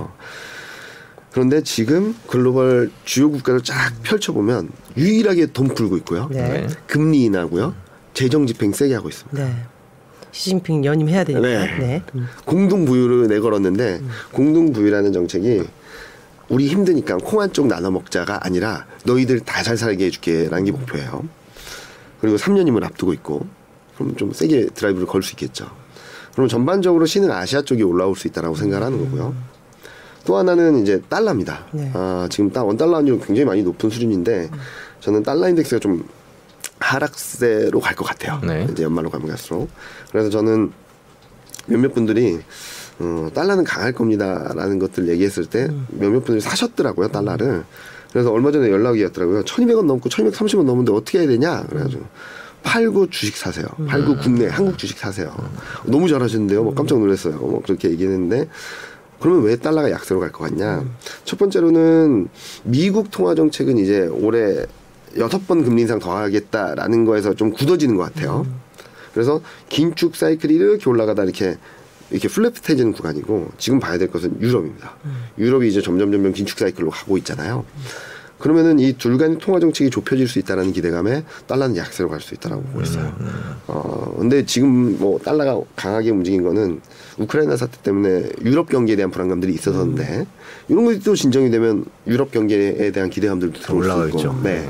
그런데 1.31 1.61
지금 1.61 2.15
글로벌 2.27 2.89
주요 3.05 3.29
국가를 3.29 3.61
쫙 3.61 3.93
펼쳐보면 4.01 4.69
유일하게 4.97 5.47
돈 5.53 5.67
풀고 5.67 5.97
있고요. 5.97 6.27
네. 6.31 6.65
금리 6.87 7.23
인하고요. 7.25 7.75
재정 8.15 8.47
집행 8.47 8.73
세게 8.73 8.95
하고 8.95 9.07
있습니다. 9.09 9.43
네. 9.43 9.55
시진핑 10.31 10.83
연임해야 10.83 11.23
되니까. 11.25 11.47
네. 11.47 11.77
네. 11.79 12.03
음. 12.15 12.27
공동 12.45 12.85
부유를 12.85 13.27
내걸었는데 13.27 14.01
공동 14.31 14.73
부유라는 14.73 15.13
정책이 15.13 15.61
우리 16.49 16.67
힘드니까 16.67 17.17
콩 17.17 17.39
한 17.41 17.51
쪽 17.53 17.67
나눠 17.67 17.91
먹자가 17.91 18.39
아니라 18.45 18.85
너희들 19.05 19.41
다 19.41 19.63
잘 19.63 19.77
살게 19.77 20.05
해줄게라는 20.05 20.65
게 20.65 20.71
목표예요. 20.71 21.23
그리고 22.21 22.37
3년임을 22.37 22.83
앞두고 22.83 23.13
있고 23.13 23.45
그럼 23.95 24.15
좀 24.15 24.33
세게 24.33 24.67
드라이브를 24.73 25.05
걸 25.07 25.21
수 25.21 25.31
있겠죠. 25.33 25.69
그럼 26.33 26.47
전반적으로 26.47 27.05
신흥 27.05 27.31
아시아 27.31 27.61
쪽이 27.61 27.83
올라올 27.83 28.15
수 28.15 28.27
있다라고 28.27 28.55
생각하는 28.55 28.97
거고요. 28.97 29.35
또 30.25 30.37
하나는 30.37 30.81
이제 30.81 31.01
달러입니다. 31.09 31.65
네. 31.71 31.91
아, 31.93 32.27
지금 32.29 32.51
딱 32.51 32.65
원달러 32.67 32.97
환율 32.97 33.17
굉장히 33.19 33.45
많이 33.45 33.63
높은 33.63 33.89
수준인데 33.89 34.49
저는 34.99 35.23
달러 35.23 35.47
인덱스가 35.49 35.79
좀 35.79 36.03
하락세로 36.79 37.79
갈 37.79 37.95
것 37.95 38.05
같아요. 38.05 38.39
네. 38.43 38.67
이제 38.71 38.83
연말로 38.83 39.09
가면 39.09 39.27
갈수록. 39.27 39.69
그래서 40.11 40.29
저는 40.29 40.71
몇몇 41.67 41.93
분들이 41.93 42.39
어, 42.99 43.29
달러는 43.33 43.63
강할 43.63 43.93
겁니다라는 43.93 44.79
것들 44.79 45.07
얘기했을 45.09 45.45
때 45.45 45.69
몇몇 45.89 46.19
분들이 46.23 46.41
사셨더라고요 46.41 47.07
달러를. 47.09 47.63
그래서 48.11 48.31
얼마 48.31 48.51
전에 48.51 48.69
연락이 48.69 49.03
왔더라고요. 49.03 49.43
1,200원 49.43 49.85
넘고 49.85 50.09
1,230원 50.09 50.63
넘는데 50.63 50.91
어떻게 50.91 51.19
해야 51.19 51.27
되냐? 51.27 51.63
그래가지고 51.69 52.03
팔구 52.63 53.09
주식 53.11 53.37
사세요. 53.37 53.65
팔구 53.87 54.17
국내 54.17 54.47
한국 54.47 54.77
주식 54.77 54.97
사세요. 54.97 55.33
너무 55.85 56.09
잘하시는데요. 56.09 56.63
뭐 56.63 56.73
깜짝 56.73 56.99
놀랐어요. 56.99 57.37
뭐 57.37 57.61
그렇게 57.61 57.89
얘기했는데 57.91 58.49
그러면 59.19 59.43
왜 59.43 59.55
달러가 59.57 59.91
약세로 59.91 60.19
갈 60.19 60.31
것 60.31 60.49
같냐? 60.49 60.83
첫 61.23 61.37
번째로는 61.39 62.27
미국 62.63 63.11
통화 63.11 63.35
정책은 63.35 63.77
이제 63.77 64.07
올해 64.07 64.65
여섯 65.17 65.47
번 65.47 65.63
금리 65.63 65.81
인상 65.83 65.99
더 65.99 66.15
하겠다라는 66.17 67.05
거에서 67.05 67.33
좀 67.33 67.51
굳어지는 67.51 67.95
것 67.95 68.03
같아요. 68.13 68.45
그래서 69.13 69.41
긴축 69.69 70.15
사이클이 70.15 70.53
이렇게 70.53 70.89
올라가다 70.89 71.23
이렇게 71.23 71.57
이렇게 72.11 72.27
플랫해지는 72.27 72.93
구간이고 72.93 73.51
지금 73.57 73.79
봐야 73.79 73.97
될 73.97 74.09
것은 74.09 74.41
유럽입니다. 74.41 74.95
유럽이 75.37 75.67
이제 75.69 75.81
점점 75.81 76.11
점점 76.11 76.33
긴축 76.33 76.57
사이클로 76.57 76.89
가고 76.89 77.17
있잖아요. 77.17 77.65
그러면은 78.39 78.79
이 78.79 78.93
둘 78.97 79.17
간의 79.17 79.37
통화 79.39 79.59
정책이 79.59 79.89
좁혀질 79.89 80.25
수 80.29 80.39
있다는 80.39 80.71
기대감에 80.71 81.25
달러는 81.45 81.75
약세로 81.75 82.07
갈 82.09 82.21
수 82.21 82.33
있다라고 82.35 82.61
보고 82.63 82.81
있어요. 82.81 83.13
어, 83.67 84.15
근데 84.17 84.45
지금 84.45 84.97
뭐 84.97 85.19
달러가 85.19 85.59
강하게 85.75 86.11
움직인 86.11 86.41
거는 86.43 86.79
우크라이나 87.17 87.57
사태 87.57 87.77
때문에 87.83 88.29
유럽 88.45 88.69
경기에 88.69 88.95
대한 88.95 89.11
불안감들이 89.11 89.53
있어서인데 89.53 90.25
이런 90.69 90.85
것이 90.85 91.01
또 91.01 91.15
진정이 91.15 91.51
되면 91.51 91.83
유럽 92.07 92.31
경기에 92.31 92.91
대한 92.91 93.09
기대감들도 93.09 93.59
들어올 93.59 93.83
수. 93.83 93.89
있고. 94.07 94.17
네. 94.41 94.69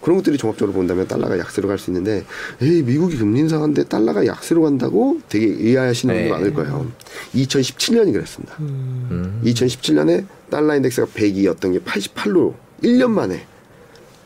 그런 0.00 0.16
것들이 0.18 0.38
종합적으로 0.38 0.72
본다면 0.72 1.06
달러가 1.06 1.38
약세로 1.38 1.68
갈 1.68 1.78
수 1.78 1.90
있는데 1.90 2.24
에이 2.62 2.82
미국이 2.82 3.16
금리 3.16 3.40
인상한데 3.40 3.84
달러가 3.84 4.26
약세로 4.26 4.62
간다고 4.62 5.20
되게 5.28 5.46
의아하시는 5.46 6.14
분들 6.14 6.28
네. 6.28 6.30
많을 6.30 6.54
거예요. 6.54 6.90
2017년이 7.34 8.12
그랬습니다. 8.12 8.54
음. 8.60 9.40
2017년에 9.44 10.24
달러 10.50 10.74
인덱스가 10.76 11.06
100이었던 11.08 11.72
게 11.72 11.78
88로 11.80 12.54
1년 12.82 13.10
만에 13.10 13.46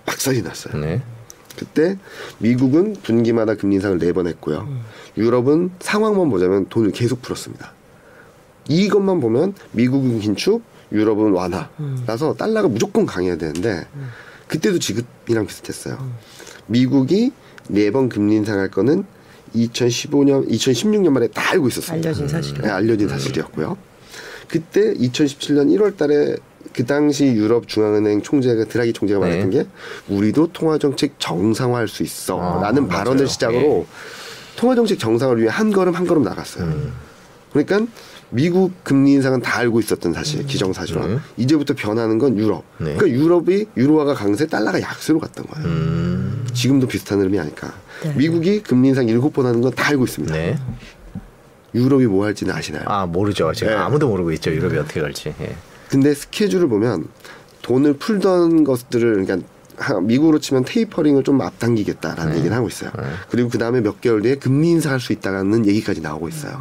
박살이 0.07 0.43
났어요. 0.43 0.77
네. 0.81 1.03
그때 1.59 1.97
미국은 2.39 2.97
분기마다 3.03 3.55
금리 3.55 3.77
인상을 3.77 3.99
네 3.99 4.13
번 4.13 4.27
했고요. 4.27 4.69
유럽은 5.17 5.71
상황만 5.81 6.29
보자면 6.31 6.67
돈을 6.69 6.91
계속 6.93 7.23
풀었습니다. 7.23 7.73
이것만 8.69 9.21
보면 9.21 9.55
미국은 9.73 10.19
긴축, 10.21 10.63
유럽은 10.93 11.33
완화라서 11.33 12.35
달러가 12.35 12.69
무조건 12.69 13.07
강해야 13.07 13.37
되는데 13.37 13.87
그때도 14.49 14.79
지금이랑 14.79 15.47
비슷했어요. 15.47 15.99
미국이 16.67 17.33
네 17.69 17.91
번 17.91 18.09
금리 18.09 18.37
인상할 18.37 18.71
거는 18.71 19.05
2015년, 19.55 20.49
2016년 20.51 21.11
말에 21.11 21.29
다 21.29 21.51
알고 21.53 21.69
있었어요. 21.69 21.97
알려진 21.99 22.29
사실이요. 22.29 22.63
네, 22.63 22.71
알려진 22.71 23.09
사실이었고요. 23.09 23.77
그때 24.49 24.93
2017년 24.95 25.69
1월 25.79 25.97
달에 25.97 26.37
그 26.73 26.85
당시 26.85 27.27
유럽 27.27 27.69
중앙은행 27.69 28.23
총재가 28.23 28.65
드라기 28.65 28.93
총재가 28.93 29.21
네. 29.21 29.27
말했던 29.27 29.51
게 29.51 29.67
우리도 30.09 30.49
통화 30.53 30.77
정책 30.79 31.15
정상화할 31.19 31.89
수 31.89 32.03
있어 32.03 32.41
아, 32.41 32.61
라는 32.63 32.89
발언을 32.89 33.19
맞아요. 33.19 33.27
시작으로 33.29 33.87
예. 33.89 34.57
통화 34.57 34.75
정책 34.75 34.99
정상화를 34.99 35.43
위해 35.43 35.51
한 35.53 35.73
걸음 35.73 35.95
한 35.95 36.07
걸음 36.07 36.23
나갔어요. 36.25 36.65
음. 36.65 36.93
그러니까 37.53 37.87
미국 38.39 38.73
금리 38.83 39.13
인상은 39.13 39.41
다 39.41 39.59
알고 39.61 39.79
있었던 39.79 40.13
사실, 40.13 40.45
기정사실화. 40.45 41.07
네. 41.07 41.19
이제부터 41.37 41.75
변하는 41.75 42.19
건 42.19 42.37
유럽. 42.37 42.65
네. 42.79 42.97
그러니까 42.97 43.09
유럽이 43.09 43.67
유로화가 43.77 44.15
강세, 44.15 44.45
달러가 44.49 44.81
약세로 44.81 45.21
갔던 45.21 45.47
거예요. 45.47 45.69
음. 45.69 46.47
지금도 46.53 46.89
비슷한 46.89 47.21
흐름이 47.21 47.39
아닐까. 47.39 47.73
네. 48.03 48.13
미국이 48.17 48.61
금리 48.61 48.89
인상 48.89 49.09
일곱 49.09 49.33
번 49.35 49.47
하는 49.47 49.61
건 49.61 49.73
다 49.73 49.87
알고 49.91 50.05
있습니다. 50.05 50.35
네. 50.35 50.59
유럽이 51.77 52.07
뭐 52.07 52.25
할지는 52.25 52.53
아시나요? 52.55 52.83
아 52.87 53.07
모르죠. 53.07 53.53
지금 53.53 53.73
네. 53.73 53.79
아무도 53.79 54.09
모르고 54.09 54.33
있죠. 54.33 54.51
유럽이 54.53 54.79
어떻게 54.79 55.01
갈지. 55.01 55.33
예. 55.41 55.55
근데 55.89 56.13
스케줄을 56.13 56.67
보면 56.69 57.07
돈을 57.63 57.95
풀던 57.99 58.65
것들을 58.65 59.25
그러니까 59.27 59.47
하- 59.77 60.01
미국으로 60.01 60.41
치면 60.41 60.65
테이퍼링을 60.65 61.23
좀 61.23 61.41
앞당기겠다라는 61.41 62.33
네. 62.33 62.39
얘기를 62.39 62.57
하고 62.57 62.67
있어요. 62.67 62.91
그리고 63.31 63.49
그 63.49 63.59
다음에 63.59 63.81
몇 63.81 64.01
개월 64.01 64.23
뒤에 64.23 64.37
금리 64.37 64.71
인상할 64.71 64.99
수 64.99 65.13
있다는 65.13 65.67
얘기까지 65.67 66.01
나오고 66.01 66.29
있어요. 66.29 66.61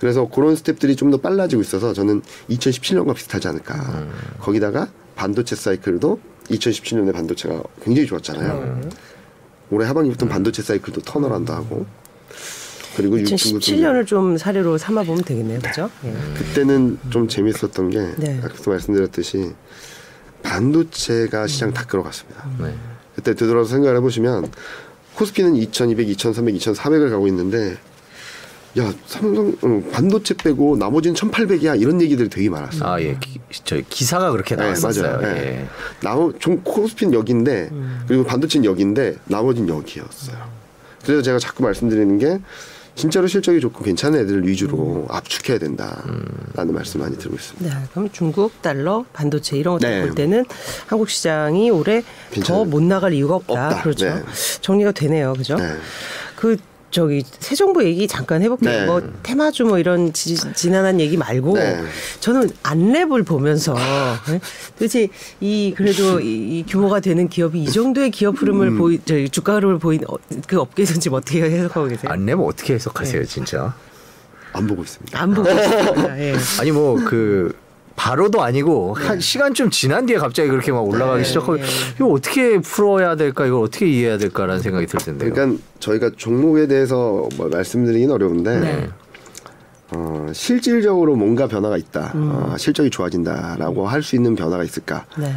그래서 0.00 0.28
그런 0.28 0.56
스텝들이 0.56 0.96
좀 0.96 1.10
더 1.10 1.18
빨라지고 1.18 1.62
있어서 1.62 1.92
저는 1.92 2.22
2017년과 2.50 3.14
비슷하지 3.14 3.48
않을까. 3.48 3.74
음. 3.74 4.10
거기다가 4.40 4.88
반도체 5.16 5.54
사이클도 5.54 6.18
2017년에 6.50 7.12
반도체가 7.12 7.62
굉장히 7.82 8.06
좋았잖아요. 8.08 8.80
올해 9.70 9.86
하반기부터 9.86 10.26
반도체 10.28 10.62
사이클도 10.62 11.02
turnaround 11.02 11.52
하고 11.52 11.86
그리고 12.96 13.18
유- 13.20 13.24
중국 13.24 13.60
2017년을 13.60 14.06
좀 14.06 14.36
사례로 14.38 14.78
삼아 14.78 15.02
보면 15.04 15.24
되겠네요. 15.24 15.58
그죠? 15.60 15.90
예. 16.04 16.14
그때는 16.38 16.98
좀 17.10 17.28
재밌었던 17.28 17.90
게 17.90 18.14
네. 18.18 18.40
아까도 18.42 18.70
말씀드렸듯이 18.70 19.52
반도체가 20.42 21.46
시장 21.46 21.72
다 21.72 21.84
끌어갔습니다. 21.84 22.46
네. 22.60 22.74
그때 23.14 23.34
되돌아서 23.34 23.70
생각을 23.70 23.96
해보시면 23.98 24.50
코스피는 25.14 25.54
2,200, 25.56 26.08
2,300, 26.10 26.54
2,400을 26.56 27.10
가고 27.10 27.26
있는데 27.28 27.76
야 28.78 28.92
삼성 29.06 29.54
어, 29.62 29.82
반도체 29.92 30.34
빼고 30.34 30.76
나머지는 30.76 31.14
1,800이야 31.14 31.80
이런 31.80 32.00
얘기들이 32.00 32.28
되게 32.28 32.50
많았어요. 32.50 32.88
아 32.88 33.00
예. 33.00 33.16
기, 33.20 33.38
저 33.64 33.80
기사가 33.88 34.32
그렇게 34.32 34.56
네, 34.56 34.64
나왔었어요. 34.64 35.18
맞아요. 35.18 35.28
예. 35.28 35.40
네. 35.40 35.68
나머 36.02 36.32
좀 36.40 36.60
코스피는 36.62 37.14
여기인데 37.14 37.70
그리고 38.08 38.24
반도체는 38.24 38.64
여기인데 38.64 39.16
나머지는 39.26 39.68
여기였어요. 39.68 40.36
그래서 41.04 41.22
제가 41.22 41.38
자꾸 41.38 41.62
말씀드리는 41.62 42.18
게 42.18 42.40
진짜로 42.96 43.26
실적이 43.26 43.60
좋고 43.60 43.84
괜찮은 43.84 44.20
애들 44.20 44.46
위주로 44.46 45.06
압축해야 45.10 45.58
된다라는 45.58 46.72
말씀 46.74 47.00
많이 47.00 47.16
드리고 47.16 47.34
있습니다. 47.34 47.78
네, 47.78 47.86
그럼 47.92 48.08
중국 48.12 48.62
달러 48.62 49.04
반도체 49.12 49.56
이런 49.56 49.74
것들 49.74 49.88
네. 49.90 50.00
볼 50.02 50.14
때는 50.14 50.44
한국 50.86 51.10
시장이 51.10 51.70
올해 51.70 52.02
더. 52.44 52.64
못 52.64 52.82
나갈 52.82 53.12
이유가 53.12 53.34
없다. 53.36 53.68
없다. 53.68 53.82
그렇죠. 53.82 54.06
네. 54.06 54.22
정리가 54.60 54.92
되네요. 54.92 55.32
그죠? 55.34 55.56
네. 55.56 55.74
그 56.36 56.56
저기 56.94 57.24
새 57.40 57.56
정부 57.56 57.84
얘기 57.84 58.06
잠깐 58.06 58.40
해볼게요. 58.42 58.70
네. 58.70 58.86
뭐 58.86 59.02
테마주 59.24 59.64
뭐 59.64 59.80
이런 59.80 60.12
지, 60.12 60.36
지난한 60.54 61.00
얘기 61.00 61.16
말고 61.16 61.54
네. 61.54 61.82
저는 62.20 62.48
안랩을 62.62 63.26
보면서 63.26 63.74
네? 64.28 64.40
도대체 64.78 65.08
이 65.40 65.74
그래도 65.76 66.20
이, 66.20 66.60
이 66.60 66.64
규모가 66.68 67.00
되는 67.00 67.28
기업이 67.28 67.64
이 67.64 67.66
정도의 67.66 68.12
기업 68.12 68.40
흐름을 68.40 68.68
음. 68.68 68.78
보이 68.78 69.00
저 69.04 69.26
주가 69.26 69.56
흐름을 69.56 69.80
보인 69.80 70.04
어, 70.06 70.14
그 70.46 70.60
업계에서 70.60 70.94
지금 71.00 71.16
어떻게 71.16 71.42
해석하고 71.42 71.88
계세요? 71.88 72.12
뭐 72.36 72.46
어떻게 72.46 72.74
해석하세요, 72.74 73.24
진짜? 73.24 73.74
안 74.52 74.68
보고 74.68 74.84
있습니다. 74.84 75.20
안 75.20 75.34
보고 75.34 75.50
있습니다. 75.50 76.20
예. 76.20 76.36
아니 76.60 76.70
뭐 76.70 76.94
그 77.04 77.63
바로도 77.96 78.42
아니고 78.42 78.94
한 78.94 79.20
시간 79.20 79.54
좀 79.54 79.70
지난 79.70 80.06
뒤에 80.06 80.18
갑자기 80.18 80.48
그렇게 80.48 80.72
막 80.72 80.80
올라가기 80.80 81.18
네, 81.22 81.24
시작하고 81.24 81.56
네. 81.56 81.62
이거 81.96 82.08
어떻게 82.08 82.58
풀어야 82.58 83.14
될까 83.16 83.46
이걸 83.46 83.62
어떻게 83.62 83.86
이해해야 83.88 84.18
될까라는 84.18 84.60
생각이 84.62 84.86
들 84.86 84.98
텐데요. 84.98 85.32
그러니까 85.32 85.62
저희가 85.78 86.10
종목에 86.16 86.66
대해서 86.66 87.28
뭐 87.36 87.48
말씀드리긴 87.48 88.10
어려운데 88.10 88.60
네. 88.60 88.88
어, 89.92 90.26
실질적으로 90.32 91.14
뭔가 91.14 91.46
변화가 91.46 91.76
있다, 91.76 92.12
음. 92.14 92.30
어, 92.32 92.56
실적이 92.56 92.90
좋아진다라고 92.90 93.86
할 93.86 94.02
수 94.02 94.16
있는 94.16 94.34
변화가 94.34 94.64
있을까? 94.64 95.04
네. 95.16 95.32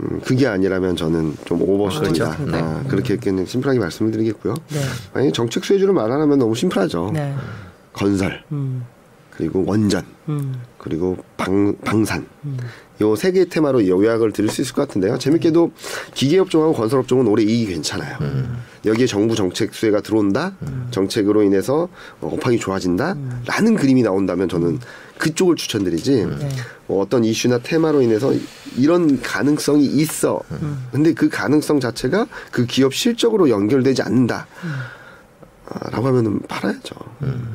음, 0.00 0.20
그게 0.24 0.46
아니라면 0.46 0.96
저는 0.96 1.36
좀 1.44 1.62
오버슈팅이다. 1.62 2.36
그렇죠. 2.36 2.50
네. 2.50 2.58
아, 2.60 2.82
그렇게 2.88 3.16
그냥 3.16 3.46
심플하게 3.46 3.78
말씀을 3.78 4.10
드리겠고요. 4.12 4.54
네. 4.68 4.80
만약에 5.14 5.32
정책 5.32 5.64
수혜주를 5.64 5.94
말하면 5.94 6.38
너무 6.38 6.54
심플하죠. 6.54 7.10
네. 7.14 7.34
건설, 7.92 8.42
음. 8.52 8.84
그리고 9.30 9.64
원전, 9.66 10.04
음. 10.28 10.54
그리고 10.82 11.16
방, 11.36 11.76
방산. 11.84 12.26
요세 13.00 13.32
개의 13.32 13.48
테마로 13.48 13.86
요약을 13.86 14.32
드릴 14.32 14.50
수 14.50 14.62
있을 14.62 14.74
것 14.74 14.86
같은데요. 14.86 15.16
재밌게도 15.18 15.72
기계업종하고 16.14 16.72
건설업종은 16.74 17.26
올해 17.28 17.44
이익이 17.44 17.72
괜찮아요. 17.72 18.18
여기에 18.84 19.06
정부 19.06 19.34
정책 19.36 19.74
수혜가 19.74 20.00
들어온다. 20.00 20.56
정책으로 20.90 21.42
인해서 21.44 21.88
어, 22.20 22.30
업황이 22.32 22.58
좋아진다. 22.58 23.16
라는 23.46 23.76
그림이 23.76 24.02
나온다면 24.02 24.48
저는 24.48 24.80
그쪽을 25.18 25.54
추천드리지. 25.54 26.26
네. 26.26 26.48
어, 26.88 27.00
어떤 27.00 27.24
이슈나 27.24 27.58
테마로 27.58 28.02
인해서 28.02 28.34
이런 28.76 29.20
가능성이 29.22 29.86
있어. 29.86 30.40
근데 30.90 31.14
그 31.14 31.28
가능성 31.28 31.78
자체가 31.78 32.26
그 32.50 32.66
기업 32.66 32.92
실적으로 32.92 33.48
연결되지 33.48 34.02
않는다. 34.02 34.46
아, 35.74 35.90
라고 35.90 36.06
하면은 36.08 36.40
팔아야죠. 36.48 36.94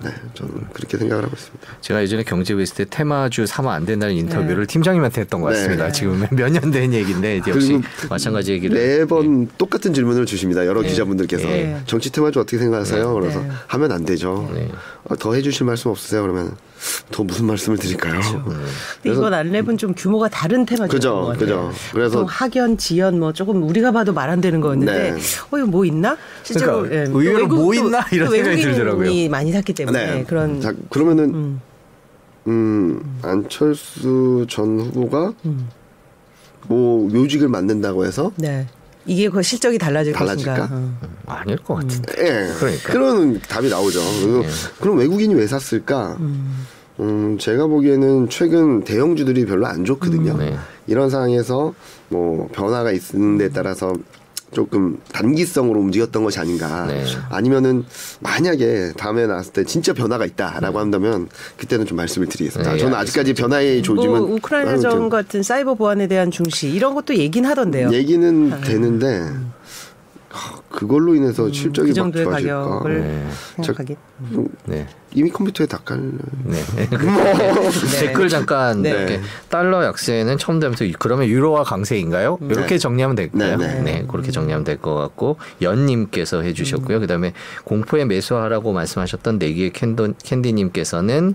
네, 0.03 0.09
저는 0.33 0.53
그렇게 0.73 0.97
생각을 0.97 1.25
하고 1.25 1.35
있습니다. 1.35 1.67
제가 1.81 2.01
예전에 2.01 2.23
경제부 2.23 2.61
있을 2.61 2.75
때 2.77 2.85
테마주 2.89 3.45
사면 3.45 3.73
안 3.73 3.85
된다는 3.85 4.15
인터뷰를 4.15 4.65
팀장님한테 4.65 5.21
했던 5.21 5.41
것 5.41 5.49
네. 5.49 5.55
같습니다. 5.55 5.91
지금 5.91 6.25
몇 6.31 6.49
년 6.51 6.71
된 6.71 6.93
얘기인데 6.93 7.37
이제 7.37 7.51
역시 7.51 7.79
마찬가지 8.09 8.51
얘기를 8.53 8.75
네번 8.99 9.49
똑같은 9.57 9.93
질문을 9.93 10.25
주십니다. 10.25 10.65
여러 10.65 10.81
네. 10.81 10.87
기자분들께서 10.89 11.47
네. 11.47 11.81
정치 11.85 12.11
테마주 12.11 12.39
어떻게 12.39 12.57
생각하세요? 12.57 13.13
그래서 13.13 13.41
네. 13.41 13.49
하면 13.67 13.91
안 13.91 14.05
되죠. 14.05 14.49
네. 14.53 14.69
어, 15.03 15.15
더 15.15 15.33
해주실 15.33 15.65
말씀 15.65 15.91
없으세요? 15.91 16.21
그러면 16.23 16.55
더 17.11 17.23
무슨 17.23 17.45
말씀을 17.45 17.77
드릴까요? 17.77 18.19
근데 19.01 19.15
이번 19.17 19.33
안랩은 19.33 19.77
좀 19.77 19.93
규모가 19.95 20.29
다른 20.29 20.65
테마죠. 20.65 20.91
그죠, 20.91 21.33
그죠. 21.37 21.71
그래서- 21.91 22.23
학연, 22.23 22.77
지연 22.77 23.19
뭐 23.19 23.33
조금 23.33 23.63
우리가 23.63 23.91
봐도 23.91 24.13
말 24.13 24.27
안 24.29 24.41
되는 24.41 24.59
거였는데 24.61 25.11
네. 25.11 25.17
어 25.51 25.57
이거 25.57 25.65
뭐 25.67 25.85
있나? 25.85 26.17
실제로 26.43 26.81
그러니까 26.83 26.95
예, 26.99 27.03
또 27.05 27.21
의외로 27.21 27.39
외국- 27.39 27.55
뭐 27.55 27.65
또- 27.67 27.73
있나? 27.73 28.05
이런 28.11 28.27
또 28.27 28.33
생각이 28.35 28.61
들더라고요. 28.61 29.29
많이 29.29 29.51
샀기 29.53 29.73
때문에 29.73 30.05
네. 30.15 30.23
그런 30.25 30.59
자, 30.61 30.73
그러면은 30.89 31.33
음, 31.33 31.61
음, 32.47 33.19
안철수 33.21 34.45
전 34.49 34.79
후보가 34.79 35.33
음. 35.45 35.69
뭐 36.67 37.07
묘직을 37.09 37.47
만든다고 37.47 38.05
해서 38.05 38.31
네. 38.35 38.67
이게 39.07 39.29
그 39.29 39.41
실적이 39.41 39.77
달라질 39.77 40.13
달라질까? 40.13 40.53
것인가? 40.55 40.75
어. 40.75 40.93
아닐 41.25 41.57
것 41.57 41.75
같은데. 41.75 42.13
예. 42.19 42.53
그러니까. 42.59 42.91
그런 42.93 43.39
답이 43.39 43.69
나오죠. 43.69 43.99
그리고 44.21 44.43
예. 44.43 44.47
그럼 44.79 44.97
외국인이 44.97 45.33
왜 45.33 45.47
샀을까? 45.47 46.17
음, 46.99 47.37
제가 47.39 47.67
보기에는 47.67 48.29
최근 48.29 48.83
대형주들이 48.83 49.45
별로 49.45 49.65
안 49.67 49.85
좋거든요. 49.85 50.33
음. 50.33 50.39
네. 50.39 50.57
이런 50.87 51.09
상황에서 51.09 51.73
뭐 52.09 52.47
변화가 52.51 52.91
있는 52.91 53.37
데 53.37 53.49
따라서 53.49 53.93
조금 54.51 54.97
단기성으로 55.11 55.79
움직였던 55.79 56.23
것이 56.23 56.39
아닌가. 56.39 56.85
네. 56.87 57.03
아니면은 57.29 57.85
만약에 58.21 58.93
다음에 58.97 59.27
나왔을 59.27 59.53
때 59.53 59.63
진짜 59.65 59.93
변화가 59.93 60.25
있다라고 60.25 60.79
한다면 60.79 61.27
그때는 61.57 61.85
좀 61.85 61.97
말씀을 61.97 62.27
드리겠습니다. 62.27 62.73
네, 62.73 62.77
저는 62.77 62.95
아직까지 62.95 63.33
변화의 63.33 63.83
조짐은 63.83 64.19
뭐 64.19 64.35
우크라이나전 64.35 65.09
같은 65.09 65.43
사이버 65.43 65.75
보안에 65.75 66.07
대한 66.07 66.31
중시 66.31 66.69
이런 66.69 66.95
것도 66.95 67.15
얘긴 67.15 67.45
하던데요. 67.45 67.91
얘기는 67.91 68.61
되는데 68.61 69.21
아, 69.23 69.41
그걸로 70.69 71.15
인해서 71.15 71.51
실적이 71.51 71.93
그막 71.93 71.95
정도의 72.13 72.25
좋아질까? 72.25 72.63
가격을 72.63 73.01
네. 73.01 73.27
생각하기. 73.55 73.95
네. 74.65 74.87
이미 75.13 75.29
컴퓨터에 75.31 75.65
다 75.67 75.79
깔려. 75.83 76.01
네. 76.45 76.63
댓글 77.99 78.29
잠깐 78.29 78.81
네. 78.81 78.89
이렇게 78.89 79.21
달러 79.49 79.83
약세는 79.83 80.37
처음 80.37 80.59
되면서 80.59 80.85
그러면 80.99 81.27
유로화 81.27 81.63
강세인가요? 81.63 82.37
이렇게 82.41 82.67
네. 82.75 82.77
정리하면 82.77 83.15
될까요? 83.15 83.57
네, 83.57 83.67
네, 83.67 83.81
네. 83.81 84.05
그렇게 84.07 84.31
정리하면 84.31 84.63
될 84.63 84.77
것 84.77 84.93
같고 84.93 85.37
연님께서 85.61 86.41
해주셨고요. 86.41 86.99
그다음에 86.99 87.33
공포에 87.63 88.05
매수하라고 88.05 88.73
말씀하셨던 88.73 89.39
네기의 89.39 89.71
캔도, 89.73 90.13
캔디님께서는 90.23 91.33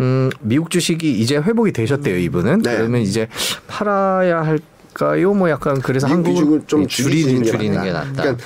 음, 0.00 0.30
미국 0.40 0.70
주식이 0.70 1.20
이제 1.20 1.36
회복이 1.36 1.70
되셨대요. 1.72 2.18
이분은 2.18 2.62
네. 2.62 2.76
그러면 2.76 3.00
이제 3.02 3.28
팔아야 3.68 4.42
할 4.42 4.58
까요? 4.94 5.34
뭐 5.34 5.50
약간 5.50 5.80
그래서 5.80 6.06
한국은 6.06 6.66
좀 6.66 6.86
줄이는 6.86 7.42
줄이는 7.42 7.42
게 7.42 7.50
줄이는. 7.50 7.82
게 7.82 7.92
낫다. 7.92 8.12
그러니까 8.22 8.44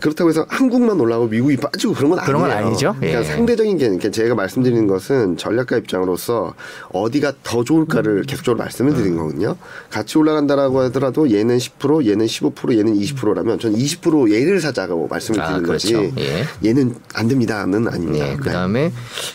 그렇다고 0.00 0.28
해서 0.28 0.44
한국만 0.48 0.98
올라가고 0.98 1.28
미국이 1.28 1.56
빠지고 1.56 1.94
그런 1.94 2.10
건 2.10 2.18
아니에요. 2.18 2.26
그런 2.26 2.42
건 2.42 2.50
아니죠. 2.50 2.94
그러니까 2.98 3.20
예. 3.20 3.24
상대적인 3.24 3.78
게 3.78 3.84
그러니까 3.84 4.10
제가 4.10 4.34
말씀드리는 4.34 4.86
것은 4.86 5.36
전략가 5.36 5.76
입장으로서 5.76 6.54
어디가 6.90 7.32
더 7.42 7.62
좋을까를 7.62 8.18
음. 8.18 8.22
계속적으로 8.26 8.58
말씀을 8.58 8.94
드리는 8.94 9.16
거거든요. 9.16 9.56
같이 9.90 10.18
올라간다라고 10.18 10.80
하더라도 10.82 11.30
얘는 11.30 11.58
10%, 11.58 12.06
얘는 12.06 12.26
15%, 12.26 12.76
얘는 12.76 12.94
20%라면 12.94 13.58
전 13.60 13.72
20% 13.72 14.32
얘를 14.32 14.60
사자고 14.60 15.06
말씀을 15.06 15.40
아, 15.40 15.46
드리는 15.46 15.62
그렇죠. 15.64 16.02
거지. 16.10 16.12
예. 16.18 16.44
얘는 16.68 16.96
안 17.14 17.28
됩니다는 17.28 17.86
아닙니다. 17.88 18.26
네, 18.26 18.36
그다음에 18.36 18.92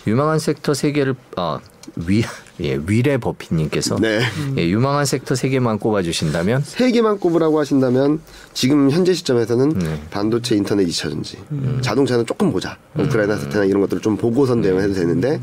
유망한 0.07 0.39
섹터 0.39 0.73
세 0.73 0.91
개를 0.91 1.15
어, 1.37 1.59
위 1.95 2.23
예, 2.61 2.79
위례 2.87 3.17
버피님께서 3.17 3.97
네. 3.99 4.21
예, 4.57 4.67
유망한 4.67 5.05
섹터 5.05 5.35
세 5.35 5.49
개만 5.49 5.79
꼽아 5.79 6.01
주신다면 6.01 6.61
세 6.65 6.91
개만 6.91 7.19
꼽으라고 7.19 7.59
하신다면 7.59 8.19
지금 8.53 8.89
현재 8.91 9.13
시점에서는 9.13 9.69
네. 9.79 10.01
반도체, 10.09 10.55
인터넷, 10.55 10.85
2차 10.85 11.09
전지, 11.09 11.37
음. 11.51 11.79
자동차는 11.81 12.25
조금 12.25 12.51
보자. 12.51 12.77
우크라이나 12.97 13.37
사태나 13.37 13.65
이런 13.65 13.81
것들을 13.81 14.01
좀 14.01 14.17
보고선 14.17 14.61
대응해도 14.61 14.93
되는데 14.93 15.39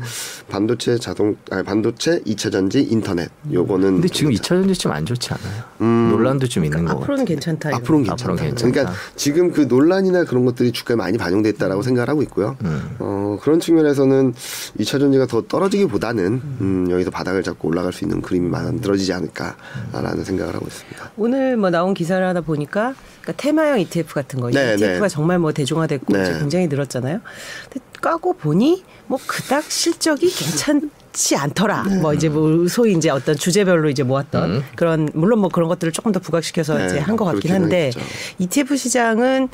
반도체, 0.49 0.97
자동, 0.97 1.35
아니 1.49 1.63
반도체, 1.63 2.19
2차 2.21 2.51
전지, 2.51 2.81
인터넷 2.83 3.29
요거는 3.51 3.93
근데 3.93 4.07
지금 4.09 4.31
2차 4.31 4.43
전지 4.43 4.73
좀 4.75 4.91
안 4.97 5.05
좋지 5.05 5.29
않아요? 5.33 5.63
논란도 6.11 6.47
좀 6.47 6.65
있는 6.65 6.79
거 6.79 6.85
같아요. 6.87 7.01
앞으로는 7.03 7.25
괜찮다. 7.25 7.69
앞으로는 7.75 8.03
괜찮다. 8.05 8.13
앞으로는 8.31 8.43
괜찮다. 8.43 8.71
그러니까 8.71 8.93
지금 9.15 9.51
그 9.51 9.61
논란이나 9.61 10.23
그런 10.23 10.45
것들이 10.45 10.71
주가에 10.71 10.95
많이 10.95 11.17
반영됐다라고 11.17 11.81
생각을 11.81 12.09
하고 12.09 12.21
있고요. 12.23 12.55
어, 12.99 13.37
그런 13.41 13.59
측면에서는 13.59 14.33
2차 14.79 14.99
전지가 14.99 15.27
더 15.27 15.41
떨어지기보다는 15.41 16.41
음, 16.61 16.87
여기 16.89 17.03
서 17.07 17.11
바닥을 17.11 17.41
잡고 17.41 17.69
올라갈 17.69 17.93
수 17.93 18.03
있는 18.03 18.21
그림이 18.21 18.49
만들어지지 18.49 19.13
않을까라는 19.13 20.23
생각을 20.25 20.53
하고 20.55 20.67
있습니다. 20.67 21.11
오늘 21.15 21.55
뭐 21.55 21.69
나온 21.69 21.93
기사를 21.93 22.25
하다 22.25 22.41
보니까 22.41 22.93
그러니까 23.21 23.41
테마형 23.41 23.79
ETF 23.79 24.13
같은 24.13 24.41
거 24.41 24.49
네, 24.51 24.73
ETF가 24.75 25.07
네. 25.07 25.09
정말 25.09 25.39
뭐 25.39 25.53
대중화됐고 25.53 26.11
네. 26.13 26.21
이제 26.23 26.37
굉장히 26.39 26.67
늘었잖아요. 26.67 27.21
근데 27.69 27.85
까고 28.01 28.33
보니 28.33 28.83
뭐 29.07 29.17
그닥 29.25 29.63
실적이 29.71 30.29
괜찮지 30.29 31.35
않더라. 31.37 31.83
네. 31.83 31.95
뭐 32.01 32.13
이제 32.13 32.27
뭐 32.27 32.67
소위 32.67 32.93
이제 32.93 33.09
어떤 33.09 33.35
주제별로 33.37 33.89
이제 33.89 34.03
모았던 34.03 34.51
음. 34.51 34.63
그런 34.75 35.09
물론 35.13 35.39
뭐 35.39 35.49
그런 35.49 35.69
것들을 35.69 35.93
조금 35.93 36.11
더 36.11 36.19
부각시켜서 36.19 36.77
네, 36.77 36.85
이제 36.87 36.99
한 36.99 37.15
것 37.15 37.23
같긴 37.25 37.51
한데 37.53 37.85
하겠죠. 37.95 38.01
ETF 38.39 38.75
시장은 38.75 39.47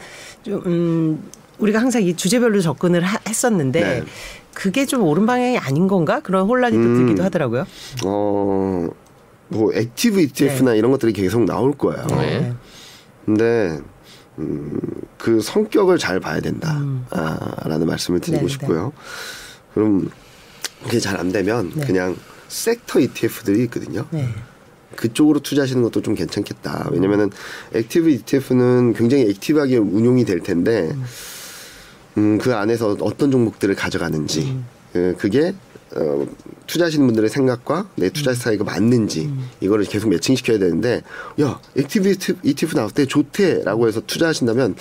좀 0.43 0.61
음, 0.65 1.23
우리가 1.59 1.79
항상 1.79 2.01
이 2.01 2.15
주제별로 2.15 2.59
접근을 2.61 3.01
하- 3.01 3.19
했었는데 3.27 3.79
네. 3.81 4.03
그게 4.53 4.85
좀 4.85 5.03
옳은 5.03 5.25
방향이 5.25 5.57
아닌 5.57 5.87
건가 5.87 6.19
그런 6.21 6.47
혼란이 6.47 6.75
또 6.75 6.83
음. 6.83 6.95
들기도 6.97 7.23
하더라고요. 7.23 7.65
어, 8.05 8.87
뭐 9.49 9.73
active 9.73 10.21
ETF나 10.21 10.73
이런 10.75 10.91
것들이 10.91 11.13
계속 11.13 11.43
나올 11.45 11.73
거예요. 11.73 12.05
네. 12.07 12.53
근데 13.25 13.79
음, 14.39 14.79
그 15.17 15.41
성격을 15.41 15.97
잘 15.97 16.19
봐야 16.19 16.39
된다. 16.39 16.73
음. 16.77 17.05
아, 17.11 17.37
라는 17.65 17.87
말씀을 17.87 18.19
드리고 18.19 18.43
네, 18.43 18.47
싶고요. 18.49 18.93
그럼 19.73 20.09
그게 20.83 20.99
잘 20.99 21.17
안 21.19 21.31
되면 21.31 21.71
네. 21.75 21.85
그냥 21.85 22.15
섹터 22.47 22.99
ETF들이 22.99 23.63
있거든요. 23.65 24.05
네. 24.11 24.27
그쪽으로 24.95 25.39
투자하시는 25.39 25.81
것도 25.81 26.01
좀 26.01 26.13
괜찮겠다. 26.13 26.89
왜냐면은 26.91 27.31
active 27.73 28.09
ETF는 28.09 28.93
굉장히 28.93 29.23
active하게 29.29 29.77
운용이 29.77 30.23
될 30.23 30.41
텐데, 30.41 30.89
음, 30.91 31.03
그 32.15 32.53
안에서 32.55 32.97
어떤 33.01 33.31
종목들을 33.31 33.75
가져가는지, 33.75 34.59
그, 34.91 35.15
그게, 35.17 35.53
어, 35.95 36.27
투자하시는 36.67 37.05
분들의 37.05 37.29
생각과 37.29 37.89
내 37.95 38.09
투자 38.09 38.33
스타일과 38.33 38.63
맞는지, 38.63 39.31
이거를 39.61 39.85
계속 39.85 40.09
matching시켜야 40.09 40.59
되는데, 40.59 41.01
야, 41.41 41.59
active 41.77 42.15
ETF 42.43 42.75
나올 42.75 42.91
때 42.91 43.05
좋대! 43.05 43.63
라고 43.63 43.87
해서 43.87 44.01
투자하신다면, 44.05 44.75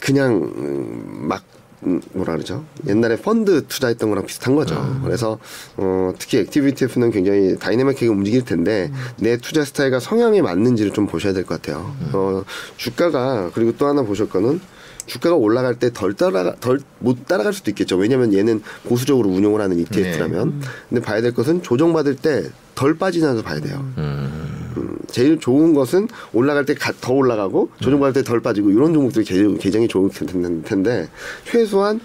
그냥 0.00 0.34
음, 0.56 1.26
막 1.28 1.42
음, 1.84 2.00
뭐라 2.12 2.32
그러죠? 2.34 2.64
옛날에 2.88 3.16
펀드 3.16 3.66
투자했던 3.68 4.08
거랑 4.08 4.26
비슷한 4.26 4.56
거죠. 4.56 5.00
그래서 5.04 5.38
어, 5.76 6.12
특히 6.18 6.38
active 6.38 6.66
ETF는 6.68 7.10
굉장히 7.12 7.56
다이내믹하게 7.56 8.08
움직일 8.08 8.44
텐데 8.44 8.90
내 9.18 9.36
투자 9.36 9.64
스타일과 9.64 10.00
성향에 10.00 10.42
맞는지를 10.42 10.92
좀 10.92 11.06
보셔야 11.06 11.32
될 11.32 11.44
것 11.44 11.60
같아요. 11.62 11.94
어, 12.12 12.42
주가가 12.76 13.50
그리고 13.54 13.76
또 13.76 13.86
하나 13.86 14.02
보실 14.02 14.28
거는 14.28 14.60
주가가 15.08 15.34
올라갈 15.34 15.74
때 15.78 15.90
덜 15.92 16.14
따라 16.14 16.54
덜 16.60 16.78
못 17.00 17.26
따라갈 17.26 17.52
수도 17.52 17.70
있겠죠. 17.70 17.96
왜냐하면 17.96 18.32
얘는 18.32 18.62
보수적으로 18.84 19.28
운용을 19.30 19.60
하는 19.60 19.78
ETF라면. 19.80 20.60
근데 20.88 21.02
봐야 21.02 21.20
될 21.20 21.32
것은 21.34 21.62
조정받을 21.62 22.16
때 22.16 22.44
덜 22.74 22.96
빠지면서 22.96 23.42
봐야 23.42 23.58
돼요. 23.60 23.84
음, 23.98 24.98
제일 25.10 25.40
좋은 25.40 25.74
것은 25.74 26.06
올라갈 26.32 26.64
때 26.64 26.74
더 27.00 27.12
올라가고 27.12 27.70
조정받을 27.80 28.12
때 28.12 28.22
덜 28.22 28.40
빠지고 28.40 28.70
이런 28.70 28.92
종목들이 28.94 29.24
개- 29.24 29.56
굉장히 29.58 29.88
좋을 29.88 30.10
텐- 30.10 30.62
텐데 30.62 31.08
최소한 31.44 32.00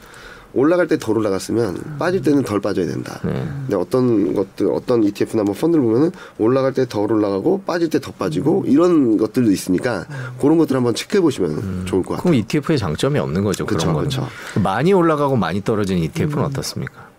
올라갈 0.54 0.88
때 0.88 0.98
덜 0.98 1.18
올라갔으면 1.18 1.98
빠질 1.98 2.22
때는 2.22 2.44
덜 2.44 2.60
빠져야 2.60 2.86
된다. 2.86 3.20
근데 3.22 3.76
어떤 3.76 4.34
것들 4.36 4.68
어떤 4.72 5.04
ETF나 5.04 5.44
뭐 5.44 5.56
펀드를 5.56 5.84
보면은 5.84 6.12
올라갈 6.38 6.74
때 6.74 6.86
덜 6.88 7.12
올라가고 7.12 7.62
빠질 7.66 7.90
때 7.90 8.00
더 8.00 8.12
빠지고 8.12 8.64
이런 8.68 9.18
것들도 9.18 9.52
있으니까 9.52 10.06
그런 10.40 10.58
것들 10.58 10.76
한번 10.76 10.94
체크해 10.94 11.22
보시면 11.22 11.86
좋을 11.86 12.04
것 12.04 12.16
같아요. 12.16 12.24
그럼 12.24 12.36
ETF의 12.36 12.78
장점이 12.78 13.18
없는 13.20 13.44
거죠. 13.44 13.66
그쵸, 13.66 13.80
그런 13.80 13.94
거는. 13.94 14.10
그쵸. 14.10 14.28
많이 14.62 14.94
올라가고 14.94 15.36
많이 15.38 15.64
떨어지는 15.64 16.02
ETF는 16.04 16.44
어떻습니까? 16.46 17.13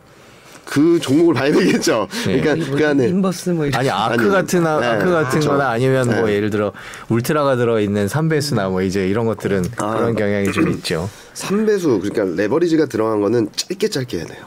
그 0.65 0.99
종목을 1.01 1.35
봐야 1.35 1.53
되겠죠. 1.53 2.09
네. 2.27 2.41
그러니까 2.41 2.67
뭐 2.67 2.77
그 2.79 2.87
안에 2.87 3.09
인버스 3.09 3.51
뭐 3.51 3.67
이런 3.67 3.79
아니 3.81 3.91
아크 3.91 4.13
아니, 4.23 4.31
같은 4.31 4.67
아- 4.67 4.81
네, 4.81 4.87
아크 4.87 5.11
같은. 5.11 5.41
거나 5.41 5.71
아니면 5.71 6.07
뭐 6.09 6.27
네. 6.27 6.35
예를 6.35 6.51
들어 6.51 6.73
울트라가 7.09 7.57
들어 7.57 7.81
있는 7.81 8.09
삼배수나 8.09 8.69
뭐 8.71 8.83
이제 8.83 9.07
이런 9.09 9.27
것들은 9.27 9.65
아. 9.79 9.97
그런 9.97 10.15
경향이 10.17 10.53
좀 10.53 10.69
있죠. 10.71 11.09
3배수 11.35 12.01
그러니까 12.01 12.37
레버리지가 12.43 12.87
들어간 12.87 13.21
거는 13.21 13.49
짧게 13.57 13.89
짧게 13.89 14.19
해야 14.19 14.27
돼요. 14.27 14.39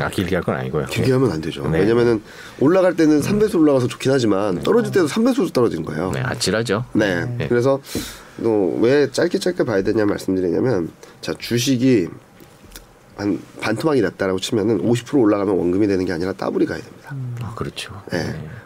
아 0.00 0.08
길게 0.08 0.36
할 0.36 0.44
건 0.44 0.54
아니고요. 0.56 0.86
길게 0.86 1.12
하면 1.12 1.32
안 1.32 1.40
되죠. 1.40 1.68
네. 1.68 1.80
왜냐면은 1.80 2.22
올라갈 2.60 2.94
때는 2.94 3.20
3배수 3.20 3.56
올라가서 3.60 3.88
좋긴 3.88 4.12
하지만 4.12 4.60
떨어질 4.62 4.92
때도 4.92 5.08
3배수로 5.08 5.52
떨어지는 5.52 5.84
거예요. 5.84 6.12
네, 6.14 6.20
아찔하죠. 6.24 6.84
네. 6.92 7.24
네. 7.36 7.48
그래서 7.48 7.80
또 8.42 8.76
왜 8.80 9.10
짧게 9.10 9.38
짧게 9.38 9.64
봐야 9.64 9.82
되냐 9.82 10.04
말씀드리냐면 10.04 10.90
자 11.20 11.32
주식이 11.38 12.06
한 13.16 13.40
반토막이 13.60 14.02
났다라고 14.02 14.38
치면은 14.38 14.78
50% 14.82 15.18
올라가면 15.20 15.56
원금이 15.56 15.86
되는 15.86 16.04
게 16.04 16.12
아니라 16.12 16.32
더블이 16.34 16.66
가야 16.66 16.78
됩니다. 16.80 17.14
아 17.42 17.54
그렇죠. 17.54 17.94
네. 18.12 18.18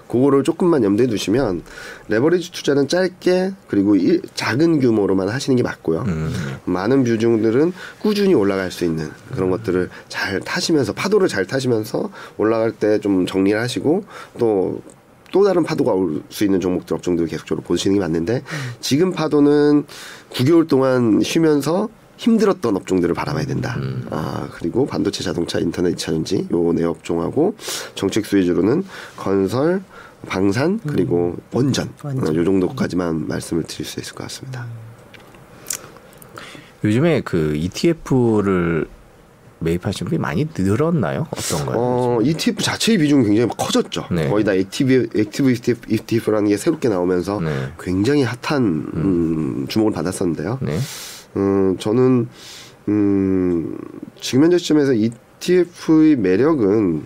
그거를 0.08 0.42
조금만 0.42 0.82
염두에 0.82 1.06
두시면 1.06 1.62
레버리지 2.08 2.50
투자는 2.50 2.88
짧게 2.88 3.52
그리고 3.68 3.94
일, 3.94 4.22
작은 4.34 4.80
규모로만 4.80 5.28
하시는 5.28 5.56
게 5.56 5.62
맞고요. 5.62 6.00
음. 6.08 6.32
많은 6.64 7.04
비중들은 7.04 7.72
꾸준히 8.00 8.34
올라갈 8.34 8.72
수 8.72 8.84
있는 8.84 9.08
그런 9.32 9.50
것들을 9.50 9.88
잘 10.08 10.40
타시면서 10.40 10.94
파도를 10.94 11.28
잘 11.28 11.46
타시면서 11.46 12.10
올라갈 12.36 12.72
때 12.72 12.98
좀 12.98 13.24
정리를 13.26 13.58
하시고 13.60 14.04
또또 14.38 15.44
다른 15.44 15.62
파도가 15.62 15.92
올 15.92 16.22
수 16.28 16.42
있는 16.44 16.58
종목들 16.60 16.96
업종들을 16.96 17.28
계속적으로 17.28 17.62
보시는 17.62 17.94
게 17.94 18.00
맞는데 18.00 18.42
지금 18.80 19.12
파도는 19.12 19.84
9개월 20.32 20.66
동안 20.68 21.20
쉬면서 21.22 21.88
힘들었던 22.20 22.76
업종들을 22.76 23.14
바라봐야 23.14 23.46
된다. 23.46 23.78
아 24.10 24.46
그리고 24.52 24.86
반도체, 24.86 25.24
자동차, 25.24 25.58
인터넷, 25.58 25.96
2차전지 25.96 26.50
요 26.52 26.70
네 26.74 26.84
업종하고 26.84 27.54
정책 27.94 28.26
수혜주로는 28.26 28.84
건설, 29.16 29.82
방산 30.28 30.78
그리고 30.86 31.36
원전, 31.50 31.88
원전. 32.04 32.28
어, 32.28 32.38
요 32.38 32.44
정도까지만 32.44 33.26
말씀을 33.26 33.62
드릴 33.62 33.86
수 33.86 34.00
있을 34.00 34.14
것 34.14 34.24
같습니다. 34.24 34.66
요즘에 36.84 37.22
그 37.22 37.54
ETF를 37.56 38.86
매입하시는 39.60 40.08
분이 40.08 40.18
많이 40.20 40.46
늘었나요? 40.56 41.26
어떤가요? 41.30 41.76
어, 41.78 42.18
ETF 42.22 42.62
자체의 42.62 42.98
비중이 42.98 43.24
굉장히 43.24 43.50
커졌죠. 43.56 44.06
네. 44.10 44.28
거의 44.28 44.44
다 44.44 44.52
active, 44.54 45.08
active 45.16 45.50
ETF, 45.52 45.80
ETF라는 45.88 46.48
게 46.48 46.56
새롭게 46.58 46.88
나오면서 46.88 47.40
네. 47.40 47.72
굉장히 47.78 48.22
핫한 48.22 48.62
음, 48.94 49.66
주목을 49.68 49.92
받았었는데요. 49.92 50.58
네. 50.62 50.78
음, 51.36 51.76
저는 51.78 52.28
음, 52.88 53.76
지금 54.20 54.44
현재 54.44 54.58
시점에서 54.58 54.92
ETF의 54.94 56.16
매력은 56.16 57.04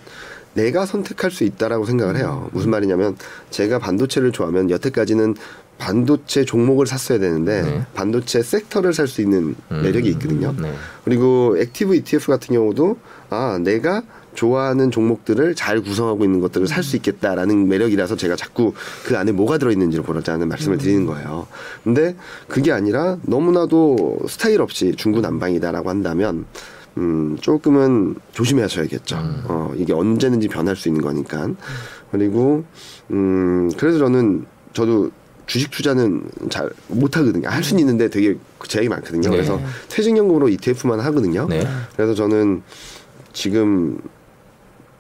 내가 0.54 0.86
선택할 0.86 1.30
수 1.30 1.44
있다라고 1.44 1.84
생각을 1.84 2.16
해요. 2.16 2.48
무슨 2.52 2.70
말이냐면 2.70 3.16
제가 3.50 3.78
반도체를 3.80 4.30
좋아하면 4.32 4.70
여태까지는 4.70 5.34
반도체 5.78 6.44
종목을 6.44 6.86
샀어야 6.86 7.18
되는데 7.18 7.62
네. 7.62 7.86
반도체 7.94 8.42
섹터를 8.42 8.94
살 8.94 9.08
수 9.08 9.20
있는 9.20 9.56
매력이 9.68 10.08
있거든요. 10.10 10.54
네. 10.56 10.72
그리고 11.04 11.56
active 11.58 11.96
ETF 11.96 12.28
같은 12.28 12.54
경우도 12.54 12.96
아 13.30 13.58
내가 13.60 14.02
좋아하는 14.34 14.90
종목들을 14.90 15.54
잘 15.54 15.80
구성하고 15.80 16.24
있는 16.24 16.40
것들을 16.40 16.66
살 16.66 16.84
수 16.84 16.96
있겠다라는 16.96 17.68
매력이라서 17.68 18.16
제가 18.16 18.36
자꾸 18.36 18.74
그 19.06 19.16
안에 19.16 19.32
뭐가 19.32 19.56
들어있는지를 19.58 20.04
보자는 20.04 20.48
말씀을 20.48 20.76
드리는 20.76 21.06
거예요. 21.06 21.46
근데 21.82 22.14
그게 22.46 22.72
아니라 22.72 23.16
너무나도 23.22 24.18
스타일 24.28 24.60
없이 24.60 24.92
중구난방이다라고 24.96 25.88
한다면 25.88 26.44
음 26.98 27.38
조금은 27.40 28.16
조심하셔야겠죠. 28.32 29.16
어 29.48 29.72
이게 29.76 29.92
언제든지 29.94 30.48
변할 30.48 30.76
수 30.76 30.88
있는 30.88 31.00
거니까. 31.00 31.48
그리고 32.12 32.64
음 33.10 33.70
그래서 33.78 33.98
저는 33.98 34.44
저도 34.74 35.10
주식 35.46 35.70
투자는 35.70 36.22
잘 36.50 36.70
못하거든요. 36.88 37.48
할 37.48 37.62
수는 37.64 37.80
있는데 37.80 38.08
되게 38.10 38.36
제약이 38.66 38.88
많거든요. 38.88 39.22
네. 39.22 39.30
그래서 39.30 39.60
퇴직연금으로 39.88 40.48
ETF만 40.50 41.00
하거든요. 41.00 41.46
네. 41.48 41.66
그래서 41.96 42.14
저는 42.14 42.62
지금 43.32 43.62
음, 43.62 43.98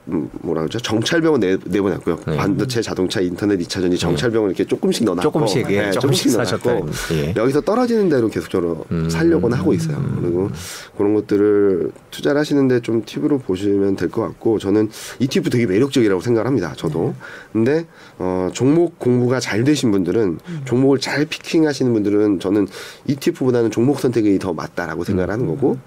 뭐라 0.06 0.60
그러죠? 0.62 0.78
정찰병원 0.80 1.40
내, 1.40 1.56
내보냈고요. 1.64 2.18
네. 2.26 2.36
반도체, 2.36 2.82
자동차, 2.82 3.20
인터넷, 3.20 3.58
2차전지 3.58 3.98
정찰병원 3.98 4.50
이렇게 4.50 4.64
조금씩 4.64 5.04
넣어놨고 5.04 5.22
조금씩, 5.30 5.70
예, 5.70 5.90
조금씩 5.92 6.30
사셨다. 6.30 6.76
예. 7.12 7.34
여기서 7.36 7.62
떨어지는 7.62 8.08
대로 8.10 8.28
계속적으로 8.28 8.84
음. 8.92 9.08
살려고는 9.08 9.56
하고 9.56 9.72
있어요. 9.72 9.96
그리고 10.20 10.50
그런 10.96 11.14
것들을 11.14 11.90
투자를 12.10 12.38
하시는데 12.40 12.80
좀 12.80 13.02
팁으로 13.04 13.38
보시면 13.38 13.96
될 13.96 14.10
것 14.10 14.20
같고 14.22 14.58
저는 14.58 14.90
ETF 15.18 15.50
되게 15.50 15.66
매력적이라고 15.66 16.20
생각을 16.20 16.46
합니다. 16.46 16.74
저도. 16.76 17.14
근데 17.52 17.86
어, 18.18 18.50
종목 18.52 18.98
공부가 18.98 19.40
잘 19.40 19.64
되신 19.64 19.90
분들은 19.90 20.38
종목을 20.66 20.98
잘 21.00 21.24
피킹하시는 21.24 21.92
분들은 21.92 22.40
저는 22.40 22.68
ETF보다는 23.08 23.70
종목 23.70 23.98
선택이 24.00 24.38
더 24.38 24.52
맞다라고 24.52 25.02
생각을 25.04 25.30
하는 25.32 25.46
거고 25.46 25.78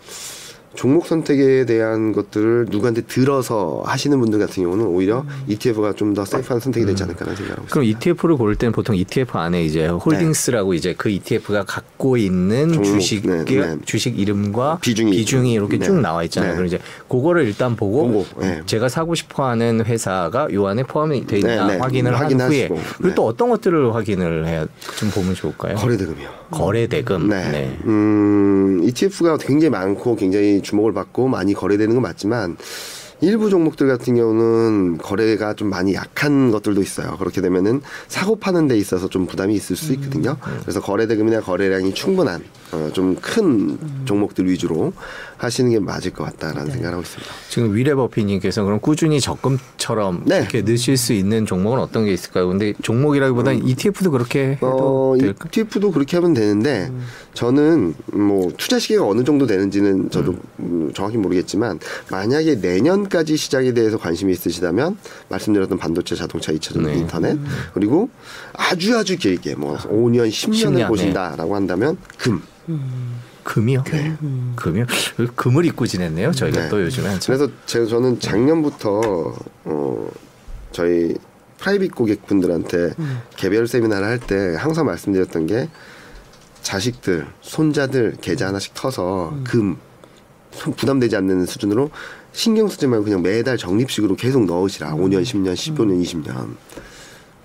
종목 0.76 1.08
선택에 1.08 1.66
대한 1.66 2.12
것들을 2.12 2.68
누구한테 2.70 3.02
들어서 3.02 3.82
하시는 3.86 4.20
분들 4.20 4.38
같은 4.40 4.64
경우는 4.64 4.86
오히려 4.86 5.26
ETF가 5.48 5.94
좀 5.94 6.14
더 6.14 6.26
세이프한 6.26 6.60
선택이 6.60 6.86
되지 6.86 7.04
않을까라는 7.04 7.36
생각을 7.36 7.58
하고 7.60 7.68
그럼 7.70 7.84
있습니다. 7.84 8.00
ETF를 8.00 8.38
고를 8.38 8.56
때는 8.56 8.72
보통 8.72 8.96
ETF 8.96 9.38
안에 9.38 9.64
이제 9.64 9.88
홀딩스라고 9.88 10.74
이제 10.74 10.96
그 10.98 11.10
ETF가 11.10 11.64
갖고 11.64 12.18
있는 12.18 12.72
종목, 12.72 12.86
주식의 12.86 13.46
네, 13.46 13.56
네. 13.56 13.78
주식 13.86 14.18
이름과 14.20 14.80
비중이 14.82 15.54
이렇게 15.54 15.78
네. 15.78 15.86
쭉 15.86 16.00
나와 16.00 16.24
있잖아요. 16.24 16.52
네. 16.52 16.56
그럼 16.56 16.68
이제 16.68 16.80
그거를 17.10 17.46
일단 17.46 17.76
보고, 17.76 18.26
네. 18.40 18.62
제가 18.66 18.90
사고 18.90 19.14
싶어하는 19.16 19.84
회사가 19.86 20.48
요 20.54 20.66
안에 20.68 20.84
포함이 20.84 21.28
돼 21.28 21.40
있나 21.40 21.68
네, 21.68 21.74
네. 21.74 21.80
확인을 21.80 22.20
한 22.20 22.32
후에 22.40 22.68
그리고 22.70 23.08
네. 23.10 23.16
또 23.16 23.26
어떤 23.28 23.50
것들을 23.50 23.94
확인을 23.94 24.48
해야 24.48 24.66
좀 24.98 25.10
보면 25.12 25.36
좋을까요? 25.36 25.76
거래대금이요. 25.76 26.30
거래대금. 26.52 27.30
네. 27.30 27.52
네. 27.52 27.78
음, 27.86 28.82
ETF가 28.84 29.38
굉장히 29.38 29.70
많고 29.70 30.16
굉장히 30.16 30.57
주목을 30.62 30.94
받고 30.94 31.28
많이 31.28 31.54
거래되는 31.54 31.94
건 31.94 32.02
맞지만 32.02 32.58
일부 33.20 33.50
종목들 33.50 33.88
같은 33.88 34.16
경우는 34.16 35.00
거래가 35.00 35.56
좀 35.56 35.70
많이 35.70 35.96
약한 35.96 36.52
것들도 36.52 36.84
있어요. 36.84 37.18
그렇게 37.18 37.42
되면은 37.42 37.82
사고 38.08 38.36
파는 38.36 38.68
데 38.68 38.78
있어서 38.78 39.10
좀 39.10 39.26
부담이 39.26 39.56
있을 39.56 39.76
수 39.76 39.92
있거든요. 39.94 40.38
그래서 40.62 40.82
거래 40.82 41.08
대금이나 41.08 41.42
거래량이 41.42 41.96
충분한 41.96 42.44
어, 42.74 42.90
좀 42.94 43.16
큰 43.16 43.80
종목들 44.06 44.48
위주로 44.48 44.94
하시는 45.38 45.70
게 45.72 45.80
맞을 45.80 46.12
것 46.12 46.24
같다라는 46.26 46.72
생각을 46.72 46.94
하고 46.94 47.02
있습니다. 47.02 47.34
지금 47.50 47.76
위레버피님께서 47.76 48.64
그럼 48.64 48.80
꾸준히 48.80 49.22
적금처럼 49.22 50.24
네. 50.26 50.40
이렇게 50.40 50.62
넣으실 50.62 50.98
수 50.98 51.14
있는 51.14 51.46
종목은 51.46 51.80
어떤 51.80 52.06
게 52.06 52.14
있을까요? 52.14 52.48
근데 52.48 52.74
종목이라기보다는 52.82 53.68
ETF도 53.68 54.12
그렇게 54.12 54.52
해도 54.52 55.14
어, 55.14 55.18
될까? 55.18 55.48
ETF도 55.48 55.92
그렇게 55.92 56.18
하면 56.18 56.34
되는데 56.34 56.92
저는 57.34 57.94
뭐 58.14 58.52
투자 58.58 58.80
시기가 58.80 59.06
어느 59.06 59.24
정도 59.24 59.46
되는지는 59.46 60.10
저도 60.10 60.36
음, 60.60 60.92
정확히 60.94 61.18
모르겠지만 61.18 61.80
만약에 62.10 62.56
내년까지 62.56 63.38
시장에 63.38 63.74
대해서 63.74 63.98
관심이 63.98 64.32
있으시다면 64.34 64.98
말씀드렸던 65.30 65.78
반도체, 65.78 66.16
자동차, 66.16 66.52
2차전지, 66.52 66.86
네. 66.86 66.98
인터넷 66.98 67.38
그리고 67.74 68.10
아주 68.54 68.98
아주 68.98 69.18
길게 69.18 69.56
뭐 69.56 69.78
5년, 69.78 70.30
10년을 70.30 70.54
10년, 70.54 70.74
네. 70.74 70.88
보신다라고 70.88 71.56
한다면 71.56 71.98
금. 72.18 72.42
금이요? 73.48 73.84
금이요? 74.58 74.86
금을 75.36 75.66
입고 75.66 75.88
지냈네요. 75.88 76.32
저희가 76.34 76.64
네. 76.64 76.70
또 76.70 76.82
요즘에 76.82 77.08
한참. 77.08 77.34
그래서 77.36 77.52
제가 77.66 77.86
저는 77.86 78.20
작년부터 78.20 79.34
어 79.64 80.10
저희 80.74 81.16
프라이빗 81.58 81.96
고객분들한테 81.96 82.92
개별 83.38 83.68
세미나를 83.68 84.06
할 84.06 84.20
때 84.20 84.56
항상 84.58 84.86
말씀드렸던 84.86 85.48
게 85.48 85.70
자식들, 86.62 87.26
손자들 87.42 88.18
계좌 88.20 88.48
하나씩 88.48 88.74
터서 88.74 89.34
금손 89.46 89.78
부담되지 90.76 91.16
않는 91.16 91.46
수준으로 91.46 91.90
신경 92.34 92.68
쓰지 92.68 92.86
말고 92.88 93.06
그냥 93.06 93.22
매달 93.22 93.58
적립식으로 93.58 94.18
계속 94.18 94.46
넣으시라. 94.46 94.92
5년, 94.96 95.24
10년, 95.24 95.54
15년, 95.54 96.04
20년. 96.04 96.56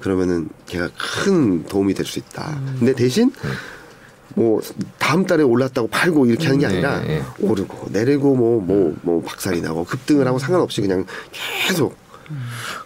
그러면은 0.01 0.49
걔가 0.67 0.89
큰 1.25 1.65
도움이 1.65 1.95
될 1.95 2.05
수 2.05 2.19
있다. 2.19 2.61
근데 2.81 2.93
대신 2.93 3.31
뭐 4.35 4.61
다음 4.99 5.27
달에 5.27 5.43
올랐다고 5.43 5.89
팔고 5.89 6.27
이렇게 6.27 6.47
하는 6.47 6.59
게 6.59 6.67
아니라 6.67 7.01
네, 7.01 7.19
네. 7.19 7.23
오르고 7.41 7.89
내리고 7.91 8.35
뭐뭐뭐 8.35 9.23
박살이 9.23 9.61
나고 9.61 9.85
급등을 9.85 10.27
하고 10.27 10.39
상관없이 10.39 10.81
그냥 10.81 11.05
계속 11.67 11.97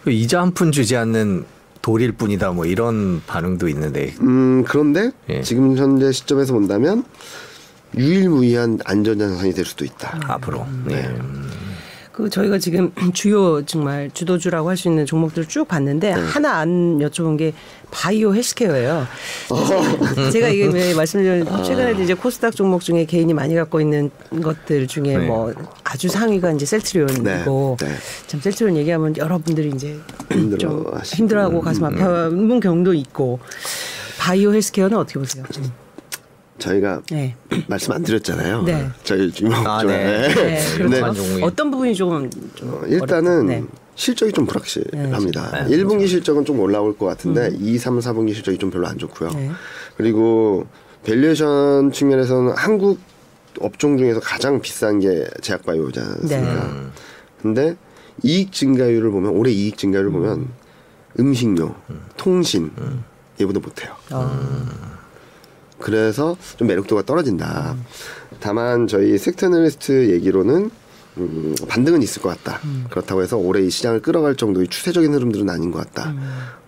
그 0.03 0.11
이자 0.11 0.41
한 0.41 0.53
푼 0.53 0.71
주지 0.71 0.95
않는 0.97 1.45
돌일 1.81 2.11
뿐이다 2.11 2.51
뭐 2.51 2.65
이런 2.65 3.21
반응도 3.27 3.69
있는데 3.69 4.13
음 4.21 4.63
그런데 4.67 5.11
예. 5.29 5.41
지금 5.41 5.77
현재 5.77 6.11
시점에서 6.11 6.53
본다면 6.53 7.05
유일무이한 7.95 8.79
안전자산이 8.83 9.53
될 9.53 9.63
수도 9.65 9.85
있다. 9.85 10.19
앞으로 10.27 10.67
네. 10.85 11.09
그 12.17 12.31
저희가 12.31 12.57
지금 12.57 12.91
주요 13.13 13.63
정말 13.63 14.09
주도주라고 14.11 14.69
할 14.69 14.77
수 14.77 14.87
있는 14.87 15.05
종목들을 15.05 15.47
쭉 15.47 15.67
봤는데 15.67 16.11
하나 16.11 16.57
안 16.57 16.97
여쭤본 16.99 17.37
게 17.37 17.53
바이오 17.91 18.33
헬스케어예요. 18.33 19.05
제가 20.31 20.47
이게 20.49 20.65
왜 20.65 20.93
말씀드린 20.95 21.45
최근에 21.63 22.03
이제 22.03 22.15
코스닥 22.15 22.55
종목 22.55 22.81
중에 22.81 23.05
개인이 23.05 23.31
많이 23.33 23.53
갖고 23.53 23.79
있는 23.81 24.09
것들 24.41 24.87
중에 24.87 25.17
네. 25.17 25.27
뭐 25.27 25.53
아주 25.83 26.09
상위가 26.09 26.51
이제 26.51 26.65
셀트리온이고 26.65 27.77
네, 27.79 27.85
네. 27.87 27.95
참 28.25 28.41
셀트리온 28.41 28.77
얘기하면 28.77 29.17
여러분들이 29.17 29.69
이제 29.75 29.99
좀 30.29 30.39
힘들어하시고. 30.39 31.17
힘들어하고 31.17 31.61
가슴 31.61 31.85
아파하는 31.85 32.59
경우도 32.59 32.93
있고 32.95 33.39
바이오 34.17 34.53
헬스케어는 34.53 34.97
어떻게 34.97 35.19
보세요? 35.19 35.43
저희가 36.59 37.01
네. 37.11 37.35
말씀 37.67 37.93
안 37.93 38.03
드렸잖아요. 38.03 38.63
네. 38.63 38.89
저희 39.03 39.31
주목 39.31 39.55
아, 39.65 39.81
중에. 39.81 39.97
네. 39.97 40.27
네, 40.27 40.77
근데 40.77 40.99
그렇죠. 40.99 41.21
어떤 41.41 41.71
부분이 41.71 41.95
좀, 41.95 42.29
좀 42.55 42.73
어, 42.73 42.81
일단은 42.87 43.45
네. 43.45 43.63
실적이 43.95 44.31
좀 44.31 44.45
불확실합니다. 44.45 45.65
네, 45.65 45.77
1분기 45.77 46.07
실적은 46.07 46.45
좀 46.45 46.59
올라올 46.59 46.97
것 46.97 47.05
같은데 47.05 47.51
2, 47.59 47.77
3, 47.77 47.99
4분기 47.99 48.33
실적이 48.33 48.57
좀 48.57 48.69
별로 48.69 48.87
안 48.87 48.97
좋고요. 48.97 49.29
음. 49.29 49.35
네. 49.35 49.51
그리고 49.95 50.67
valuation 51.03 51.91
측면에서는 51.91 52.53
한국 52.55 52.99
업종 53.59 53.97
중에서 53.97 54.19
가장 54.19 54.61
비싼 54.61 54.99
게 54.99 55.25
제약바이오지 55.41 55.99
않습니까? 55.99 56.67
네. 56.67 56.87
근데 57.41 57.75
이익 58.23 58.51
증가율을 58.51 59.09
보면 59.11 59.31
올해 59.31 59.51
이익 59.51 59.77
증가율을 59.77 60.11
보면 60.11 60.47
음식료, 61.19 61.75
통신 62.17 62.71
얘보다 63.39 63.59
못해요. 63.59 63.95
어. 64.11 64.96
그래서 65.79 66.37
좀 66.57 66.67
매력도가 66.67 67.03
떨어진다. 67.03 67.75
다만 68.39 68.87
저희 68.87 69.17
섹터널리스트 69.17 70.11
얘기로는 70.11 70.69
음, 71.17 71.55
반등은 71.67 72.01
있을 72.03 72.21
것 72.21 72.29
같다. 72.29 72.59
그렇다고 72.89 73.21
해서 73.21 73.37
올해 73.37 73.61
이 73.63 73.69
시장을 73.69 74.01
끌어갈 74.01 74.35
정도의 74.35 74.67
추세적인 74.67 75.13
흐름들은 75.13 75.49
아닌 75.49 75.71
것 75.71 75.79
같다. 75.79 76.13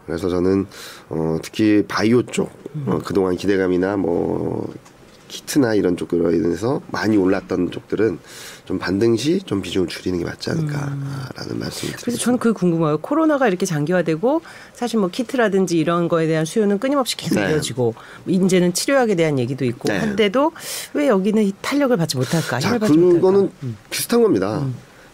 그래서 0.05 0.27
저는 0.29 0.65
어, 1.09 1.37
특히 1.43 1.83
바이오 1.87 2.23
쪽 2.23 2.51
어, 2.85 2.99
그동안 3.05 3.35
기대감이나 3.35 3.97
뭐 3.97 4.71
키트나 5.29 5.75
이런 5.75 5.95
쪽으로 5.95 6.31
인해서 6.33 6.81
많이 6.91 7.15
올랐던 7.15 7.71
쪽들은 7.71 8.19
좀 8.65 8.77
반등 8.79 9.15
시 9.15 9.39
좀 9.45 9.61
비중을 9.61 9.87
줄이는 9.87 10.19
게 10.19 10.25
맞지 10.25 10.49
않을까라는 10.49 10.97
말씀을 11.57 11.71
드립니다. 11.71 11.99
그래서 12.03 12.17
저는 12.19 12.39
그게 12.39 12.53
궁금해요. 12.53 12.97
코로나가 12.97 13.47
이렇게 13.47 13.65
장기화되고 13.65 14.41
사실 14.73 14.99
뭐 14.99 15.09
키트라든지 15.09 15.77
이런 15.77 16.07
거에 16.09 16.27
대한 16.27 16.43
수요는 16.45 16.79
끊임없이 16.79 17.15
계속 17.15 17.35
네. 17.39 17.51
이어지고 17.51 17.93
이제는 18.27 18.73
치료약에 18.73 19.15
대한 19.15 19.39
얘기도 19.39 19.63
있고 19.65 19.87
네. 19.87 19.99
한데도 19.99 20.51
왜 20.93 21.07
여기는 21.07 21.41
이 21.43 21.53
탄력을 21.61 21.95
받지 21.95 22.17
못할까? 22.17 22.59
자, 22.59 22.77
받지 22.77 22.93
못할까? 22.93 23.13
그거는 23.21 23.51
비슷한 23.89 24.21
겁니다. 24.21 24.65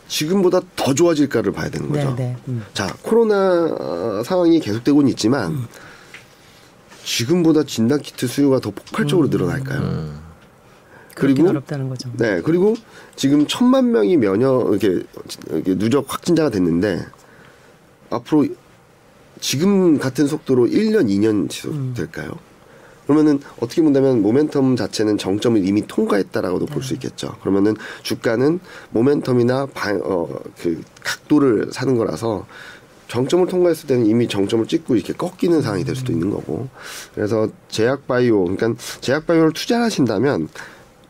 지금보다 0.08 0.62
더 0.76 0.94
좋아질까를 0.94 1.52
봐야 1.52 1.70
되는 1.70 1.90
거죠. 1.90 2.16
네, 2.16 2.24
네. 2.26 2.38
음. 2.48 2.64
자, 2.74 2.94
코로나 3.02 3.68
어, 3.80 4.22
상황이 4.24 4.60
계속되고는 4.60 5.10
있지만 5.10 5.68
지금보다 7.06 7.64
진단 7.64 8.02
키트 8.02 8.28
수요가 8.28 8.60
더 8.60 8.72
폭발적으로 8.72 9.28
늘어날까요? 9.28 10.26
그렇긴 11.14 11.36
그리고 11.36 11.50
어렵다는 11.50 11.88
거죠. 11.88 12.10
네, 12.18 12.42
그리고 12.42 12.76
지금 13.16 13.46
천만 13.48 13.92
명이 13.92 14.18
면역 14.18 14.72
이렇게, 14.72 15.06
이렇게 15.50 15.78
누적 15.78 16.12
확진자가 16.12 16.50
됐는데 16.50 17.06
앞으로 18.10 18.48
지금 19.40 19.98
같은 19.98 20.28
속도로 20.28 20.66
1년, 20.66 21.08
2년 21.08 21.50
지속될까요? 21.50 22.38
그러면은 23.06 23.40
어떻게 23.60 23.84
본다면 23.84 24.24
모멘텀 24.24 24.76
자체는 24.76 25.20
정점을 25.20 25.64
이미 25.66 25.86
통과했다라고도 25.86 26.66
볼수 26.66 26.96
있겠죠. 26.96 27.36
그러면은 27.42 27.76
주가는 28.02 28.60
모멘텀이나 28.94 29.72
방, 29.74 30.02
어, 30.04 30.28
그 30.60 30.82
각도를 31.04 31.70
사는 31.72 31.96
거라서 31.96 32.48
정점을 33.08 33.48
통과했을 33.48 33.88
때는 33.88 34.06
이미 34.06 34.28
정점을 34.28 34.66
찍고 34.68 34.96
이렇게 34.96 35.14
꺾이는 35.14 35.62
상황이 35.62 35.84
될 35.84 35.96
수도 35.96 36.12
있는 36.12 36.30
거고. 36.30 36.68
그래서 37.14 37.50
제약 37.70 38.08
바이오, 38.08 38.44
그러니까 38.46 38.74
제약 39.02 39.28
바이오를 39.28 39.54
투자하신다면 39.54 40.50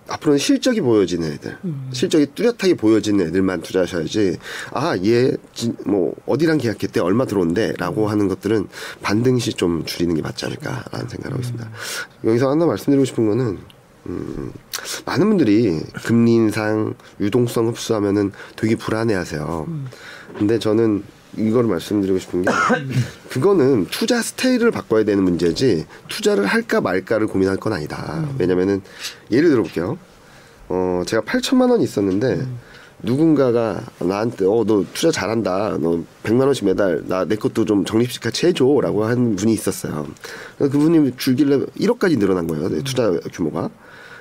앞으로는 0.08 0.38
실적이 0.38 0.82
보여지는 0.82 1.32
애들, 1.34 1.58
실적이 1.92 2.28
뚜렷하게 2.36 2.76
보여지는 2.76 3.26
애들만 3.28 3.62
투자하셔야지. 3.62 4.38
아, 4.72 4.96
얘, 5.04 5.32
진- 5.56 5.76
뭐, 5.86 6.14
어디랑 6.28 6.60
계약했대, 6.60 7.00
얼마 7.00 7.26
들어온대, 7.26 7.74
라고 7.80 8.08
하는 8.08 8.28
것들은 8.28 8.68
반등시 9.02 9.54
좀 9.54 9.84
줄이는 9.84 10.14
게 10.14 10.22
맞지 10.22 10.46
않을까라는 10.46 11.10
생각을 11.10 11.32
하고 11.32 11.40
있습니다. 11.42 11.72
여기서 12.26 12.52
하나 12.52 12.68
말씀드리고 12.68 13.04
싶은 13.06 13.28
거는, 13.30 13.58
음, 14.08 14.52
많은 15.08 15.28
분들이 15.28 15.80
금리 16.04 16.36
인상, 16.36 16.94
유동성 17.20 17.70
흡수하면은 17.70 18.32
되게 18.56 18.76
불안해 18.76 19.16
하세요. 19.16 19.66
근데 20.38 20.60
저는 20.60 21.04
이거를 21.38 21.70
말씀드리고 21.70 22.20
싶은 22.20 22.42
게, 22.44 22.52
그거는 23.30 23.88
투자 23.92 24.22
스타일을 24.22 24.72
바꿔야 24.72 25.04
되는 25.04 25.24
문제지, 25.24 25.86
투자를 26.08 26.46
할까 26.46 26.82
말까를 26.82 27.28
고민할 27.28 27.58
건 27.58 27.74
아니다. 27.74 28.28
왜냐면은, 28.40 28.82
예를 29.32 29.50
들어볼게요. 29.50 29.98
어, 30.70 31.04
제가 31.06 31.24
8천만 31.24 31.70
원 31.72 31.82
있었는데, 31.82 32.46
누군가가 33.04 33.82
나한테, 34.00 34.46
어, 34.46 34.64
너 34.66 34.84
투자 34.94 35.12
잘한다. 35.12 35.78
너 35.80 36.02
100만 36.24 36.46
원씩 36.46 36.66
매달, 36.66 37.04
나, 37.06 37.26
내 37.26 37.36
것도 37.36 37.66
좀 37.66 37.86
적립식 37.86 38.22
같이 38.22 38.48
해줘. 38.48 38.66
라고 38.82 39.06
한 39.06 39.36
분이 39.36 39.54
있었어요. 39.54 40.08
그분이 40.58 41.12
줄길래 41.18 41.58
1억까지 41.80 42.18
늘어난 42.18 42.48
거예요. 42.48 42.70
내 42.70 42.82
투자 42.82 43.12
규모가. 43.34 43.70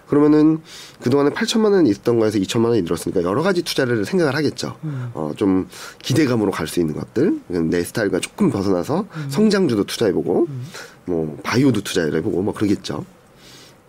그러면은 0.09 0.61
그동안에 1.03 1.31
8천만 1.31 1.73
원이 1.73 1.89
있던 1.91 2.19
거에서 2.19 2.39
2천만 2.39 2.67
원이 2.67 2.83
늘었으니까 2.83 3.23
여러 3.23 3.43
가지 3.43 3.63
투자를 3.63 4.05
생각을 4.05 4.35
하겠죠. 4.35 4.77
어, 5.15 5.33
좀 5.37 5.69
기대감으로 6.03 6.51
갈 6.51 6.67
수 6.67 6.81
있는 6.81 6.95
것들. 6.95 7.41
내 7.71 7.83
스타일과 7.83 8.21
조금 8.21 8.51
벗어나서 8.51 9.07
성장주도 9.31 9.85
투자해보고, 9.85 10.47
뭐, 11.07 11.37
바이오도 11.43 11.83
투자해보고, 11.83 12.43
뭐, 12.43 12.53
그러겠죠. 12.55 13.05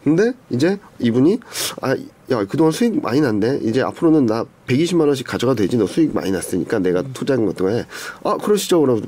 근데 0.03 0.33
이제 0.51 0.77
이분이 0.99 1.39
아, 1.81 1.95
야, 2.31 2.45
그동안 2.45 2.71
수익 2.71 3.01
많이 3.01 3.21
났네. 3.21 3.61
이제 3.63 3.81
앞으로는 3.81 4.25
나 4.27 4.45
120만 4.67 5.07
원씩 5.07 5.25
가져가도 5.25 5.63
되지. 5.63 5.77
너 5.77 5.87
수익 5.87 6.13
많이 6.13 6.31
났으니까 6.31 6.77
내가 6.79 7.01
투자한 7.13 7.45
것 7.45 7.55
동안에 7.55 7.85
아, 8.23 8.37
그러시죠. 8.37 8.81
그럼 8.81 9.01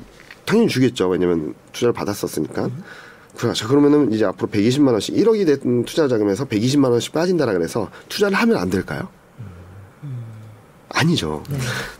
당연히 0.44 0.68
주겠죠. 0.68 1.08
왜냐면 1.08 1.54
투자를 1.72 1.92
받았었으니까. 1.92 2.68
그렇죠. 3.38 3.68
그러면은 3.68 4.12
이제 4.12 4.24
앞으로 4.24 4.48
120만 4.48 4.92
원씩 4.92 5.14
1억이 5.14 5.46
된 5.46 5.84
투자 5.84 6.08
자금에서 6.08 6.44
120만 6.46 6.90
원씩 6.90 7.12
빠진다라 7.12 7.52
그래서 7.52 7.88
투자를 8.08 8.36
하면 8.36 8.56
안 8.56 8.68
될까요? 8.68 9.08
아니죠. 10.90 11.42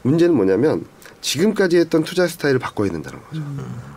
문제는 0.02 0.34
뭐냐면 0.34 0.84
지금까지 1.20 1.76
했던 1.78 2.02
투자 2.04 2.26
스타일을 2.26 2.58
바꿔야 2.58 2.90
된다는 2.90 3.20
거죠. 3.22 3.42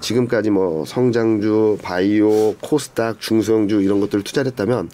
지금까지 0.01 0.49
뭐 0.51 0.85
성장주, 0.85 1.79
바이오, 1.81 2.55
코스닥, 2.61 3.19
중소형주 3.19 3.81
이런 3.81 3.99
것들을 3.99 4.23
투자를 4.23 4.51
했다면 4.51 4.89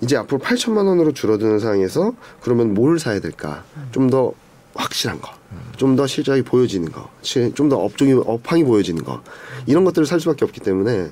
이제 0.00 0.16
앞으로 0.16 0.40
8천만 0.40 0.86
원으로 0.86 1.12
줄어드는 1.12 1.58
상황에서 1.58 2.14
그러면 2.40 2.74
뭘 2.74 2.98
사야 2.98 3.20
될까? 3.20 3.64
좀더 3.92 4.32
확실한 4.74 5.20
거, 5.20 5.28
좀더 5.76 6.06
실적이 6.06 6.42
보여지는 6.42 6.90
거, 6.90 7.10
좀 7.54 7.68
더 7.68 7.76
업종이 7.76 8.12
업황이 8.12 8.64
보여지는 8.64 9.04
거 9.04 9.22
이런 9.66 9.84
것들을 9.84 10.06
살 10.06 10.20
수밖에 10.20 10.44
없기 10.44 10.60
때문에 10.60 11.10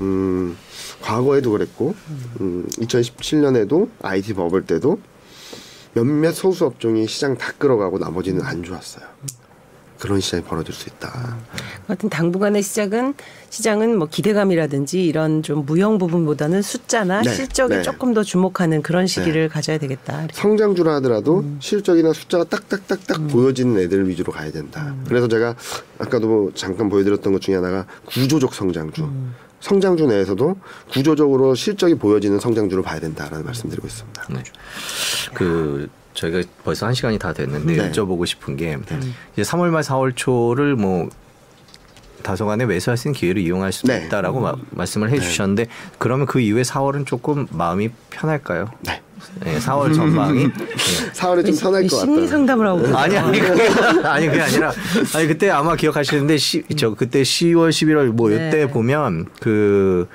음, 0.00 0.56
과거에도 1.00 1.50
그랬고 1.50 1.94
음, 2.40 2.66
2017년에도 2.78 3.88
IT 4.02 4.34
버블 4.34 4.66
때도 4.66 4.98
몇몇 5.94 6.32
소수 6.32 6.66
업종이 6.66 7.06
시장 7.06 7.38
다 7.38 7.52
끌어가고 7.56 7.98
나머지는 7.98 8.42
안 8.42 8.62
좋았어요. 8.62 9.06
그런 9.98 10.20
시장이 10.20 10.44
벌어질 10.44 10.74
수 10.74 10.88
있다. 10.90 11.38
하여튼 11.86 12.10
당분간의 12.10 12.62
시작은 12.62 13.14
시장은 13.48 13.96
뭐 13.96 14.06
기대감이라든지 14.06 15.04
이런 15.04 15.42
좀 15.42 15.64
무형 15.64 15.96
부분보다는 15.96 16.60
숫자나 16.60 17.22
네, 17.22 17.32
실적에 17.32 17.76
네. 17.76 17.82
조금 17.82 18.12
더 18.12 18.22
주목하는 18.22 18.82
그런 18.82 19.06
시기를 19.06 19.48
가져야 19.48 19.78
되겠다. 19.78 20.18
이렇게. 20.18 20.34
성장주라 20.34 20.96
하더라도 20.96 21.44
실적이나 21.60 22.12
숫자가 22.12 22.44
딱딱딱딱 22.44 23.28
보여지는 23.28 23.80
애들 23.80 24.06
위주로 24.08 24.32
가야 24.32 24.50
된다. 24.50 24.94
그래서 25.08 25.28
제가 25.28 25.54
아까도 25.98 26.50
잠깐 26.54 26.88
보여드렸던 26.90 27.32
것 27.32 27.40
중에 27.40 27.54
하나가 27.54 27.86
구조적 28.04 28.54
성장주. 28.54 29.08
성장주 29.60 30.06
내에서도 30.06 30.56
구조적으로 30.90 31.54
실적이 31.54 31.94
보여지는 31.96 32.38
성장주를 32.40 32.82
봐야 32.82 33.00
된다라는 33.00 33.44
말씀드리고 33.44 33.86
있습니다. 33.86 34.24
네. 34.30 34.42
그 35.34 35.88
저희가 36.14 36.42
벌써 36.64 36.86
한 36.86 36.94
시간이 36.94 37.18
다 37.18 37.32
됐는데 37.32 37.76
네. 37.76 37.90
여쭤보고 37.90 38.26
싶은 38.26 38.56
게 38.56 38.78
이제 39.32 39.42
3월 39.42 39.68
말 39.70 39.82
4월 39.82 40.12
초를 40.14 40.76
뭐 40.76 41.08
다소간에 42.22 42.66
매수할 42.66 42.96
수 42.96 43.08
있는 43.08 43.18
기회를 43.18 43.42
이용할 43.42 43.72
수도 43.72 43.88
네. 43.92 44.06
있다라고 44.06 44.40
마- 44.40 44.54
말씀을 44.70 45.10
해주셨는데 45.10 45.66
그러면 45.98 46.26
그 46.26 46.40
이후에 46.40 46.62
4월은 46.62 47.06
조금 47.06 47.46
마음이 47.50 47.90
편할까요? 48.10 48.70
네. 48.80 49.00
네, 49.44 49.58
4월 49.58 49.94
전망이 49.94 50.44
네. 50.44 50.52
4월에 51.12 51.46
좀 51.46 51.56
편할 51.56 51.82
것 51.88 52.00
심리 52.00 52.16
같다. 52.16 52.28
상담을 52.28 52.66
하고 52.66 52.96
아니 52.96 53.16
아니 53.16 53.40
그게 53.40 53.68
아니 54.04 54.26
그게 54.26 54.40
아니라 54.40 54.72
아니 55.14 55.26
그때 55.26 55.50
아마 55.50 55.74
기억하시는데 55.76 56.36
시, 56.36 56.62
저 56.76 56.94
그때 56.94 57.22
10월 57.22 57.70
11월 57.70 58.06
뭐 58.08 58.28
네. 58.30 58.48
이때 58.48 58.68
보면 58.68 59.26
그 59.40 60.06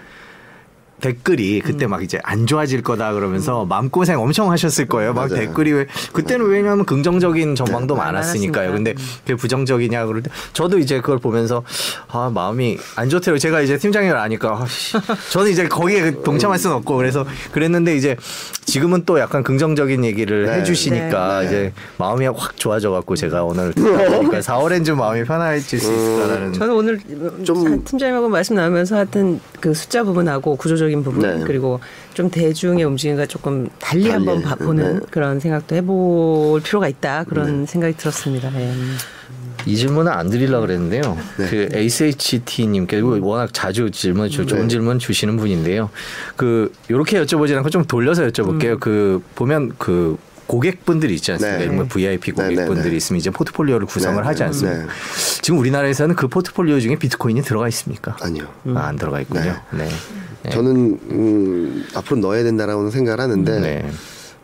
댓글이 1.02 1.62
그때 1.62 1.88
막 1.88 2.04
이제 2.04 2.20
안 2.24 2.46
좋아질 2.48 2.84
거다 2.84 3.14
그러면서 3.14 3.66
마음고생 3.66 4.20
엄청 4.20 4.52
하셨을 4.52 4.88
거예요. 4.88 5.14
막 5.14 5.30
맞아요. 5.30 5.46
댓글이 5.48 5.72
왜 5.74 5.88
그때는 6.14 6.46
왜냐하면 6.46 6.86
긍정적인 6.86 7.56
전망도 7.56 7.96
네, 7.96 8.00
많았으니까요. 8.00 8.70
많았으니까. 8.70 8.94
근데 8.94 8.94
그게 9.22 9.36
부정적이냐 9.36 10.06
그럴 10.06 10.22
때 10.22 10.30
저도 10.54 10.78
이제 10.78 11.02
그걸 11.02 11.18
보면서 11.18 11.64
아 12.08 12.30
마음이 12.34 12.78
안 12.96 13.10
좋더라고요. 13.10 13.40
제가 13.40 13.62
이제 13.62 13.78
팀장님을 13.78 14.16
아니까 14.18 14.52
아, 14.62 14.66
씨. 14.68 14.94
저는 15.32 15.52
이제 15.52 15.68
거기에 15.68 16.22
동참할 16.24 16.60
수는 16.60 16.76
없고 16.78 16.96
그래서 16.98 17.26
그랬는데 17.52 17.96
이제 17.96 18.16
지금은 18.66 19.04
또 19.06 19.20
약간 19.20 19.44
긍정적인 19.44 20.06
얘기를 20.06 20.46
네. 20.46 20.60
해주시니까 20.60 21.40
네. 21.42 21.46
이제 21.48 21.74
마음이 21.98 22.26
확 22.28 22.56
좋아져 22.58 22.92
갖고 22.92 23.16
제가 23.16 23.44
오늘 23.44 23.72
보니까 23.72 24.40
4월엔 24.40 24.86
좀 24.86 25.00
마음이 25.00 25.24
편해질 25.24 25.80
수 25.80 25.92
있을까라는 25.92 26.54
저는 26.54 26.74
오늘 26.74 27.00
좀- 27.44 27.44
좀 27.44 27.84
팀장님하고 27.84 28.30
말씀 28.30 28.56
나누면서 28.56 28.96
하여튼 28.98 29.40
그 29.60 29.74
숫자 29.74 30.04
부분하고 30.04 30.56
구조적인 30.56 30.91
부분 31.04 31.22
네. 31.40 31.44
그리고 31.46 31.80
좀 32.14 32.30
대중의 32.30 32.84
움직임과 32.86 33.26
조금 33.26 33.70
달리, 33.80 34.04
달리, 34.04 34.10
한번 34.12 34.42
봐- 34.42 34.56
보는 34.56 35.00
네. 35.00 35.06
그런 35.10 35.40
생각도 35.40 35.76
해볼 35.76 36.62
필요가 36.62 36.88
있다 36.88 37.24
그런 37.24 37.66
생각이 37.66 37.96
들었습니다. 37.98 38.52
예. 38.60 38.74
이 39.66 39.76
질문은 39.76 40.12
안 40.12 40.30
드리려고 40.30 40.66
그랬는데요. 40.66 41.18
네. 41.38 41.48
그 41.50 41.70
ACHT님께 41.76 43.00
워낙 43.00 43.50
자주 43.54 43.92
질문 43.92 44.30
주, 44.30 44.46
좋은 44.46 44.64
네. 44.64 44.68
질문 44.68 45.00
주시는 45.00 45.38
분인데요. 45.38 45.90
그 46.36 46.72
요렇게 46.90 47.24
여쭤보지 47.24 47.56
않고 47.58 47.70
좀 47.70 47.86
돌려서 47.86 48.24
여쭤볼게요. 48.28 48.80
그 48.80 49.22
보면 49.36 49.74
그 49.78 50.18
고객분들이 50.48 51.14
있지 51.14 51.32
않습니까? 51.34 51.60
네. 51.60 51.68
뭐 51.68 51.86
VIP 51.88 52.34
네, 52.34 52.44
네, 52.48 52.56
고객분들이 52.56 52.90
네. 52.92 52.98
있으면 52.98 53.20
이제 53.20 53.30
포트폴리오를 53.30 53.86
구성을 53.88 54.22
네, 54.22 54.28
하지 54.28 54.40
네, 54.40 54.46
않습니까? 54.48 54.80
네. 54.84 54.88
지금 55.42 55.60
우리나라에서는 55.60 56.16
그 56.16 56.28
포트폴리오 56.28 56.80
중에 56.82 56.96
비트코인이 56.98 57.42
들어가 57.44 57.68
있습니까? 57.70 58.18
아니요. 58.20 58.48
아, 58.76 58.88
안 58.88 58.98
들어가 58.98 59.22
있군요. 59.22 59.56
네. 59.72 59.88
네. 60.44 60.50
저는 60.50 61.00
음, 61.12 61.86
앞으로 61.96 62.20
넣어야 62.20 62.44
된다라고 62.44 62.90
생각을 62.90 63.20
하는데 63.20 63.60
네. 63.60 63.86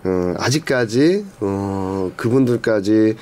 어, 0.03 0.33
아직까지 0.37 1.25
어, 1.41 2.11
그분들까지 2.15 3.15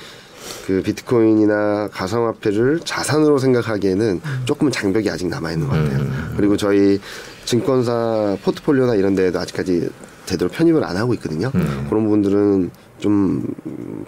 그 0.66 0.82
비트코인이나 0.82 1.88
가상화폐를 1.92 2.80
자산으로 2.84 3.38
생각하기에는 3.38 4.20
조금 4.44 4.70
장벽이 4.70 5.10
아직 5.10 5.26
남아 5.28 5.52
있는 5.52 5.66
것 5.66 5.74
같아요. 5.74 6.00
음. 6.00 6.34
그리고 6.36 6.56
저희 6.56 7.00
증권사 7.44 8.36
포트폴리오나 8.44 8.94
이런 8.94 9.14
데에도 9.14 9.40
아직까지 9.40 9.88
제대로 10.24 10.50
편입을 10.50 10.84
안 10.84 10.96
하고 10.96 11.14
있거든요. 11.14 11.50
음. 11.54 11.86
그런 11.88 12.04
부분들은 12.04 12.70
좀 12.98 13.42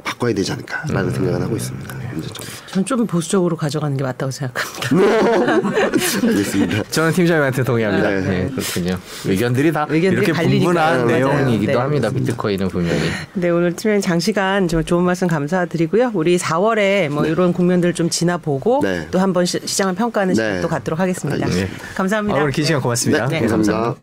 바꿔야 0.03 0.33
되지 0.33 0.53
않을까라는 0.53 1.11
생각을 1.11 1.43
하고 1.43 1.57
있습니다. 1.57 1.95
문제점. 2.13 2.45
전좀 2.69 3.07
보수적으로 3.07 3.57
가져가는 3.57 3.97
게 3.97 4.03
맞다고 4.03 4.31
생각합니다. 4.31 5.69
알겠습니다. 6.27 6.83
저는 6.85 7.13
팀장님한테 7.13 7.63
동의합니다. 7.65 8.09
네. 8.11 8.21
네, 8.21 8.51
그렇군요. 8.55 8.99
의견들이 9.27 9.73
다 9.73 9.87
의견들이 9.89 10.27
이렇게. 10.27 10.49
분분한. 10.49 11.07
내용이기도 11.07 11.73
네. 11.73 11.79
합니다. 11.79 12.11
비트코인은 12.11 12.69
분명히. 12.69 13.01
네, 13.35 13.51
오늘 13.51 13.71
팀장님 13.73 14.01
장시간 14.01 14.69
정말 14.69 14.85
좋은 14.85 15.05
말씀 15.05 15.27
감사드리고요. 15.29 16.13
우리 16.15 16.39
4월에 16.39 17.09
뭐 17.09 17.27
이런 17.27 17.53
국면들 17.53 17.93
좀 17.95 18.09
지나보고 18.11 18.81
네. 18.83 19.07
또 19.11 19.19
한번 19.19 19.45
시- 19.45 19.61
시장을 19.65 19.95
평가하는 19.95 20.35
네. 20.35 20.43
시간도 20.43 20.69
갖도록 20.69 20.99
하겠습니다. 21.01 21.45
알겠습니다. 21.47 21.85
감사합니다. 21.95 22.39
아, 22.39 22.41
오늘 22.43 22.53
긴 22.53 22.65
시간 22.65 22.81
고맙습니다. 22.81 23.27
네. 23.27 23.41
감사합니다. 23.41 24.01